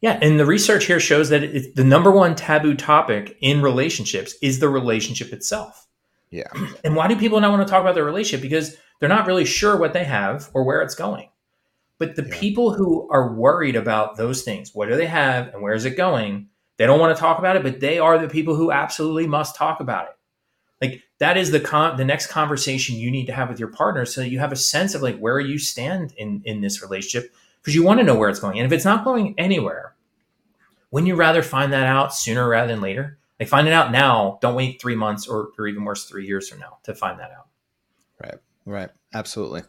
Yeah. 0.00 0.18
And 0.20 0.38
the 0.38 0.46
research 0.46 0.84
here 0.84 1.00
shows 1.00 1.30
that 1.30 1.42
it, 1.42 1.74
the 1.74 1.84
number 1.84 2.10
one 2.10 2.34
taboo 2.34 2.74
topic 2.74 3.36
in 3.40 3.62
relationships 3.62 4.34
is 4.42 4.60
the 4.60 4.68
relationship 4.68 5.32
itself. 5.32 5.86
Yeah. 6.30 6.48
And 6.84 6.94
why 6.94 7.08
do 7.08 7.16
people 7.16 7.40
not 7.40 7.50
want 7.50 7.66
to 7.66 7.70
talk 7.70 7.80
about 7.80 7.94
their 7.94 8.04
relationship? 8.04 8.42
Because 8.42 8.76
they're 9.00 9.08
not 9.08 9.26
really 9.26 9.44
sure 9.44 9.78
what 9.78 9.92
they 9.92 10.04
have 10.04 10.50
or 10.52 10.64
where 10.64 10.82
it's 10.82 10.94
going. 10.94 11.28
But 12.04 12.16
the 12.16 12.28
yeah. 12.28 12.40
people 12.40 12.74
who 12.74 13.08
are 13.10 13.32
worried 13.32 13.76
about 13.76 14.16
those 14.16 14.42
things, 14.42 14.74
what 14.74 14.88
do 14.88 14.96
they 14.96 15.06
have 15.06 15.48
and 15.54 15.62
where 15.62 15.74
is 15.74 15.84
it 15.84 15.96
going? 15.96 16.48
They 16.76 16.86
don't 16.86 17.00
want 17.00 17.16
to 17.16 17.20
talk 17.20 17.38
about 17.38 17.56
it, 17.56 17.62
but 17.62 17.80
they 17.80 17.98
are 17.98 18.18
the 18.18 18.28
people 18.28 18.56
who 18.56 18.70
absolutely 18.70 19.26
must 19.26 19.56
talk 19.56 19.80
about 19.80 20.08
it. 20.08 20.16
Like 20.80 21.02
that 21.18 21.36
is 21.36 21.50
the 21.50 21.60
con- 21.60 21.96
the 21.96 22.04
next 22.04 22.26
conversation 22.26 22.96
you 22.96 23.10
need 23.10 23.26
to 23.26 23.32
have 23.32 23.48
with 23.48 23.58
your 23.58 23.68
partner 23.68 24.04
so 24.04 24.20
that 24.20 24.28
you 24.28 24.38
have 24.40 24.52
a 24.52 24.56
sense 24.56 24.94
of 24.94 25.02
like 25.02 25.18
where 25.18 25.40
you 25.40 25.58
stand 25.58 26.12
in 26.16 26.42
in 26.44 26.60
this 26.60 26.82
relationship 26.82 27.32
because 27.62 27.74
you 27.74 27.82
want 27.82 28.00
to 28.00 28.04
know 28.04 28.16
where 28.16 28.28
it's 28.28 28.40
going. 28.40 28.58
And 28.58 28.66
if 28.66 28.72
it's 28.72 28.84
not 28.84 29.04
going 29.04 29.34
anywhere, 29.38 29.94
wouldn't 30.90 31.08
you 31.08 31.14
rather 31.14 31.42
find 31.42 31.72
that 31.72 31.86
out 31.86 32.14
sooner 32.14 32.46
rather 32.46 32.72
than 32.72 32.82
later? 32.82 33.18
Like 33.40 33.48
find 33.48 33.66
it 33.66 33.72
out 33.72 33.92
now. 33.92 34.38
Don't 34.42 34.54
wait 34.54 34.80
three 34.80 34.94
months 34.94 35.26
or, 35.26 35.48
or 35.58 35.66
even 35.66 35.84
worse, 35.84 36.04
three 36.04 36.26
years 36.26 36.48
from 36.48 36.60
now 36.60 36.78
to 36.84 36.94
find 36.94 37.18
that 37.18 37.30
out. 37.30 37.48
Right. 38.22 38.38
Right. 38.66 38.90
Absolutely. 39.12 39.62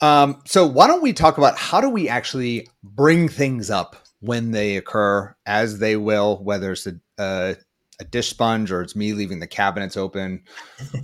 Um, 0.00 0.40
so 0.46 0.66
why 0.66 0.86
don't 0.86 1.02
we 1.02 1.12
talk 1.12 1.38
about 1.38 1.58
how 1.58 1.80
do 1.80 1.88
we 1.88 2.08
actually 2.08 2.68
bring 2.82 3.28
things 3.28 3.70
up 3.70 3.96
when 4.20 4.50
they 4.50 4.76
occur, 4.76 5.34
as 5.46 5.78
they 5.78 5.96
will, 5.96 6.42
whether 6.42 6.72
it's 6.72 6.86
a, 6.86 6.94
a, 7.18 7.56
a 8.00 8.04
dish 8.04 8.30
sponge 8.30 8.70
or 8.70 8.82
it's 8.82 8.96
me 8.96 9.12
leaving 9.12 9.40
the 9.40 9.46
cabinets 9.46 9.96
open. 9.96 10.42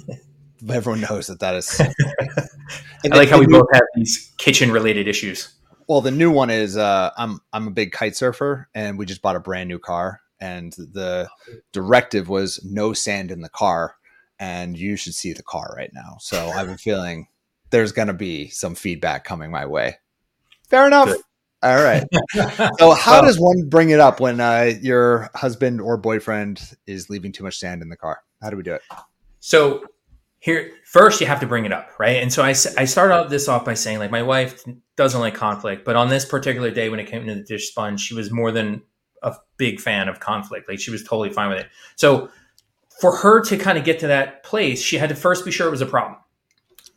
Everyone 0.70 1.00
knows 1.00 1.26
that 1.26 1.40
that 1.40 1.54
is. 1.54 1.80
I 3.04 3.16
like 3.16 3.28
how 3.28 3.38
we 3.38 3.46
new, 3.46 3.58
both 3.58 3.68
have 3.74 3.82
these 3.94 4.32
kitchen 4.38 4.70
related 4.70 5.06
issues. 5.08 5.52
Well, 5.88 6.00
the 6.00 6.10
new 6.10 6.30
one 6.30 6.48
is 6.48 6.76
uh, 6.76 7.10
I'm 7.18 7.40
I'm 7.52 7.66
a 7.68 7.72
big 7.72 7.92
kite 7.92 8.16
surfer, 8.16 8.68
and 8.74 8.98
we 8.98 9.04
just 9.04 9.20
bought 9.20 9.36
a 9.36 9.40
brand 9.40 9.68
new 9.68 9.78
car, 9.78 10.20
and 10.40 10.72
the 10.72 11.28
directive 11.72 12.30
was 12.30 12.64
no 12.64 12.94
sand 12.94 13.30
in 13.30 13.42
the 13.42 13.50
car, 13.50 13.96
and 14.38 14.78
you 14.78 14.96
should 14.96 15.14
see 15.14 15.34
the 15.34 15.42
car 15.42 15.74
right 15.76 15.90
now. 15.92 16.16
So 16.20 16.48
I 16.48 16.54
have 16.54 16.70
a 16.70 16.78
feeling 16.78 17.26
there's 17.70 17.92
going 17.92 18.08
to 18.08 18.14
be 18.14 18.48
some 18.48 18.74
feedback 18.74 19.24
coming 19.24 19.50
my 19.50 19.66
way. 19.66 19.96
Fair 20.68 20.86
enough. 20.86 21.08
Good. 21.08 21.20
All 21.62 21.82
right. 21.82 22.04
so, 22.78 22.92
how 22.92 23.22
does 23.22 23.40
one 23.40 23.68
bring 23.68 23.90
it 23.90 23.98
up 23.98 24.20
when 24.20 24.40
uh, 24.40 24.72
your 24.82 25.30
husband 25.34 25.80
or 25.80 25.96
boyfriend 25.96 26.76
is 26.86 27.08
leaving 27.08 27.32
too 27.32 27.42
much 27.42 27.58
sand 27.58 27.80
in 27.80 27.88
the 27.88 27.96
car? 27.96 28.22
How 28.42 28.50
do 28.50 28.56
we 28.56 28.62
do 28.62 28.74
it? 28.74 28.82
So, 29.40 29.84
here 30.44 30.72
first 30.84 31.22
you 31.22 31.26
have 31.26 31.40
to 31.40 31.46
bring 31.46 31.64
it 31.64 31.72
up, 31.72 31.88
right? 31.98 32.22
And 32.22 32.30
so 32.30 32.42
I 32.42 32.50
I 32.50 32.84
started 32.84 33.30
this 33.30 33.48
off 33.48 33.64
by 33.64 33.72
saying 33.72 33.98
like 33.98 34.10
my 34.10 34.22
wife 34.22 34.62
doesn't 34.94 35.18
like 35.18 35.34
conflict, 35.34 35.86
but 35.86 35.96
on 35.96 36.10
this 36.10 36.26
particular 36.26 36.70
day 36.70 36.90
when 36.90 37.00
it 37.00 37.06
came 37.06 37.26
to 37.26 37.34
the 37.34 37.42
dish 37.42 37.70
sponge, 37.70 37.98
she 38.00 38.14
was 38.14 38.30
more 38.30 38.52
than 38.52 38.82
a 39.22 39.34
big 39.56 39.80
fan 39.80 40.06
of 40.06 40.20
conflict. 40.20 40.68
Like 40.68 40.80
she 40.80 40.90
was 40.90 41.02
totally 41.02 41.30
fine 41.30 41.48
with 41.48 41.60
it. 41.60 41.68
So 41.96 42.28
for 43.00 43.16
her 43.16 43.40
to 43.40 43.56
kind 43.56 43.78
of 43.78 43.84
get 43.84 44.00
to 44.00 44.08
that 44.08 44.42
place, 44.44 44.82
she 44.82 44.98
had 44.98 45.08
to 45.08 45.14
first 45.14 45.46
be 45.46 45.50
sure 45.50 45.66
it 45.66 45.70
was 45.70 45.80
a 45.80 45.86
problem 45.86 46.18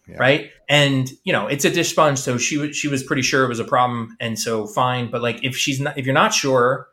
yeah. 0.07 0.17
right? 0.17 0.51
And 0.69 1.09
you 1.23 1.33
know, 1.33 1.47
it's 1.47 1.65
a 1.65 1.69
dish 1.69 1.89
sponge, 1.89 2.19
so 2.19 2.37
she 2.37 2.57
was 2.57 2.75
she 2.75 2.87
was 2.87 3.03
pretty 3.03 3.21
sure 3.21 3.43
it 3.43 3.49
was 3.49 3.59
a 3.59 3.65
problem, 3.65 4.15
and 4.19 4.39
so 4.39 4.67
fine. 4.67 5.09
But 5.09 5.21
like, 5.21 5.43
if 5.43 5.55
she's 5.55 5.79
not, 5.79 5.97
if 5.97 6.05
you're 6.05 6.13
not 6.13 6.33
sure, 6.33 6.87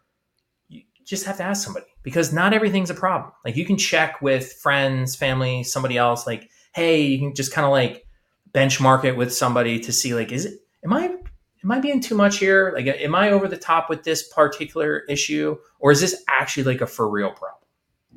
you 0.69 0.83
just 1.05 1.27
have 1.27 1.37
to 1.39 1.43
ask 1.43 1.65
somebody 1.65 1.87
because 2.03 2.33
not 2.33 2.53
everything's 2.53 2.91
a 2.91 2.95
problem. 2.95 3.33
Like, 3.45 3.57
you 3.57 3.65
can 3.65 3.77
check 3.77 4.21
with 4.21 4.53
friends, 4.55 5.17
family, 5.17 5.65
somebody 5.65 5.97
else. 5.97 6.27
Like, 6.27 6.51
hey, 6.75 7.03
you 7.03 7.19
can 7.19 7.35
just 7.35 7.53
kind 7.53 7.65
of 7.65 7.73
like 7.73 8.07
benchmark 8.53 9.05
it 9.05 9.17
with 9.17 9.33
somebody 9.33 9.81
to 9.81 9.93
see 9.93 10.15
like, 10.15 10.33
is 10.33 10.45
it? 10.45 10.61
Am 10.85 10.93
I 10.93 11.05
am 11.65 11.73
I 11.73 11.81
being 11.81 12.01
too 12.01 12.15
much 12.15 12.39
here? 12.39 12.73
Like, 12.75 12.87
am 12.87 13.15
I 13.15 13.31
over 13.31 13.49
the 13.49 13.57
top 13.57 13.89
with 13.89 14.05
this 14.05 14.29
particular 14.29 15.01
issue, 15.09 15.57
or 15.81 15.91
is 15.91 16.01
this 16.01 16.23
actually 16.29 16.65
like 16.65 16.81
a 16.81 16.87
for 16.87 17.09
real 17.09 17.31
problem? 17.31 17.61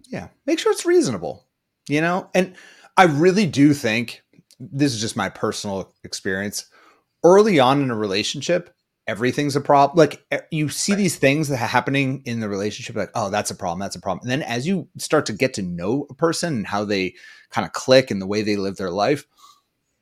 Yeah, 0.09 0.27
make 0.45 0.59
sure 0.59 0.71
it's 0.71 0.85
reasonable. 0.85 1.45
You 1.89 2.01
know, 2.01 2.29
and 2.35 2.55
I 2.97 3.03
really 3.03 3.45
do 3.45 3.73
think 3.73 4.23
this 4.59 4.93
is 4.93 5.01
just 5.01 5.15
my 5.15 5.29
personal 5.29 5.93
experience. 6.03 6.65
Early 7.23 7.59
on 7.59 7.81
in 7.81 7.91
a 7.91 7.95
relationship, 7.95 8.73
everything's 9.07 9.55
a 9.55 9.61
problem. 9.61 9.97
Like 9.97 10.25
you 10.51 10.69
see 10.69 10.93
these 10.93 11.15
things 11.15 11.47
that 11.47 11.55
are 11.55 11.67
happening 11.67 12.21
in 12.25 12.39
the 12.39 12.49
relationship, 12.49 12.95
like, 12.95 13.11
oh, 13.15 13.29
that's 13.29 13.51
a 13.51 13.55
problem, 13.55 13.79
that's 13.79 13.95
a 13.95 14.01
problem. 14.01 14.29
And 14.29 14.31
then 14.31 14.47
as 14.47 14.67
you 14.67 14.87
start 14.97 15.25
to 15.27 15.33
get 15.33 15.53
to 15.55 15.61
know 15.61 16.05
a 16.09 16.13
person 16.13 16.53
and 16.53 16.67
how 16.67 16.83
they 16.83 17.15
kind 17.49 17.65
of 17.65 17.73
click 17.73 18.11
and 18.11 18.21
the 18.21 18.27
way 18.27 18.41
they 18.41 18.57
live 18.57 18.77
their 18.77 18.91
life, 18.91 19.25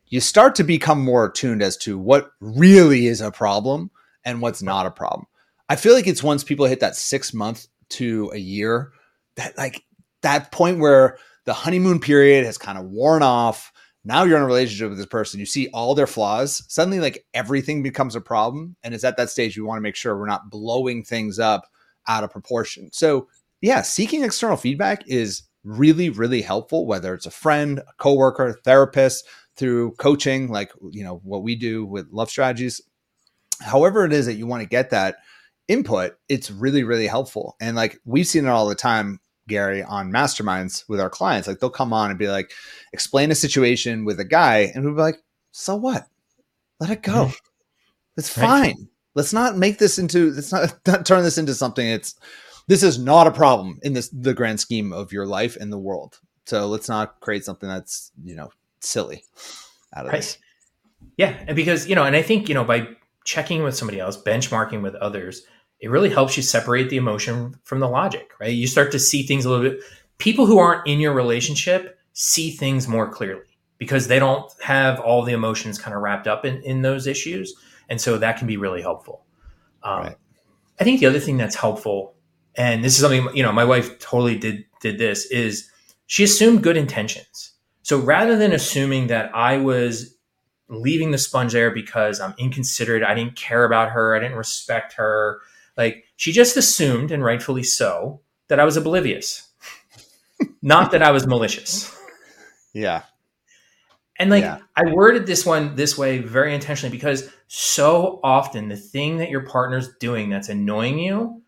you 0.08 0.20
start 0.20 0.56
to 0.56 0.64
become 0.64 1.02
more 1.02 1.26
attuned 1.26 1.62
as 1.62 1.78
to 1.78 1.98
what 1.98 2.32
really 2.40 3.08
is 3.08 3.22
a 3.22 3.32
problem 3.32 3.92
and 4.24 4.42
what's 4.42 4.62
not 4.62 4.86
a 4.86 4.92
problem. 4.92 5.28
I 5.70 5.76
feel 5.76 5.94
like 5.94 6.08
it's 6.08 6.24
once 6.24 6.44
people 6.44 6.66
hit 6.66 6.80
that 6.80 6.96
six 6.96 7.34
month 7.34 7.68
to 7.90 8.32
a 8.34 8.38
year 8.38 8.92
that 9.36 9.58
like 9.58 9.84
that 10.22 10.52
point 10.52 10.80
where 10.80 11.18
the 11.46 11.54
honeymoon 11.54 12.00
period 12.00 12.46
has 12.46 12.58
kind 12.58 12.78
of 12.78 12.86
worn 12.86 13.24
off 13.24 13.72
now 14.06 14.24
you're 14.24 14.38
in 14.38 14.44
a 14.44 14.48
relationship 14.48 14.90
with 14.90 14.98
this 14.98 15.08
person 15.08 15.40
you 15.40 15.46
see 15.46 15.68
all 15.74 15.96
their 15.96 16.08
flaws 16.08 16.64
suddenly 16.68 17.00
like 17.00 17.26
everything 17.34 17.84
becomes 17.84 18.16
a 18.16 18.22
problem 18.22 18.76
and 18.84 18.94
it's 18.94 19.04
at 19.04 19.18
that 19.18 19.30
stage 19.30 19.58
we 19.58 19.64
want 19.64 19.78
to 19.78 19.82
make 19.82 19.96
sure 19.96 20.18
we're 20.18 20.28
not 20.28 20.50
blowing 20.50 21.04
things 21.04 21.40
up 21.40 21.68
out 22.08 22.24
of 22.24 22.32
proportion. 22.32 22.90
So 22.92 23.28
yeah 23.62 23.82
seeking 23.82 24.24
external 24.24 24.58
feedback 24.58 25.04
is 25.08 25.44
really 25.64 26.10
really 26.10 26.42
helpful 26.42 26.86
whether 26.86 27.14
it's 27.14 27.26
a 27.26 27.32
friend 27.32 27.80
a 27.80 27.94
coworker 27.98 28.60
therapist 28.64 29.26
through 29.56 29.92
coaching 29.94 30.50
like 30.50 30.72
you 30.92 31.04
know 31.04 31.20
what 31.24 31.44
we 31.44 31.56
do 31.56 31.86
with 31.86 32.08
love 32.12 32.30
strategies. 32.30 32.82
However 33.62 34.06
it 34.06 34.14
is 34.14 34.26
that 34.28 34.36
you 34.36 34.46
want 34.46 34.62
to 34.62 34.70
get 34.70 34.92
that 34.92 35.18
input 35.68 36.18
it's 36.30 36.52
really 36.52 36.84
really 36.84 37.08
helpful. 37.08 37.56
And 37.60 37.76
like 37.76 38.00
we've 38.06 38.28
seen 38.28 38.46
it 38.46 38.50
all 38.50 38.68
the 38.68 38.76
time 38.76 39.20
Gary 39.48 39.84
on 39.84 40.12
masterminds 40.12 40.88
with 40.88 41.00
our 41.00 41.10
clients. 41.10 41.48
Like 41.48 41.60
they'll 41.60 41.70
come 41.70 41.94
on 41.94 42.10
and 42.10 42.20
be 42.20 42.28
like, 42.28 42.52
explain 42.94 43.32
a 43.32 43.36
situation 43.36 44.06
with 44.06 44.20
a 44.20 44.26
guy, 44.26 44.72
and 44.74 44.84
we'll 44.84 44.96
be 44.96 45.02
like, 45.02 45.22
so 45.52 45.76
what? 45.76 46.08
Let 46.80 46.90
it 46.90 47.02
go. 47.02 47.32
It's 48.18 48.30
fine. 48.30 48.62
Right. 48.62 48.76
Let's 49.14 49.34
not 49.34 49.58
make 49.58 49.78
this 49.78 50.00
into 50.00 50.32
let's 50.32 50.50
not, 50.50 50.74
not 50.88 51.06
turn 51.06 51.24
this 51.24 51.38
into 51.38 51.54
something 51.54 51.86
it's 51.86 52.16
this 52.68 52.84
is 52.84 52.98
not 52.98 53.28
a 53.28 53.32
problem 53.32 53.80
in 53.84 53.92
this 53.92 54.10
the 54.10 54.34
grand 54.34 54.60
scheme 54.60 54.94
of 54.94 55.12
your 55.12 55.26
life 55.26 55.56
and 55.58 55.72
the 55.72 55.78
world. 55.78 56.20
So 56.46 56.68
let's 56.68 56.90
not 56.90 57.20
create 57.20 57.44
something 57.44 57.68
that's, 57.68 58.12
you 58.24 58.36
know, 58.36 58.52
silly 58.80 59.24
out 59.96 60.06
of 60.06 60.12
right. 60.12 60.18
this. 60.20 60.38
Yeah. 61.18 61.36
And 61.48 61.56
because, 61.56 61.88
you 61.88 61.96
know, 61.96 62.04
and 62.04 62.16
I 62.16 62.22
think, 62.22 62.48
you 62.50 62.56
know, 62.56 62.64
by 62.64 62.88
checking 63.24 63.64
with 63.64 63.76
somebody 63.76 64.00
else, 64.00 64.22
benchmarking 64.22 64.82
with 64.82 64.96
others, 64.96 65.44
it 65.80 65.90
really 65.90 66.10
helps 66.10 66.38
you 66.38 66.44
separate 66.44 66.90
the 66.90 66.98
emotion 66.98 67.56
from 67.64 67.80
the 67.80 67.88
logic, 67.88 68.32
right? 68.40 68.54
You 68.54 68.68
start 68.68 68.92
to 68.94 69.00
see 69.00 69.24
things 69.24 69.46
a 69.46 69.50
little 69.50 69.70
bit. 69.70 69.82
People 70.18 70.46
who 70.46 70.58
aren't 70.58 70.88
in 70.88 71.00
your 71.00 71.14
relationship 71.14 72.00
see 72.14 72.50
things 72.50 72.88
more 72.88 73.10
clearly 73.10 73.58
because 73.78 74.08
they 74.08 74.20
don't 74.20 74.52
have 74.62 75.00
all 75.00 75.24
the 75.24 75.34
emotions 75.34 75.78
kind 75.78 75.96
of 75.96 76.02
wrapped 76.02 76.28
up 76.28 76.46
in, 76.46 76.62
in 76.64 76.82
those 76.82 77.08
issues. 77.08 77.54
And 77.90 78.00
so 78.00 78.18
that 78.18 78.38
can 78.38 78.48
be 78.48 78.58
really 78.58 78.82
helpful. 78.82 79.26
Um, 79.84 80.00
right. 80.00 80.16
I 80.80 80.84
think 80.84 81.00
the 81.00 81.06
other 81.06 81.20
thing 81.20 81.38
that's 81.38 81.56
helpful, 81.56 82.16
and 82.56 82.84
this 82.84 82.96
is 82.96 83.02
something, 83.02 83.28
you 83.36 83.44
know, 83.44 83.52
my 83.52 83.66
wife 83.66 84.00
totally 84.00 84.38
did, 84.38 84.66
did 84.82 84.98
this 84.98 85.26
is 85.26 85.70
she 86.08 86.24
assumed 86.24 86.64
good 86.64 86.78
intentions. 86.78 87.52
So 87.84 88.00
rather 88.00 88.38
than 88.38 88.54
assuming 88.54 89.08
that 89.08 89.36
I 89.36 89.58
was 89.58 90.16
leaving 90.70 91.12
the 91.12 91.18
sponge 91.18 91.54
there 91.54 91.70
because 91.70 92.20
I'm 92.20 92.34
inconsiderate, 92.38 93.04
I 93.04 93.14
didn't 93.14 93.36
care 93.36 93.66
about 93.66 93.92
her, 93.92 94.16
I 94.16 94.20
didn't 94.20 94.38
respect 94.38 94.94
her, 94.94 95.42
like 95.78 96.06
she 96.16 96.32
just 96.32 96.58
assumed, 96.58 97.12
and 97.12 97.24
rightfully 97.24 97.64
so, 97.64 98.22
that 98.48 98.60
I 98.60 98.66
was 98.66 98.78
oblivious, 98.78 99.50
not 100.62 100.92
that 100.92 101.04
I 101.04 101.12
was 101.12 101.28
malicious. 101.28 101.96
Yeah. 102.74 103.04
And 104.18 104.30
like 104.30 104.44
yeah. 104.44 104.60
I 104.76 104.94
worded 104.94 105.26
this 105.26 105.46
one 105.46 105.76
this 105.76 105.98
way 105.98 106.20
very 106.20 106.54
intentionally 106.54 106.96
because 106.96 107.30
so 107.48 108.20
often 108.24 108.70
the 108.70 108.78
thing 108.78 109.18
that 109.18 109.30
your 109.30 109.46
partner's 109.46 109.90
doing 110.00 110.30
that's 110.30 110.50
annoying 110.50 111.00
you, 111.00 111.42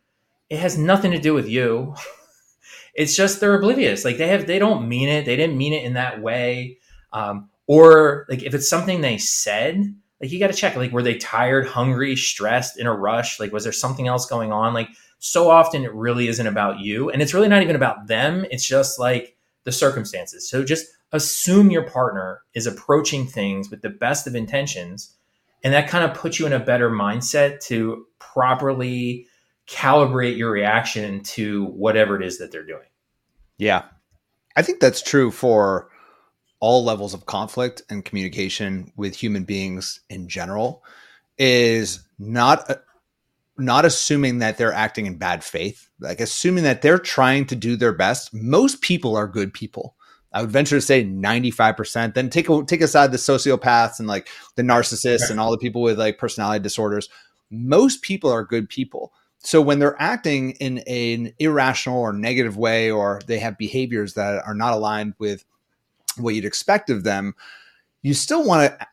it 0.50 0.60
has 0.60 0.78
nothing 0.78 1.12
to 1.12 1.20
do 1.20 1.34
with 1.34 1.48
you. 1.48 1.96
it's 2.94 3.16
just 3.16 3.40
they're 3.40 3.56
oblivious. 3.56 4.04
Like 4.04 4.18
they 4.18 4.28
have 4.28 4.48
they 4.48 4.60
don't 4.60 4.90
mean 4.90 5.08
it. 5.08 5.26
They 5.26 5.36
didn't 5.36 5.58
mean 5.58 5.74
it 5.74 5.86
in 5.86 5.94
that 5.94 6.22
way. 6.22 6.80
Um, 7.14 7.50
or 7.68 8.26
like 8.30 8.44
if 8.44 8.54
it's 8.54 8.70
something 8.70 9.02
they 9.02 9.18
said, 9.18 9.96
like 10.22 10.32
you 10.32 10.40
got 10.40 10.48
to 10.48 10.54
check 10.54 10.76
like 10.76 10.92
were 10.92 11.04
they 11.04 11.18
tired, 11.18 11.68
hungry, 11.68 12.16
stressed, 12.16 12.80
in 12.80 12.88
a 12.88 12.94
rush? 12.94 13.40
Like 13.40 13.52
was 13.52 13.64
there 13.64 13.74
something 13.74 14.08
else 14.08 14.26
going 14.26 14.52
on? 14.52 14.74
Like 14.74 14.90
so 15.20 15.50
often 15.50 15.84
it 15.84 15.94
really 15.94 16.28
isn't 16.28 16.48
about 16.48 16.80
you 16.80 17.10
and 17.10 17.22
it's 17.22 17.34
really 17.34 17.48
not 17.48 17.64
even 17.64 17.76
about 17.76 18.08
them. 18.08 18.46
It's 18.52 18.66
just 18.66 19.00
like 19.00 19.36
the 19.64 19.72
circumstances. 19.72 20.50
So 20.50 20.64
just 20.64 20.88
assume 21.12 21.72
your 21.72 21.84
partner 21.84 22.42
is 22.54 22.68
approaching 22.68 23.28
things 23.28 23.70
with 23.70 23.82
the 23.82 23.90
best 23.90 24.28
of 24.28 24.36
intentions 24.36 25.16
and 25.64 25.74
that 25.74 25.90
kind 25.90 26.10
of 26.10 26.16
puts 26.16 26.40
you 26.40 26.46
in 26.46 26.54
a 26.54 26.60
better 26.60 26.90
mindset 26.90 27.60
to 27.66 28.06
properly 28.20 29.28
calibrate 29.68 30.38
your 30.38 30.52
reaction 30.52 31.22
to 31.22 31.66
whatever 31.66 32.16
it 32.16 32.26
is 32.26 32.38
that 32.38 32.52
they're 32.52 32.66
doing 32.66 32.88
yeah 33.58 33.84
i 34.56 34.62
think 34.62 34.80
that's 34.80 35.02
true 35.02 35.32
for 35.32 35.90
all 36.60 36.84
levels 36.84 37.14
of 37.14 37.26
conflict 37.26 37.82
and 37.90 38.06
communication 38.06 38.92
with 38.96 39.16
human 39.16 39.44
beings 39.44 40.00
in 40.10 40.28
general 40.28 40.84
is 41.38 42.00
not 42.20 42.70
uh, 42.70 42.76
not 43.60 43.86
assuming 43.86 44.40
that 44.40 44.58
they're 44.58 44.74
acting 44.74 45.06
in 45.06 45.18
bad 45.18 45.44
faith 45.44 45.90
like 46.00 46.20
assuming 46.20 46.64
that 46.64 46.82
they're 46.82 47.00
trying 47.00 47.46
to 47.46 47.56
do 47.56 47.76
their 47.76 47.94
best 47.94 48.34
most 48.34 48.82
people 48.82 49.16
are 49.16 49.28
good 49.28 49.54
people 49.54 49.96
I 50.34 50.42
would 50.42 50.52
venture 50.52 50.76
to 50.76 50.82
say 50.82 51.04
95%. 51.04 52.14
Then 52.14 52.30
take 52.30 52.48
take 52.68 52.82
aside 52.82 53.12
the 53.12 53.18
sociopaths 53.18 53.98
and 53.98 54.08
like 54.08 54.28
the 54.56 54.62
narcissists 54.62 55.22
right. 55.22 55.30
and 55.32 55.40
all 55.40 55.52
the 55.52 55.58
people 55.58 55.82
with 55.82 55.98
like 55.98 56.20
personality 56.20 56.62
disorders. 56.62 57.10
Most 57.50 58.02
people 58.02 58.32
are 58.32 58.44
good 58.44 58.70
people. 58.70 59.14
So 59.40 59.62
when 59.62 59.80
they're 59.80 60.00
acting 60.00 60.52
in 60.52 60.80
an 60.80 61.34
irrational 61.40 62.00
or 62.00 62.12
negative 62.12 62.58
way 62.58 62.92
or 62.92 63.22
they 63.28 63.40
have 63.40 63.58
behaviors 63.58 64.16
that 64.16 64.44
are 64.46 64.54
not 64.54 64.74
aligned 64.74 65.14
with 65.18 65.46
what 66.20 66.36
you'd 66.36 66.46
expect 66.46 66.90
of 66.90 67.04
them, 67.04 67.36
you 68.02 68.14
still 68.14 68.46
want 68.46 68.72
to 68.72 68.88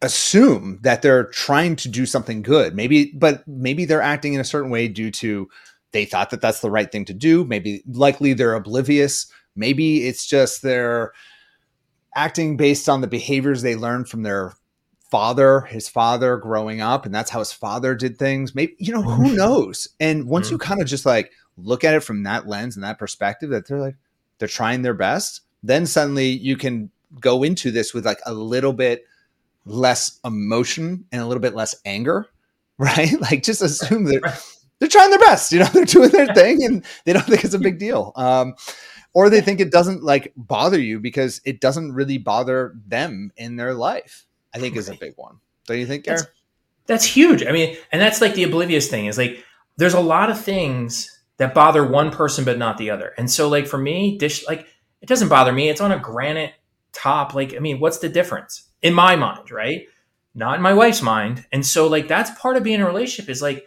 assume 0.00 0.78
that 0.82 1.02
they're 1.02 1.24
trying 1.24 1.76
to 1.76 1.88
do 1.88 2.06
something 2.06 2.42
good. 2.42 2.74
Maybe 2.74 3.12
but 3.12 3.46
maybe 3.46 3.84
they're 3.84 4.02
acting 4.02 4.34
in 4.34 4.40
a 4.40 4.44
certain 4.44 4.70
way 4.70 4.88
due 4.88 5.10
to 5.12 5.48
they 5.92 6.04
thought 6.04 6.30
that 6.30 6.40
that's 6.40 6.60
the 6.60 6.70
right 6.70 6.90
thing 6.90 7.04
to 7.06 7.14
do. 7.14 7.44
Maybe 7.44 7.82
likely 7.86 8.32
they're 8.32 8.54
oblivious 8.54 9.30
Maybe 9.58 10.06
it's 10.06 10.24
just 10.24 10.62
they're 10.62 11.12
acting 12.14 12.56
based 12.56 12.88
on 12.88 13.00
the 13.00 13.08
behaviors 13.08 13.60
they 13.60 13.74
learned 13.74 14.08
from 14.08 14.22
their 14.22 14.54
father, 15.10 15.62
his 15.62 15.88
father 15.88 16.36
growing 16.36 16.80
up, 16.80 17.04
and 17.04 17.12
that's 17.12 17.30
how 17.30 17.40
his 17.40 17.52
father 17.52 17.96
did 17.96 18.18
things. 18.18 18.54
Maybe, 18.54 18.76
you 18.78 18.92
know, 18.92 19.02
who 19.02 19.34
knows? 19.34 19.88
And 19.98 20.28
once 20.28 20.50
you 20.50 20.58
mm. 20.58 20.62
kind 20.62 20.80
of 20.80 20.86
just 20.86 21.04
like 21.04 21.32
look 21.56 21.82
at 21.82 21.94
it 21.94 22.04
from 22.04 22.22
that 22.22 22.46
lens 22.46 22.76
and 22.76 22.84
that 22.84 23.00
perspective, 23.00 23.50
that 23.50 23.66
they're 23.66 23.80
like, 23.80 23.96
they're 24.38 24.46
trying 24.46 24.82
their 24.82 24.94
best, 24.94 25.40
then 25.62 25.86
suddenly 25.86 26.28
you 26.28 26.56
can 26.56 26.90
go 27.20 27.42
into 27.42 27.70
this 27.70 27.94
with 27.94 28.04
like 28.06 28.20
a 28.26 28.34
little 28.34 28.72
bit 28.72 29.04
less 29.64 30.18
emotion 30.24 31.04
and 31.12 31.22
a 31.22 31.26
little 31.26 31.40
bit 31.40 31.54
less 31.54 31.74
anger, 31.84 32.26
right? 32.78 33.20
Like 33.20 33.42
just 33.42 33.62
assume 33.62 34.04
that 34.04 34.42
they're 34.78 34.88
trying 34.88 35.10
their 35.10 35.18
best, 35.18 35.52
you 35.52 35.58
know, 35.58 35.66
they're 35.72 35.84
doing 35.84 36.10
their 36.10 36.32
thing 36.34 36.64
and 36.64 36.84
they 37.04 37.12
don't 37.12 37.26
think 37.26 37.44
it's 37.44 37.54
a 37.54 37.58
big 37.58 37.78
deal. 37.86 38.12
Um, 38.16 38.54
or 39.14 39.30
they 39.30 39.40
think 39.40 39.60
it 39.60 39.72
doesn't 39.72 40.02
like 40.02 40.32
bother 40.36 40.78
you 40.78 41.00
because 41.00 41.40
it 41.44 41.60
doesn't 41.60 41.92
really 41.92 42.18
bother 42.18 42.74
them 42.86 43.32
in 43.36 43.56
their 43.56 43.74
life. 43.74 44.26
I 44.54 44.58
think 44.58 44.76
is 44.76 44.88
a 44.88 44.94
big 44.94 45.14
one. 45.16 45.38
Don't 45.66 45.78
you 45.78 45.86
think, 45.86 46.04
That's, 46.04 46.24
that's 46.86 47.04
huge. 47.04 47.44
I 47.44 47.52
mean, 47.52 47.76
and 47.92 48.00
that's 48.00 48.20
like 48.20 48.34
the 48.34 48.44
oblivious 48.44 48.88
thing 48.88 49.06
is 49.06 49.18
like 49.18 49.44
there's 49.76 49.94
a 49.94 50.00
lot 50.00 50.30
of 50.30 50.40
things 50.40 51.20
that 51.36 51.54
bother 51.54 51.86
one 51.86 52.10
person 52.10 52.44
but 52.44 52.58
not 52.58 52.78
the 52.78 52.90
other. 52.90 53.12
And 53.18 53.30
so 53.30 53.48
like 53.48 53.66
for 53.66 53.78
me, 53.78 54.16
dish 54.18 54.46
like 54.46 54.66
it 55.00 55.08
doesn't 55.08 55.28
bother 55.28 55.52
me. 55.52 55.68
It's 55.68 55.80
on 55.80 55.92
a 55.92 55.98
granite 55.98 56.54
top. 56.92 57.34
Like, 57.34 57.54
I 57.54 57.58
mean, 57.58 57.80
what's 57.80 57.98
the 57.98 58.08
difference 58.08 58.68
in 58.82 58.94
my 58.94 59.16
mind, 59.16 59.50
right? 59.50 59.86
Not 60.34 60.56
in 60.56 60.62
my 60.62 60.74
wife's 60.74 61.02
mind. 61.02 61.46
And 61.52 61.64
so 61.64 61.88
like 61.88 62.08
that's 62.08 62.38
part 62.38 62.56
of 62.56 62.62
being 62.62 62.76
in 62.76 62.82
a 62.82 62.86
relationship 62.86 63.30
is 63.30 63.42
like 63.42 63.66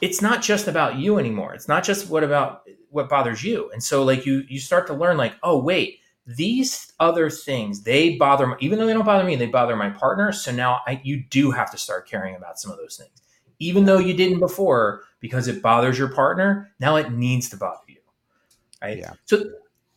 it's 0.00 0.22
not 0.22 0.42
just 0.42 0.66
about 0.66 0.96
you 0.96 1.18
anymore. 1.18 1.52
It's 1.52 1.68
not 1.68 1.84
just 1.84 2.08
what 2.08 2.24
about 2.24 2.62
what 2.88 3.08
bothers 3.08 3.44
you. 3.44 3.70
And 3.72 3.82
so 3.82 4.02
like 4.02 4.24
you 4.24 4.44
you 4.48 4.58
start 4.58 4.86
to 4.86 4.94
learn 4.94 5.16
like, 5.16 5.34
oh 5.42 5.58
wait, 5.58 5.98
these 6.26 6.92
other 7.00 7.28
things 7.28 7.82
they 7.82 8.16
bother 8.16 8.56
even 8.60 8.78
though 8.78 8.86
they 8.86 8.94
don't 8.94 9.04
bother 9.04 9.24
me, 9.24 9.36
they 9.36 9.46
bother 9.46 9.76
my 9.76 9.90
partner. 9.90 10.32
So 10.32 10.52
now 10.52 10.80
I 10.86 11.00
you 11.04 11.22
do 11.28 11.50
have 11.50 11.70
to 11.72 11.78
start 11.78 12.08
caring 12.08 12.34
about 12.36 12.58
some 12.58 12.70
of 12.70 12.78
those 12.78 12.96
things. 12.96 13.22
Even 13.58 13.84
though 13.84 13.98
you 13.98 14.14
didn't 14.14 14.40
before 14.40 15.02
because 15.20 15.48
it 15.48 15.60
bothers 15.60 15.98
your 15.98 16.08
partner, 16.14 16.72
now 16.80 16.96
it 16.96 17.12
needs 17.12 17.50
to 17.50 17.58
bother 17.58 17.82
you. 17.88 17.98
Right? 18.80 18.98
Yeah. 18.98 19.12
So 19.26 19.44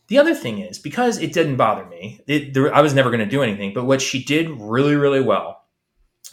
the 0.08 0.18
other 0.18 0.34
thing 0.34 0.58
is 0.58 0.78
because 0.78 1.18
it 1.18 1.32
didn't 1.32 1.56
bother 1.56 1.84
me, 1.86 2.20
it, 2.26 2.54
there, 2.54 2.74
I 2.74 2.80
was 2.80 2.94
never 2.94 3.10
going 3.10 3.20
to 3.20 3.26
do 3.26 3.42
anything. 3.42 3.72
But 3.72 3.84
what 3.84 4.02
she 4.02 4.22
did 4.22 4.50
really, 4.50 4.94
really 4.94 5.20
well 5.20 5.64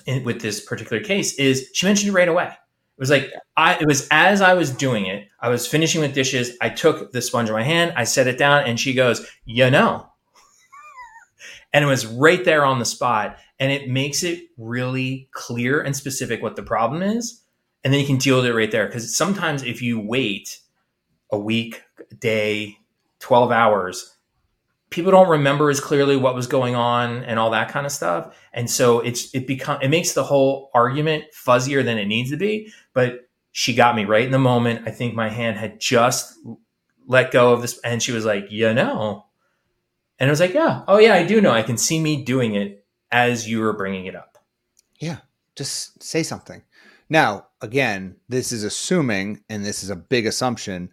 in, 0.05 0.23
with 0.23 0.41
this 0.41 0.63
particular 0.63 1.01
case 1.01 1.33
is 1.35 1.69
she 1.73 1.85
mentioned 1.85 2.09
it 2.09 2.13
right 2.13 2.27
away 2.27 2.47
It 2.47 2.99
was 2.99 3.09
like 3.09 3.31
I 3.55 3.75
it 3.75 3.87
was 3.87 4.07
as 4.11 4.41
I 4.41 4.53
was 4.53 4.71
doing 4.71 5.05
it, 5.05 5.27
I 5.39 5.49
was 5.49 5.67
finishing 5.67 6.01
with 6.01 6.13
dishes, 6.13 6.57
I 6.61 6.69
took 6.69 7.11
the 7.11 7.21
sponge 7.21 7.49
in 7.49 7.55
my 7.55 7.63
hand, 7.63 7.93
I 7.95 8.03
set 8.03 8.27
it 8.27 8.37
down, 8.37 8.63
and 8.65 8.79
she 8.79 8.93
goes, 8.93 9.25
you 9.45 9.69
know. 9.69 10.07
and 11.73 11.83
it 11.83 11.87
was 11.87 12.05
right 12.05 12.43
there 12.43 12.65
on 12.65 12.79
the 12.79 12.85
spot. 12.85 13.37
And 13.59 13.71
it 13.71 13.87
makes 13.87 14.23
it 14.23 14.45
really 14.57 15.29
clear 15.33 15.81
and 15.81 15.95
specific 15.95 16.41
what 16.41 16.55
the 16.55 16.63
problem 16.63 17.03
is. 17.03 17.43
And 17.83 17.93
then 17.93 17.99
you 17.99 18.07
can 18.07 18.17
deal 18.17 18.37
with 18.37 18.45
it 18.47 18.55
right 18.55 18.71
there. 18.71 18.87
Because 18.87 19.15
sometimes 19.15 19.61
if 19.61 19.83
you 19.83 19.99
wait 19.99 20.59
a 21.31 21.37
week, 21.37 21.83
a 22.11 22.15
day, 22.15 22.77
12 23.21 23.51
hours, 23.51 24.17
people 24.91 25.11
don't 25.11 25.29
remember 25.29 25.69
as 25.69 25.79
clearly 25.79 26.17
what 26.17 26.35
was 26.35 26.45
going 26.45 26.75
on 26.75 27.23
and 27.23 27.39
all 27.39 27.49
that 27.51 27.69
kind 27.69 27.85
of 27.87 27.91
stuff. 27.91 28.37
And 28.53 28.69
so 28.69 28.99
it's 28.99 29.33
it 29.33 29.47
become 29.47 29.81
it 29.81 29.87
makes 29.87 30.13
the 30.13 30.23
whole 30.23 30.69
argument 30.75 31.23
fuzzier 31.33 31.83
than 31.83 31.97
it 31.97 32.05
needs 32.05 32.29
to 32.29 32.37
be. 32.37 32.71
But 32.93 33.29
she 33.51 33.73
got 33.73 33.95
me 33.95 34.05
right 34.05 34.25
in 34.25 34.31
the 34.31 34.39
moment. 34.39 34.87
I 34.87 34.91
think 34.91 35.15
my 35.15 35.29
hand 35.29 35.57
had 35.57 35.79
just 35.79 36.37
let 37.07 37.31
go 37.31 37.53
of 37.53 37.61
this 37.61 37.79
and 37.79 38.03
she 38.03 38.11
was 38.11 38.25
like 38.25 38.51
you 38.51 38.71
know? 38.73 39.25
And 40.19 40.29
i 40.29 40.31
was 40.31 40.39
like 40.39 40.53
yeah. 40.53 40.83
Oh 40.87 40.99
yeah 40.99 41.15
i 41.15 41.25
do 41.25 41.41
know. 41.41 41.51
I 41.51 41.63
can 41.63 41.77
see 41.77 41.99
me 41.99 42.23
doing 42.23 42.53
it 42.53 42.85
as 43.11 43.49
you 43.49 43.59
were 43.61 43.73
bringing 43.73 44.05
it 44.05 44.15
up. 44.15 44.37
Yeah. 44.99 45.17
Just 45.55 46.03
say 46.03 46.21
something. 46.21 46.61
Now 47.09 47.47
again 47.61 48.17
this 48.27 48.51
is 48.51 48.63
assuming 48.63 49.43
and 49.49 49.65
this 49.65 49.83
is 49.83 49.89
a 49.89 49.95
big 49.95 50.25
assumption 50.25 50.89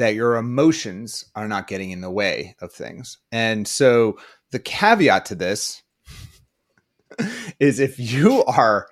that 0.00 0.14
your 0.14 0.36
emotions 0.36 1.26
are 1.34 1.46
not 1.46 1.68
getting 1.68 1.90
in 1.90 2.00
the 2.00 2.10
way 2.10 2.56
of 2.62 2.72
things. 2.72 3.18
And 3.30 3.68
so 3.68 4.18
the 4.50 4.58
caveat 4.58 5.26
to 5.26 5.34
this 5.34 5.82
is 7.60 7.78
if 7.78 7.98
you 7.98 8.42
are 8.44 8.86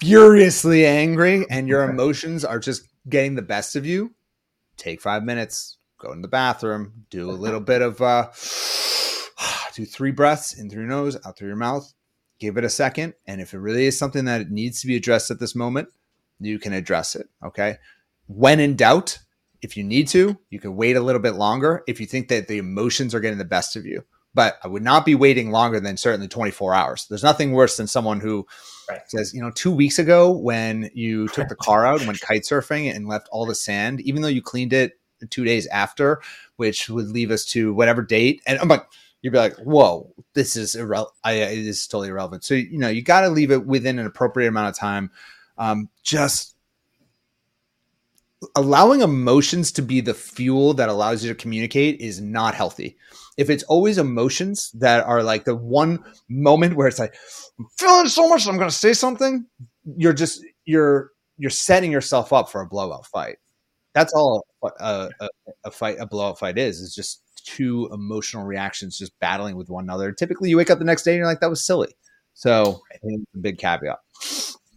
furiously 0.00 0.86
angry 0.86 1.44
and 1.50 1.66
your 1.66 1.82
emotions 1.82 2.44
are 2.44 2.60
just 2.60 2.84
getting 3.08 3.34
the 3.34 3.42
best 3.42 3.74
of 3.74 3.84
you, 3.84 4.14
take 4.76 5.00
five 5.00 5.24
minutes, 5.24 5.78
go 5.98 6.12
in 6.12 6.22
the 6.22 6.28
bathroom, 6.28 7.06
do 7.10 7.28
a 7.28 7.32
little 7.32 7.60
bit 7.60 7.82
of 7.82 8.00
uh, 8.00 8.30
do 9.74 9.84
three 9.84 10.12
breaths 10.12 10.56
in 10.56 10.70
through 10.70 10.82
your 10.82 10.90
nose, 10.90 11.16
out 11.26 11.36
through 11.36 11.48
your 11.48 11.56
mouth. 11.56 11.92
Give 12.38 12.56
it 12.56 12.64
a 12.64 12.70
second, 12.70 13.14
and 13.26 13.40
if 13.40 13.52
it 13.52 13.58
really 13.58 13.84
is 13.84 13.98
something 13.98 14.24
that 14.26 14.48
needs 14.48 14.80
to 14.80 14.86
be 14.86 14.96
addressed 14.96 15.30
at 15.30 15.40
this 15.40 15.56
moment, 15.56 15.88
you 16.38 16.60
can 16.60 16.72
address 16.72 17.16
it. 17.16 17.28
Okay. 17.44 17.76
When 18.28 18.60
in 18.60 18.76
doubt, 18.76 19.18
if 19.62 19.76
you 19.76 19.84
need 19.84 20.08
to, 20.08 20.38
you 20.50 20.58
can 20.58 20.76
wait 20.76 20.96
a 20.96 21.00
little 21.00 21.20
bit 21.20 21.34
longer 21.34 21.82
if 21.86 22.00
you 22.00 22.06
think 22.06 22.28
that 22.28 22.48
the 22.48 22.58
emotions 22.58 23.14
are 23.14 23.20
getting 23.20 23.38
the 23.38 23.44
best 23.44 23.76
of 23.76 23.84
you. 23.84 24.04
But 24.32 24.58
I 24.62 24.68
would 24.68 24.82
not 24.82 25.04
be 25.04 25.16
waiting 25.16 25.50
longer 25.50 25.80
than 25.80 25.96
certainly 25.96 26.28
24 26.28 26.72
hours. 26.72 27.06
There's 27.08 27.24
nothing 27.24 27.52
worse 27.52 27.76
than 27.76 27.88
someone 27.88 28.20
who 28.20 28.46
right. 28.88 29.00
says, 29.08 29.34
you 29.34 29.40
know, 29.40 29.50
two 29.50 29.72
weeks 29.72 29.98
ago 29.98 30.30
when 30.30 30.88
you 30.94 31.26
took 31.28 31.48
the 31.48 31.56
car 31.56 31.84
out 31.84 31.98
and 31.98 32.06
went 32.06 32.20
kite 32.20 32.42
surfing 32.42 32.94
and 32.94 33.08
left 33.08 33.28
all 33.32 33.44
the 33.44 33.56
sand, 33.56 34.00
even 34.02 34.22
though 34.22 34.28
you 34.28 34.40
cleaned 34.40 34.72
it 34.72 35.00
two 35.30 35.44
days 35.44 35.66
after, 35.66 36.22
which 36.56 36.88
would 36.88 37.08
leave 37.08 37.30
us 37.30 37.44
to 37.46 37.74
whatever 37.74 38.02
date. 38.02 38.40
And 38.46 38.58
I'm 38.60 38.68
like, 38.68 38.86
you'd 39.22 39.32
be 39.32 39.38
like, 39.38 39.56
"Whoa, 39.58 40.12
this 40.34 40.56
is 40.56 40.74
irrelevant. 40.74 41.16
This 41.24 41.78
is 41.78 41.86
totally 41.86 42.08
irrelevant." 42.08 42.44
So 42.44 42.54
you 42.54 42.78
know, 42.78 42.88
you 42.88 43.02
got 43.02 43.22
to 43.22 43.28
leave 43.28 43.50
it 43.50 43.66
within 43.66 43.98
an 43.98 44.06
appropriate 44.06 44.48
amount 44.48 44.68
of 44.68 44.78
time. 44.78 45.10
Um, 45.58 45.88
just 46.02 46.54
allowing 48.54 49.02
emotions 49.02 49.72
to 49.72 49.82
be 49.82 50.00
the 50.00 50.14
fuel 50.14 50.74
that 50.74 50.88
allows 50.88 51.22
you 51.22 51.30
to 51.30 51.34
communicate 51.34 52.00
is 52.00 52.20
not 52.20 52.54
healthy. 52.54 52.96
If 53.36 53.50
it's 53.50 53.62
always 53.64 53.98
emotions 53.98 54.70
that 54.72 55.04
are 55.04 55.22
like 55.22 55.44
the 55.44 55.54
one 55.54 56.04
moment 56.28 56.76
where 56.76 56.88
it's 56.88 56.98
like, 56.98 57.14
I'm 57.58 57.66
feeling 57.78 58.08
so 58.08 58.28
much, 58.28 58.46
I'm 58.46 58.56
going 58.56 58.68
to 58.70 58.74
say 58.74 58.92
something, 58.92 59.46
you're 59.96 60.12
just 60.12 60.44
you're 60.64 61.10
you're 61.38 61.50
setting 61.50 61.90
yourself 61.90 62.32
up 62.32 62.50
for 62.50 62.60
a 62.60 62.66
blowout 62.66 63.06
fight. 63.06 63.36
That's 63.94 64.12
all 64.12 64.46
a, 64.62 65.10
a, 65.20 65.28
a 65.64 65.70
fight, 65.70 65.96
a 65.98 66.06
blowout 66.06 66.38
fight 66.38 66.58
is. 66.58 66.80
Is 66.80 66.94
just 66.94 67.22
two 67.44 67.88
emotional 67.92 68.44
reactions 68.44 68.98
just 68.98 69.18
battling 69.20 69.56
with 69.56 69.70
one 69.70 69.84
another. 69.84 70.12
Typically, 70.12 70.50
you 70.50 70.56
wake 70.56 70.70
up 70.70 70.78
the 70.78 70.84
next 70.84 71.02
day 71.02 71.12
and 71.12 71.18
you're 71.18 71.26
like, 71.26 71.40
"That 71.40 71.50
was 71.50 71.64
silly." 71.64 71.94
So, 72.34 72.82
I 72.92 72.98
think 72.98 73.22
a 73.34 73.38
big 73.38 73.58
caveat. 73.58 73.98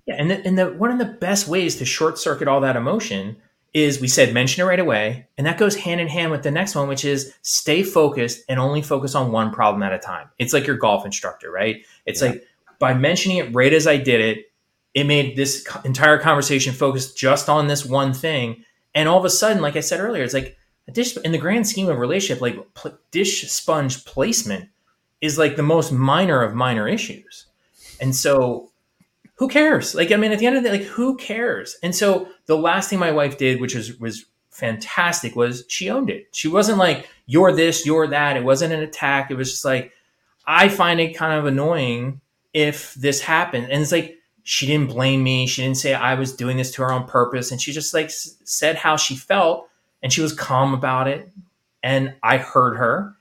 Yeah, 0.08 0.16
and 0.18 0.32
the, 0.32 0.46
and 0.46 0.58
the 0.58 0.74
one 0.74 0.92
of 0.92 1.00
the 1.00 1.06
best 1.06 1.48
ways 1.48 1.76
to 1.78 1.86
short 1.86 2.18
circuit 2.18 2.48
all 2.48 2.62
that 2.62 2.76
emotion 2.76 3.38
is 3.74 4.00
we 4.00 4.08
said 4.08 4.34
mention 4.34 4.62
it 4.62 4.68
right 4.68 4.80
away, 4.80 5.28
and 5.38 5.48
that 5.48 5.58
goes 5.58 5.76
hand 5.76 6.00
in 6.00 6.08
hand 6.08 6.32
with 6.32 6.44
the 6.44 6.52
next 6.52 6.76
one, 6.76 6.88
which 6.88 7.06
is 7.06 7.34
stay 7.42 7.82
focused 7.84 8.44
and 8.48 8.60
only 8.60 8.82
focus 8.82 9.16
on 9.16 9.32
one 9.32 9.52
problem 9.52 9.82
at 9.82 9.94
a 9.94 10.00
time. 10.00 10.30
It's 10.38 10.54
like 10.54 10.68
your 10.68 10.78
golf 10.78 11.06
instructor, 11.06 11.52
right? 11.52 11.84
It's 12.06 12.22
yeah. 12.22 12.30
like 12.30 12.48
by 12.80 12.94
mentioning 12.94 13.38
it 13.38 13.54
right 13.54 13.74
as 13.74 13.88
I 13.88 13.98
did 13.98 14.22
it, 14.22 14.52
it 14.94 15.06
made 15.06 15.36
this 15.36 15.68
entire 15.86 16.20
conversation 16.20 16.74
focused 16.74 17.18
just 17.18 17.50
on 17.50 17.68
this 17.68 17.86
one 17.86 18.14
thing. 18.14 18.64
And 18.94 19.10
all 19.10 19.18
of 19.18 19.26
a 19.26 19.30
sudden, 19.30 19.62
like 19.62 19.76
I 19.76 19.80
said 19.80 20.00
earlier, 20.00 20.24
it's 20.24 20.36
like 20.36 20.56
a 20.88 20.92
dish 20.92 21.18
in 21.18 21.32
the 21.32 21.38
grand 21.38 21.68
scheme 21.68 21.90
of 21.90 21.98
relationship, 21.98 22.42
like 22.42 22.74
pl- 22.76 22.98
dish 23.10 23.50
sponge 23.50 24.06
placement 24.06 24.70
is 25.22 25.40
like 25.40 25.56
the 25.56 25.64
most 25.64 25.92
minor 25.92 26.44
of 26.44 26.54
minor 26.54 26.88
issues. 26.88 27.46
And 28.00 28.16
so 28.16 28.73
who 29.36 29.48
cares? 29.48 29.96
Like, 29.96 30.12
I 30.12 30.16
mean, 30.16 30.32
at 30.32 30.40
the 30.40 30.46
end 30.46 30.58
of 30.58 30.64
the 30.64 30.70
day, 30.70 30.80
like, 30.80 30.88
who 30.88 31.18
cares? 31.18 31.78
And 31.82 31.96
so 31.96 32.28
the 32.46 32.58
last 32.58 32.90
thing 32.90 33.00
my 33.00 33.12
wife 33.12 33.38
did, 33.38 33.60
which 33.60 33.76
was, 33.76 34.00
was 34.00 34.26
fantastic, 34.52 35.36
was 35.36 35.66
she 35.68 35.90
owned 35.90 36.10
it. 36.10 36.28
She 36.32 36.48
wasn't 36.48 36.78
like, 36.78 37.10
you're 37.26 37.52
this, 37.52 37.86
you're 37.86 38.08
that. 38.08 38.38
It 38.38 38.44
wasn't 38.44 38.74
an 38.74 38.82
attack. 38.82 39.32
It 39.32 39.36
was 39.36 39.50
just 39.50 39.66
like, 39.66 39.92
I 40.46 40.70
find 40.70 41.00
it 41.00 41.18
kind 41.18 41.40
of 41.40 41.46
annoying 41.46 42.22
if 42.54 42.94
this 42.96 43.22
happened. 43.22 43.72
And 43.72 43.82
it's 43.82 43.92
like, 43.92 44.18
she 44.44 44.68
didn't 44.68 44.90
blame 44.90 45.24
me. 45.24 45.48
She 45.48 45.64
didn't 45.64 45.78
say 45.78 45.94
I 45.94 46.16
was 46.16 46.36
doing 46.36 46.58
this 46.58 46.72
to 46.72 46.84
her 46.84 46.92
on 46.92 47.08
purpose. 47.08 47.52
And 47.52 47.62
she 47.62 47.72
just 47.72 47.94
like 47.94 48.08
s- 48.08 48.36
said 48.44 48.76
how 48.76 48.98
she 48.98 49.16
felt 49.16 49.70
and 50.04 50.12
she 50.12 50.22
was 50.22 50.34
calm 50.34 50.74
about 50.74 51.08
it. 51.08 51.32
And 51.82 52.14
I 52.22 52.38
heard 52.38 52.76
her 52.76 53.16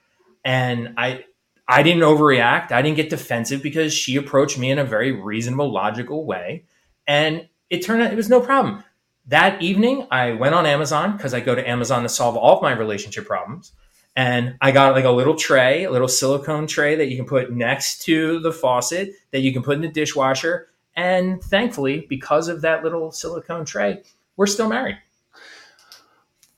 and 0.44 0.94
I, 0.96 1.24
I 1.72 1.82
didn't 1.82 2.02
overreact. 2.02 2.70
I 2.70 2.82
didn't 2.82 2.96
get 2.96 3.08
defensive 3.08 3.62
because 3.62 3.94
she 3.94 4.16
approached 4.16 4.58
me 4.58 4.70
in 4.70 4.78
a 4.78 4.84
very 4.84 5.10
reasonable, 5.10 5.72
logical 5.72 6.26
way. 6.26 6.64
And 7.06 7.48
it 7.70 7.82
turned 7.82 8.02
out 8.02 8.12
it 8.12 8.16
was 8.16 8.28
no 8.28 8.42
problem. 8.42 8.84
That 9.28 9.62
evening, 9.62 10.06
I 10.10 10.32
went 10.32 10.54
on 10.54 10.66
Amazon 10.66 11.16
because 11.16 11.32
I 11.32 11.40
go 11.40 11.54
to 11.54 11.66
Amazon 11.66 12.02
to 12.02 12.10
solve 12.10 12.36
all 12.36 12.56
of 12.56 12.62
my 12.62 12.72
relationship 12.72 13.24
problems. 13.24 13.72
And 14.14 14.56
I 14.60 14.70
got 14.70 14.92
like 14.92 15.06
a 15.06 15.10
little 15.10 15.34
tray, 15.34 15.84
a 15.84 15.90
little 15.90 16.08
silicone 16.08 16.66
tray 16.66 16.94
that 16.96 17.08
you 17.08 17.16
can 17.16 17.24
put 17.24 17.50
next 17.50 18.02
to 18.02 18.38
the 18.40 18.52
faucet 18.52 19.14
that 19.30 19.40
you 19.40 19.50
can 19.54 19.62
put 19.62 19.76
in 19.76 19.80
the 19.80 19.88
dishwasher. 19.88 20.68
And 20.94 21.42
thankfully, 21.42 22.04
because 22.06 22.48
of 22.48 22.60
that 22.60 22.84
little 22.84 23.12
silicone 23.12 23.64
tray, 23.64 24.02
we're 24.36 24.46
still 24.46 24.68
married. 24.68 24.98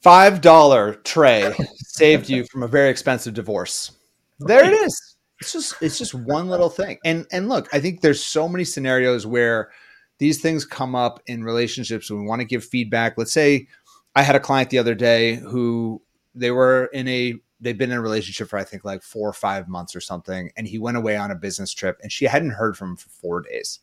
$5 0.05 1.05
tray 1.05 1.55
saved 1.77 2.29
you 2.29 2.45
from 2.47 2.65
a 2.65 2.69
very 2.69 2.91
expensive 2.91 3.33
divorce. 3.33 3.93
There 4.41 4.65
it 4.65 4.73
is. 4.73 5.17
It's 5.41 5.53
just 5.53 5.75
it's 5.81 5.99
just 5.99 6.15
one 6.15 6.49
little 6.49 6.71
thing. 6.71 6.99
And 7.05 7.27
and 7.33 7.49
look, 7.49 7.69
I 7.73 7.81
think 7.81 8.01
there's 8.01 8.23
so 8.23 8.49
many 8.49 8.65
scenarios 8.65 9.27
where 9.27 9.71
these 10.19 10.41
things 10.41 10.65
come 10.65 10.95
up 10.95 11.21
in 11.27 11.45
relationships 11.45 12.11
when 12.11 12.21
we 12.21 12.27
want 12.27 12.41
to 12.41 12.47
give 12.47 12.65
feedback. 12.65 13.19
Let's 13.19 13.33
say 13.33 13.67
I 14.15 14.23
had 14.23 14.37
a 14.37 14.41
client 14.41 14.71
the 14.71 14.79
other 14.79 14.95
day 14.95 15.37
who 15.37 16.01
they 16.35 16.51
were 16.51 16.87
in 16.87 17.09
a 17.09 17.35
they've 17.61 17.79
been 17.79 17.91
in 17.91 17.99
a 17.99 18.03
relationship 18.03 18.49
for 18.49 18.59
I 18.59 18.65
think 18.65 18.85
like 18.85 19.03
four 19.03 19.29
or 19.29 19.33
five 19.33 19.69
months 19.69 19.97
or 19.97 20.01
something, 20.01 20.51
and 20.57 20.67
he 20.67 20.79
went 20.79 20.97
away 20.97 21.17
on 21.17 21.31
a 21.31 21.37
business 21.37 21.73
trip 21.73 21.99
and 22.03 22.13
she 22.13 22.27
hadn't 22.27 22.51
heard 22.51 22.77
from 22.77 22.91
him 22.91 22.97
for 22.97 23.09
four 23.09 23.41
days. 23.41 23.81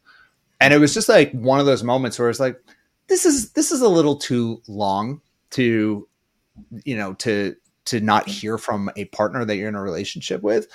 And 0.60 0.74
it 0.74 0.78
was 0.78 0.94
just 0.94 1.10
like 1.10 1.32
one 1.32 1.60
of 1.60 1.66
those 1.66 1.84
moments 1.84 2.20
where 2.20 2.30
it's 2.30 2.40
like, 2.40 2.60
this 3.08 3.26
is 3.26 3.52
this 3.54 3.72
is 3.72 3.82
a 3.82 3.90
little 3.90 4.16
too 4.16 4.62
long 4.68 5.22
to, 5.52 6.08
you 6.86 6.96
know, 6.96 7.14
to 7.16 7.56
to 7.92 8.00
not 8.02 8.28
hear 8.28 8.58
from 8.58 8.90
a 8.96 9.06
partner 9.06 9.46
that 9.46 9.56
you're 9.58 9.68
in 9.70 9.76
a 9.76 9.82
relationship 9.82 10.42
with. 10.42 10.68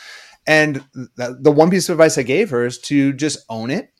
And 0.46 0.84
the, 0.94 1.38
the 1.40 1.50
one 1.50 1.70
piece 1.70 1.88
of 1.88 1.94
advice 1.94 2.18
I 2.18 2.22
gave 2.22 2.50
her 2.50 2.64
is 2.66 2.78
to 2.82 3.12
just 3.12 3.44
own 3.48 3.70
it 3.70 3.92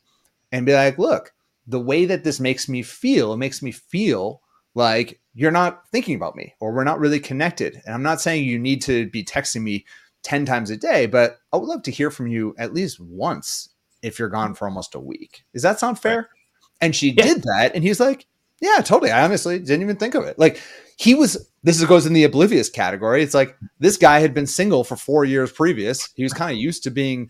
and 0.51 0.65
be 0.65 0.73
like, 0.73 0.97
look, 0.97 1.33
the 1.65 1.79
way 1.79 2.05
that 2.05 2.23
this 2.23 2.39
makes 2.39 2.69
me 2.69 2.83
feel, 2.83 3.33
it 3.33 3.37
makes 3.37 3.61
me 3.61 3.71
feel 3.71 4.41
like 4.75 5.19
you're 5.33 5.51
not 5.51 5.81
thinking 5.91 6.15
about 6.15 6.35
me 6.35 6.53
or 6.59 6.71
we're 6.71 6.83
not 6.83 6.99
really 6.99 7.19
connected. 7.19 7.81
And 7.85 7.93
I'm 7.93 8.03
not 8.03 8.21
saying 8.21 8.45
you 8.45 8.59
need 8.59 8.81
to 8.83 9.09
be 9.09 9.23
texting 9.23 9.63
me 9.63 9.85
10 10.23 10.45
times 10.45 10.69
a 10.69 10.77
day, 10.77 11.07
but 11.07 11.39
I 11.51 11.57
would 11.57 11.67
love 11.67 11.83
to 11.83 11.91
hear 11.91 12.11
from 12.11 12.27
you 12.27 12.55
at 12.57 12.73
least 12.73 12.99
once 12.99 13.69
if 14.01 14.19
you're 14.19 14.29
gone 14.29 14.53
for 14.53 14.67
almost 14.67 14.95
a 14.95 14.99
week. 14.99 15.43
Does 15.53 15.63
that 15.63 15.79
sound 15.79 15.99
fair? 15.99 16.29
And 16.79 16.95
she 16.95 17.09
yeah. 17.09 17.23
did 17.23 17.43
that. 17.43 17.71
And 17.73 17.83
he's 17.83 17.99
like, 17.99 18.27
yeah, 18.61 18.81
totally. 18.81 19.11
I 19.11 19.23
honestly 19.23 19.59
didn't 19.59 19.81
even 19.81 19.97
think 19.97 20.15
of 20.15 20.25
it. 20.25 20.39
Like 20.39 20.61
he 20.97 21.13
was 21.13 21.47
this 21.63 21.83
goes 21.83 22.05
in 22.05 22.13
the 22.13 22.23
oblivious 22.23 22.69
category. 22.69 23.21
It's 23.21 23.33
like 23.33 23.55
this 23.79 23.97
guy 23.97 24.19
had 24.19 24.33
been 24.33 24.47
single 24.47 24.83
for 24.83 24.95
four 24.95 25.25
years 25.25 25.51
previous. 25.51 26.09
He 26.15 26.23
was 26.23 26.33
kind 26.33 26.51
of 26.51 26.57
used 26.57 26.83
to 26.83 26.91
being 26.91 27.29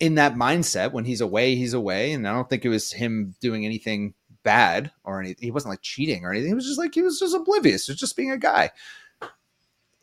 in 0.00 0.16
that 0.16 0.34
mindset. 0.34 0.92
When 0.92 1.04
he's 1.04 1.20
away, 1.20 1.54
he's 1.54 1.74
away, 1.74 2.12
and 2.12 2.26
I 2.28 2.32
don't 2.32 2.50
think 2.50 2.64
it 2.64 2.70
was 2.70 2.92
him 2.92 3.34
doing 3.40 3.64
anything 3.64 4.14
bad 4.42 4.90
or 5.04 5.20
anything. 5.20 5.44
He 5.44 5.50
wasn't 5.50 5.70
like 5.70 5.82
cheating 5.82 6.24
or 6.24 6.32
anything. 6.32 6.48
He 6.48 6.54
was 6.54 6.66
just 6.66 6.78
like 6.78 6.94
he 6.94 7.02
was 7.02 7.18
just 7.18 7.34
oblivious. 7.34 7.86
He 7.86 7.92
was 7.92 8.00
just 8.00 8.16
being 8.16 8.30
a 8.30 8.38
guy. 8.38 8.70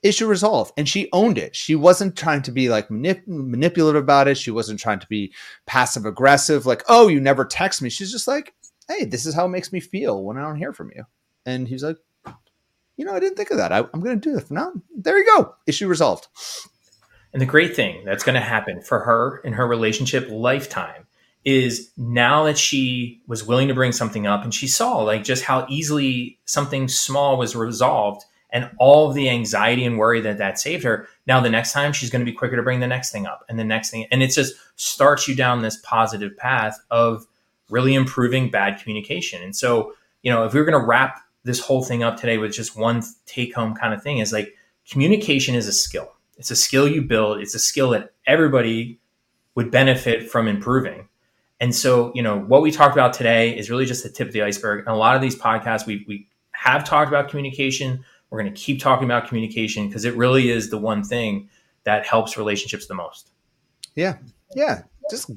Issue 0.01 0.27
resolved, 0.27 0.71
and 0.77 0.87
she 0.87 1.09
owned 1.11 1.37
it. 1.37 1.57
She 1.57 1.75
wasn't 1.75 2.15
trying 2.15 2.41
to 2.43 2.51
be 2.53 2.69
like 2.69 2.87
manip- 2.87 3.27
manipulative 3.27 4.01
about 4.01 4.29
it. 4.29 4.37
She 4.37 4.49
wasn't 4.49 4.79
trying 4.79 4.99
to 4.99 5.07
be 5.07 5.33
passive 5.65 6.05
aggressive. 6.05 6.65
Like, 6.65 6.83
oh, 6.87 7.09
you 7.09 7.19
never 7.19 7.43
text 7.43 7.81
me. 7.81 7.89
She's 7.89 8.11
just 8.11 8.25
like, 8.25 8.53
hey, 8.89 9.05
this 9.05 9.25
is 9.25 9.33
how 9.33 9.45
it 9.45 9.49
makes 9.49 9.71
me 9.71 9.79
feel 9.79 10.23
when 10.23 10.37
I 10.37 10.41
don't 10.41 10.57
hear 10.57 10.73
from 10.73 10.91
you. 10.95 11.05
And 11.45 11.67
he's 11.67 11.83
like, 11.83 11.97
you 12.97 13.05
know, 13.05 13.13
I 13.13 13.19
didn't 13.19 13.37
think 13.37 13.51
of 13.51 13.57
that. 13.57 13.71
I, 13.71 13.79
am 13.79 14.01
going 14.01 14.19
to 14.19 14.29
do 14.29 14.35
this. 14.35 14.51
Now, 14.51 14.73
there 14.93 15.17
you 15.17 15.25
go. 15.25 15.55
Issue 15.65 15.87
resolved. 15.87 16.27
And 17.31 17.41
the 17.41 17.45
great 17.45 17.75
thing 17.75 18.03
that's 18.03 18.23
going 18.23 18.35
to 18.35 18.41
happen 18.41 18.81
for 18.81 18.99
her 18.99 19.37
in 19.45 19.53
her 19.53 19.67
relationship 19.67 20.27
lifetime 20.29 21.05
is 21.45 21.91
now 21.95 22.43
that 22.43 22.57
she 22.57 23.21
was 23.27 23.45
willing 23.45 23.69
to 23.69 23.73
bring 23.73 23.91
something 23.93 24.27
up 24.27 24.43
and 24.43 24.53
she 24.53 24.67
saw 24.67 24.97
like 24.97 25.23
just 25.23 25.43
how 25.43 25.65
easily 25.69 26.37
something 26.45 26.87
small 26.89 27.37
was 27.37 27.55
resolved 27.55 28.25
and 28.49 28.69
all 28.79 29.13
the 29.13 29.29
anxiety 29.29 29.85
and 29.85 29.97
worry 29.97 30.19
that 30.21 30.39
that 30.39 30.59
saved 30.59 30.83
her. 30.83 31.07
Now, 31.27 31.39
the 31.39 31.49
next 31.49 31.71
time 31.71 31.93
she's 31.93 32.09
going 32.09 32.25
to 32.25 32.29
be 32.29 32.35
quicker 32.35 32.55
to 32.55 32.63
bring 32.63 32.79
the 32.79 32.87
next 32.87 33.11
thing 33.11 33.27
up 33.27 33.45
and 33.47 33.59
the 33.59 33.63
next 33.63 33.91
thing. 33.91 34.07
And 34.11 34.23
it 34.23 34.31
just 34.31 34.55
starts 34.75 35.27
you 35.27 35.35
down 35.35 35.61
this 35.61 35.77
positive 35.83 36.35
path 36.35 36.79
of 36.89 37.27
really 37.69 37.93
improving 37.93 38.49
bad 38.49 38.79
communication. 38.79 39.41
And 39.43 39.55
so, 39.55 39.93
you 40.21 40.31
know, 40.31 40.45
if 40.45 40.53
we 40.53 40.59
are 40.59 40.65
going 40.65 40.79
to 40.79 40.85
wrap 40.85 41.21
this 41.43 41.59
whole 41.59 41.83
thing 41.83 42.03
up 42.03 42.17
today 42.17 42.37
with 42.37 42.53
just 42.53 42.77
one 42.77 43.01
take 43.25 43.55
home 43.55 43.75
kind 43.75 43.93
of 43.93 44.03
thing 44.03 44.19
is 44.19 44.33
like 44.33 44.55
communication 44.89 45.55
is 45.55 45.67
a 45.67 45.73
skill. 45.73 46.11
It's 46.37 46.51
a 46.51 46.55
skill 46.55 46.87
you 46.87 47.01
build. 47.01 47.39
It's 47.39 47.55
a 47.55 47.59
skill 47.59 47.89
that 47.91 48.13
everybody 48.25 48.99
would 49.55 49.71
benefit 49.71 50.29
from 50.29 50.47
improving. 50.47 51.07
And 51.59 51.75
so, 51.75 52.11
you 52.15 52.21
know, 52.21 52.39
what 52.39 52.61
we 52.61 52.71
talked 52.71 52.95
about 52.95 53.13
today 53.13 53.57
is 53.57 53.69
really 53.69 53.85
just 53.85 54.03
the 54.03 54.09
tip 54.09 54.27
of 54.27 54.33
the 54.33 54.43
iceberg. 54.43 54.79
And 54.79 54.95
a 54.95 54.97
lot 54.97 55.15
of 55.15 55.21
these 55.21 55.35
podcasts, 55.35 55.85
we, 55.85 56.05
we 56.07 56.27
have 56.51 56.85
talked 56.85 57.09
about 57.09 57.29
communication. 57.29 58.05
We're 58.29 58.41
going 58.41 58.53
to 58.53 58.59
keep 58.59 58.79
talking 58.79 59.03
about 59.03 59.27
communication 59.27 59.87
because 59.87 60.05
it 60.05 60.15
really 60.15 60.49
is 60.49 60.69
the 60.69 60.77
one 60.77 61.03
thing 61.03 61.49
that 61.83 62.05
helps 62.05 62.37
relationships 62.37 62.87
the 62.87 62.93
most. 62.93 63.31
Yeah. 63.95 64.17
Yeah 64.55 64.83
just 65.09 65.31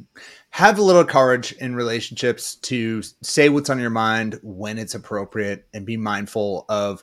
have 0.53 0.79
a 0.79 0.83
little 0.83 1.05
courage 1.05 1.53
in 1.53 1.75
relationships 1.75 2.57
to 2.57 3.03
say 3.23 3.49
what's 3.49 3.71
on 3.71 3.81
your 3.81 3.89
mind 3.89 4.39
when 4.43 4.77
it's 4.79 4.95
appropriate 4.95 5.67
and 5.73 5.87
be 5.87 5.97
mindful 5.97 6.67
of 6.69 7.03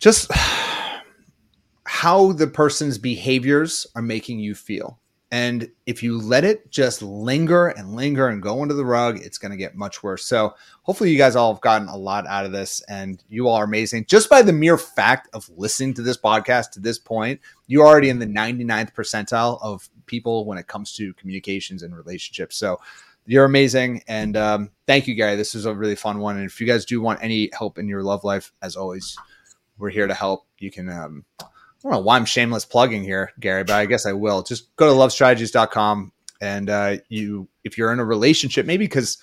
just 0.00 0.28
how 1.84 2.32
the 2.32 2.48
person's 2.48 2.98
behaviors 2.98 3.86
are 3.94 4.02
making 4.02 4.40
you 4.40 4.52
feel. 4.52 4.98
And 5.30 5.70
if 5.86 6.02
you 6.02 6.20
let 6.20 6.44
it 6.44 6.70
just 6.70 7.02
linger 7.02 7.68
and 7.68 7.94
linger 7.94 8.26
and 8.28 8.42
go 8.42 8.60
under 8.62 8.74
the 8.74 8.84
rug, 8.84 9.18
it's 9.18 9.38
going 9.38 9.52
to 9.52 9.56
get 9.56 9.76
much 9.76 10.02
worse. 10.02 10.26
So, 10.26 10.54
hopefully, 10.82 11.10
you 11.10 11.16
guys 11.16 11.36
all 11.36 11.54
have 11.54 11.62
gotten 11.62 11.88
a 11.88 11.96
lot 11.96 12.26
out 12.26 12.44
of 12.44 12.52
this 12.52 12.82
and 12.82 13.22
you 13.30 13.48
all 13.48 13.54
are 13.54 13.64
amazing. 13.64 14.04
Just 14.06 14.28
by 14.28 14.42
the 14.42 14.52
mere 14.52 14.76
fact 14.76 15.30
of 15.32 15.48
listening 15.56 15.94
to 15.94 16.02
this 16.02 16.18
podcast 16.18 16.72
to 16.72 16.80
this 16.80 16.98
point, 16.98 17.40
you're 17.66 17.86
already 17.86 18.10
in 18.10 18.18
the 18.18 18.26
99th 18.26 18.92
percentile 18.92 19.58
of 19.62 19.88
people 20.12 20.44
when 20.44 20.58
it 20.58 20.68
comes 20.68 20.92
to 20.92 21.14
communications 21.14 21.82
and 21.82 21.96
relationships. 21.96 22.56
So, 22.56 22.78
you're 23.24 23.44
amazing. 23.44 24.02
And 24.08 24.36
um, 24.36 24.70
thank 24.86 25.06
you, 25.06 25.14
Gary. 25.14 25.36
This 25.36 25.54
is 25.54 25.64
a 25.64 25.74
really 25.74 25.94
fun 25.94 26.18
one. 26.18 26.36
And 26.36 26.44
if 26.44 26.60
you 26.60 26.66
guys 26.66 26.84
do 26.84 27.00
want 27.00 27.22
any 27.22 27.50
help 27.52 27.78
in 27.78 27.88
your 27.88 28.02
love 28.02 28.24
life, 28.24 28.52
as 28.62 28.74
always, 28.74 29.16
we're 29.78 29.90
here 29.90 30.08
to 30.08 30.14
help. 30.14 30.46
You 30.58 30.70
can 30.70 30.88
um, 30.88 31.24
I 31.40 31.44
don't 31.82 31.92
know 31.92 32.00
why 32.00 32.16
I'm 32.16 32.24
shameless 32.24 32.64
plugging 32.64 33.02
here, 33.02 33.32
Gary, 33.40 33.64
but 33.64 33.74
I 33.74 33.86
guess 33.86 34.06
I 34.06 34.12
will. 34.12 34.42
Just 34.42 34.74
go 34.76 34.86
to 34.86 34.92
lovestrategies.com 34.92 36.12
and 36.40 36.70
uh, 36.70 36.96
you, 37.08 37.48
if 37.64 37.76
you're 37.76 37.92
in 37.92 38.00
a 38.00 38.04
relationship, 38.04 38.66
maybe 38.66 38.84
because 38.84 39.18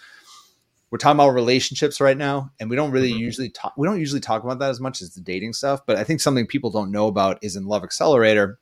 we're 0.89 0.97
talking 0.97 1.17
about 1.17 1.29
relationships 1.29 2.01
right 2.01 2.17
now, 2.17 2.51
and 2.59 2.69
we 2.69 2.75
don't 2.75 2.91
really 2.91 3.11
mm-hmm. 3.11 3.19
usually 3.19 3.49
talk. 3.49 3.73
We 3.77 3.87
don't 3.87 3.99
usually 3.99 4.21
talk 4.21 4.43
about 4.43 4.59
that 4.59 4.69
as 4.71 4.79
much 4.79 5.01
as 5.01 5.13
the 5.13 5.21
dating 5.21 5.53
stuff. 5.53 5.81
But 5.85 5.97
I 5.97 6.03
think 6.03 6.19
something 6.19 6.47
people 6.47 6.71
don't 6.71 6.91
know 6.91 7.07
about 7.07 7.37
is 7.41 7.55
in 7.55 7.65
Love 7.65 7.83
Accelerator, 7.83 8.59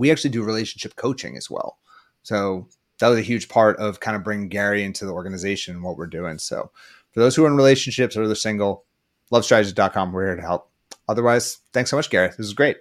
we 0.00 0.10
actually 0.10 0.30
do 0.30 0.42
relationship 0.42 0.96
coaching 0.96 1.36
as 1.36 1.50
well. 1.50 1.78
So 2.22 2.66
that 2.98 3.08
was 3.08 3.18
a 3.18 3.22
huge 3.22 3.48
part 3.48 3.76
of 3.76 4.00
kind 4.00 4.16
of 4.16 4.24
bringing 4.24 4.48
Gary 4.48 4.82
into 4.82 5.04
the 5.04 5.12
organization 5.12 5.74
and 5.74 5.84
what 5.84 5.98
we're 5.98 6.06
doing. 6.06 6.38
So 6.38 6.70
for 7.12 7.20
those 7.20 7.36
who 7.36 7.44
are 7.44 7.48
in 7.48 7.56
relationships 7.56 8.16
or 8.16 8.26
they're 8.26 8.34
single, 8.34 8.84
lovestrategies.com. 9.30 10.12
We're 10.12 10.26
here 10.26 10.36
to 10.36 10.42
help. 10.42 10.70
Otherwise, 11.06 11.58
thanks 11.72 11.90
so 11.90 11.96
much, 11.96 12.08
Gary. 12.08 12.28
This 12.28 12.46
is 12.46 12.54
great. 12.54 12.78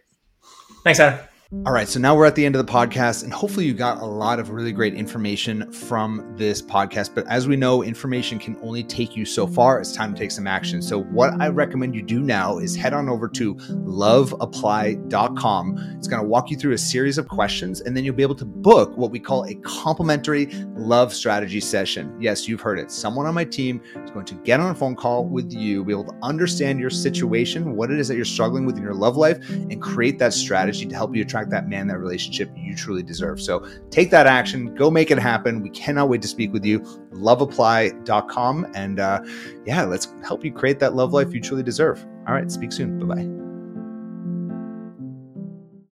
Thanks, 0.84 1.00
Adam. 1.00 1.20
All 1.66 1.74
right, 1.74 1.88
so 1.88 2.00
now 2.00 2.16
we're 2.16 2.28
at 2.28 2.36
the 2.36 2.46
end 2.46 2.56
of 2.56 2.64
the 2.64 2.72
podcast, 2.72 3.24
and 3.24 3.34
hopefully, 3.34 3.66
you 3.66 3.74
got 3.74 4.04
a 4.04 4.06
lot 4.06 4.38
of 4.38 4.52
really 4.52 4.72
great 4.72 4.94
information 4.94 5.72
from 5.72 6.36
this 6.38 6.62
podcast. 6.62 7.16
But 7.16 7.26
as 7.26 7.48
we 7.48 7.56
know, 7.56 7.82
information 7.82 8.38
can 8.38 8.56
only 8.62 8.84
take 8.84 9.18
you 9.18 9.26
so 9.26 9.48
far. 9.48 9.80
It's 9.80 9.92
time 9.92 10.14
to 10.14 10.20
take 10.20 10.30
some 10.30 10.46
action. 10.46 10.80
So, 10.80 11.02
what 11.02 11.42
I 11.42 11.48
recommend 11.48 11.96
you 11.96 12.04
do 12.04 12.20
now 12.20 12.60
is 12.60 12.76
head 12.76 12.94
on 12.94 13.10
over 13.10 13.28
to 13.30 13.56
loveapply.com. 13.56 15.96
It's 15.98 16.08
going 16.08 16.22
to 16.22 16.28
walk 16.28 16.52
you 16.52 16.56
through 16.56 16.74
a 16.74 16.78
series 16.78 17.18
of 17.18 17.28
questions, 17.28 17.82
and 17.82 17.98
then 17.98 18.04
you'll 18.04 18.14
be 18.14 18.22
able 18.22 18.36
to 18.36 18.46
book 18.46 18.96
what 18.96 19.10
we 19.10 19.20
call 19.20 19.46
a 19.46 19.56
complimentary 19.56 20.46
love 20.76 21.12
strategy 21.12 21.62
session. 21.62 22.16
Yes, 22.22 22.48
you've 22.48 22.62
heard 22.62 22.78
it. 22.78 22.92
Someone 22.92 23.26
on 23.26 23.34
my 23.34 23.46
team 23.46 23.82
is 23.96 24.12
going 24.12 24.28
to 24.28 24.36
get 24.44 24.60
on 24.60 24.70
a 24.70 24.76
phone 24.76 24.96
call 24.96 25.26
with 25.26 25.52
you, 25.52 25.84
be 25.84 25.94
able 25.94 26.06
to 26.06 26.16
understand 26.22 26.80
your 26.80 26.92
situation, 26.92 27.76
what 27.76 27.90
it 27.90 28.00
is 28.00 28.08
that 28.08 28.18
you're 28.18 28.24
struggling 28.24 28.68
with 28.68 28.78
in 28.78 28.84
your 28.84 28.94
love 28.94 29.18
life, 29.18 29.40
and 29.50 29.82
create 29.82 30.20
that 30.20 30.34
strategy 30.34 30.86
to 30.86 30.96
help 30.96 31.16
you 31.16 31.24
attract 31.24 31.39
attract 31.40 31.52
that 31.52 31.70
man, 31.70 31.88
that 31.88 32.00
relationship 32.00 32.52
you 32.56 32.76
truly 32.76 33.04
deserve. 33.04 33.42
So 33.42 33.66
take 33.90 34.12
that 34.12 34.28
action, 34.28 34.74
go 34.76 34.92
make 34.92 35.12
it 35.12 35.20
happen. 35.20 35.62
We 35.62 35.70
cannot 35.70 36.10
wait 36.10 36.22
to 36.22 36.28
speak 36.28 36.54
with 36.54 36.66
you. 36.66 36.80
Loveapply.com. 37.14 38.72
And 38.74 39.00
uh, 39.00 39.22
yeah, 39.66 39.84
let's 39.84 40.14
help 40.24 40.44
you 40.44 40.52
create 40.52 40.80
that 40.80 40.96
love 40.96 41.14
life 41.14 41.34
you 41.34 41.42
truly 41.42 41.64
deserve. 41.64 42.06
All 42.28 42.34
right, 42.34 42.52
speak 42.52 42.72
soon. 42.72 43.00
Bye 43.00 43.16
bye. 43.16 43.49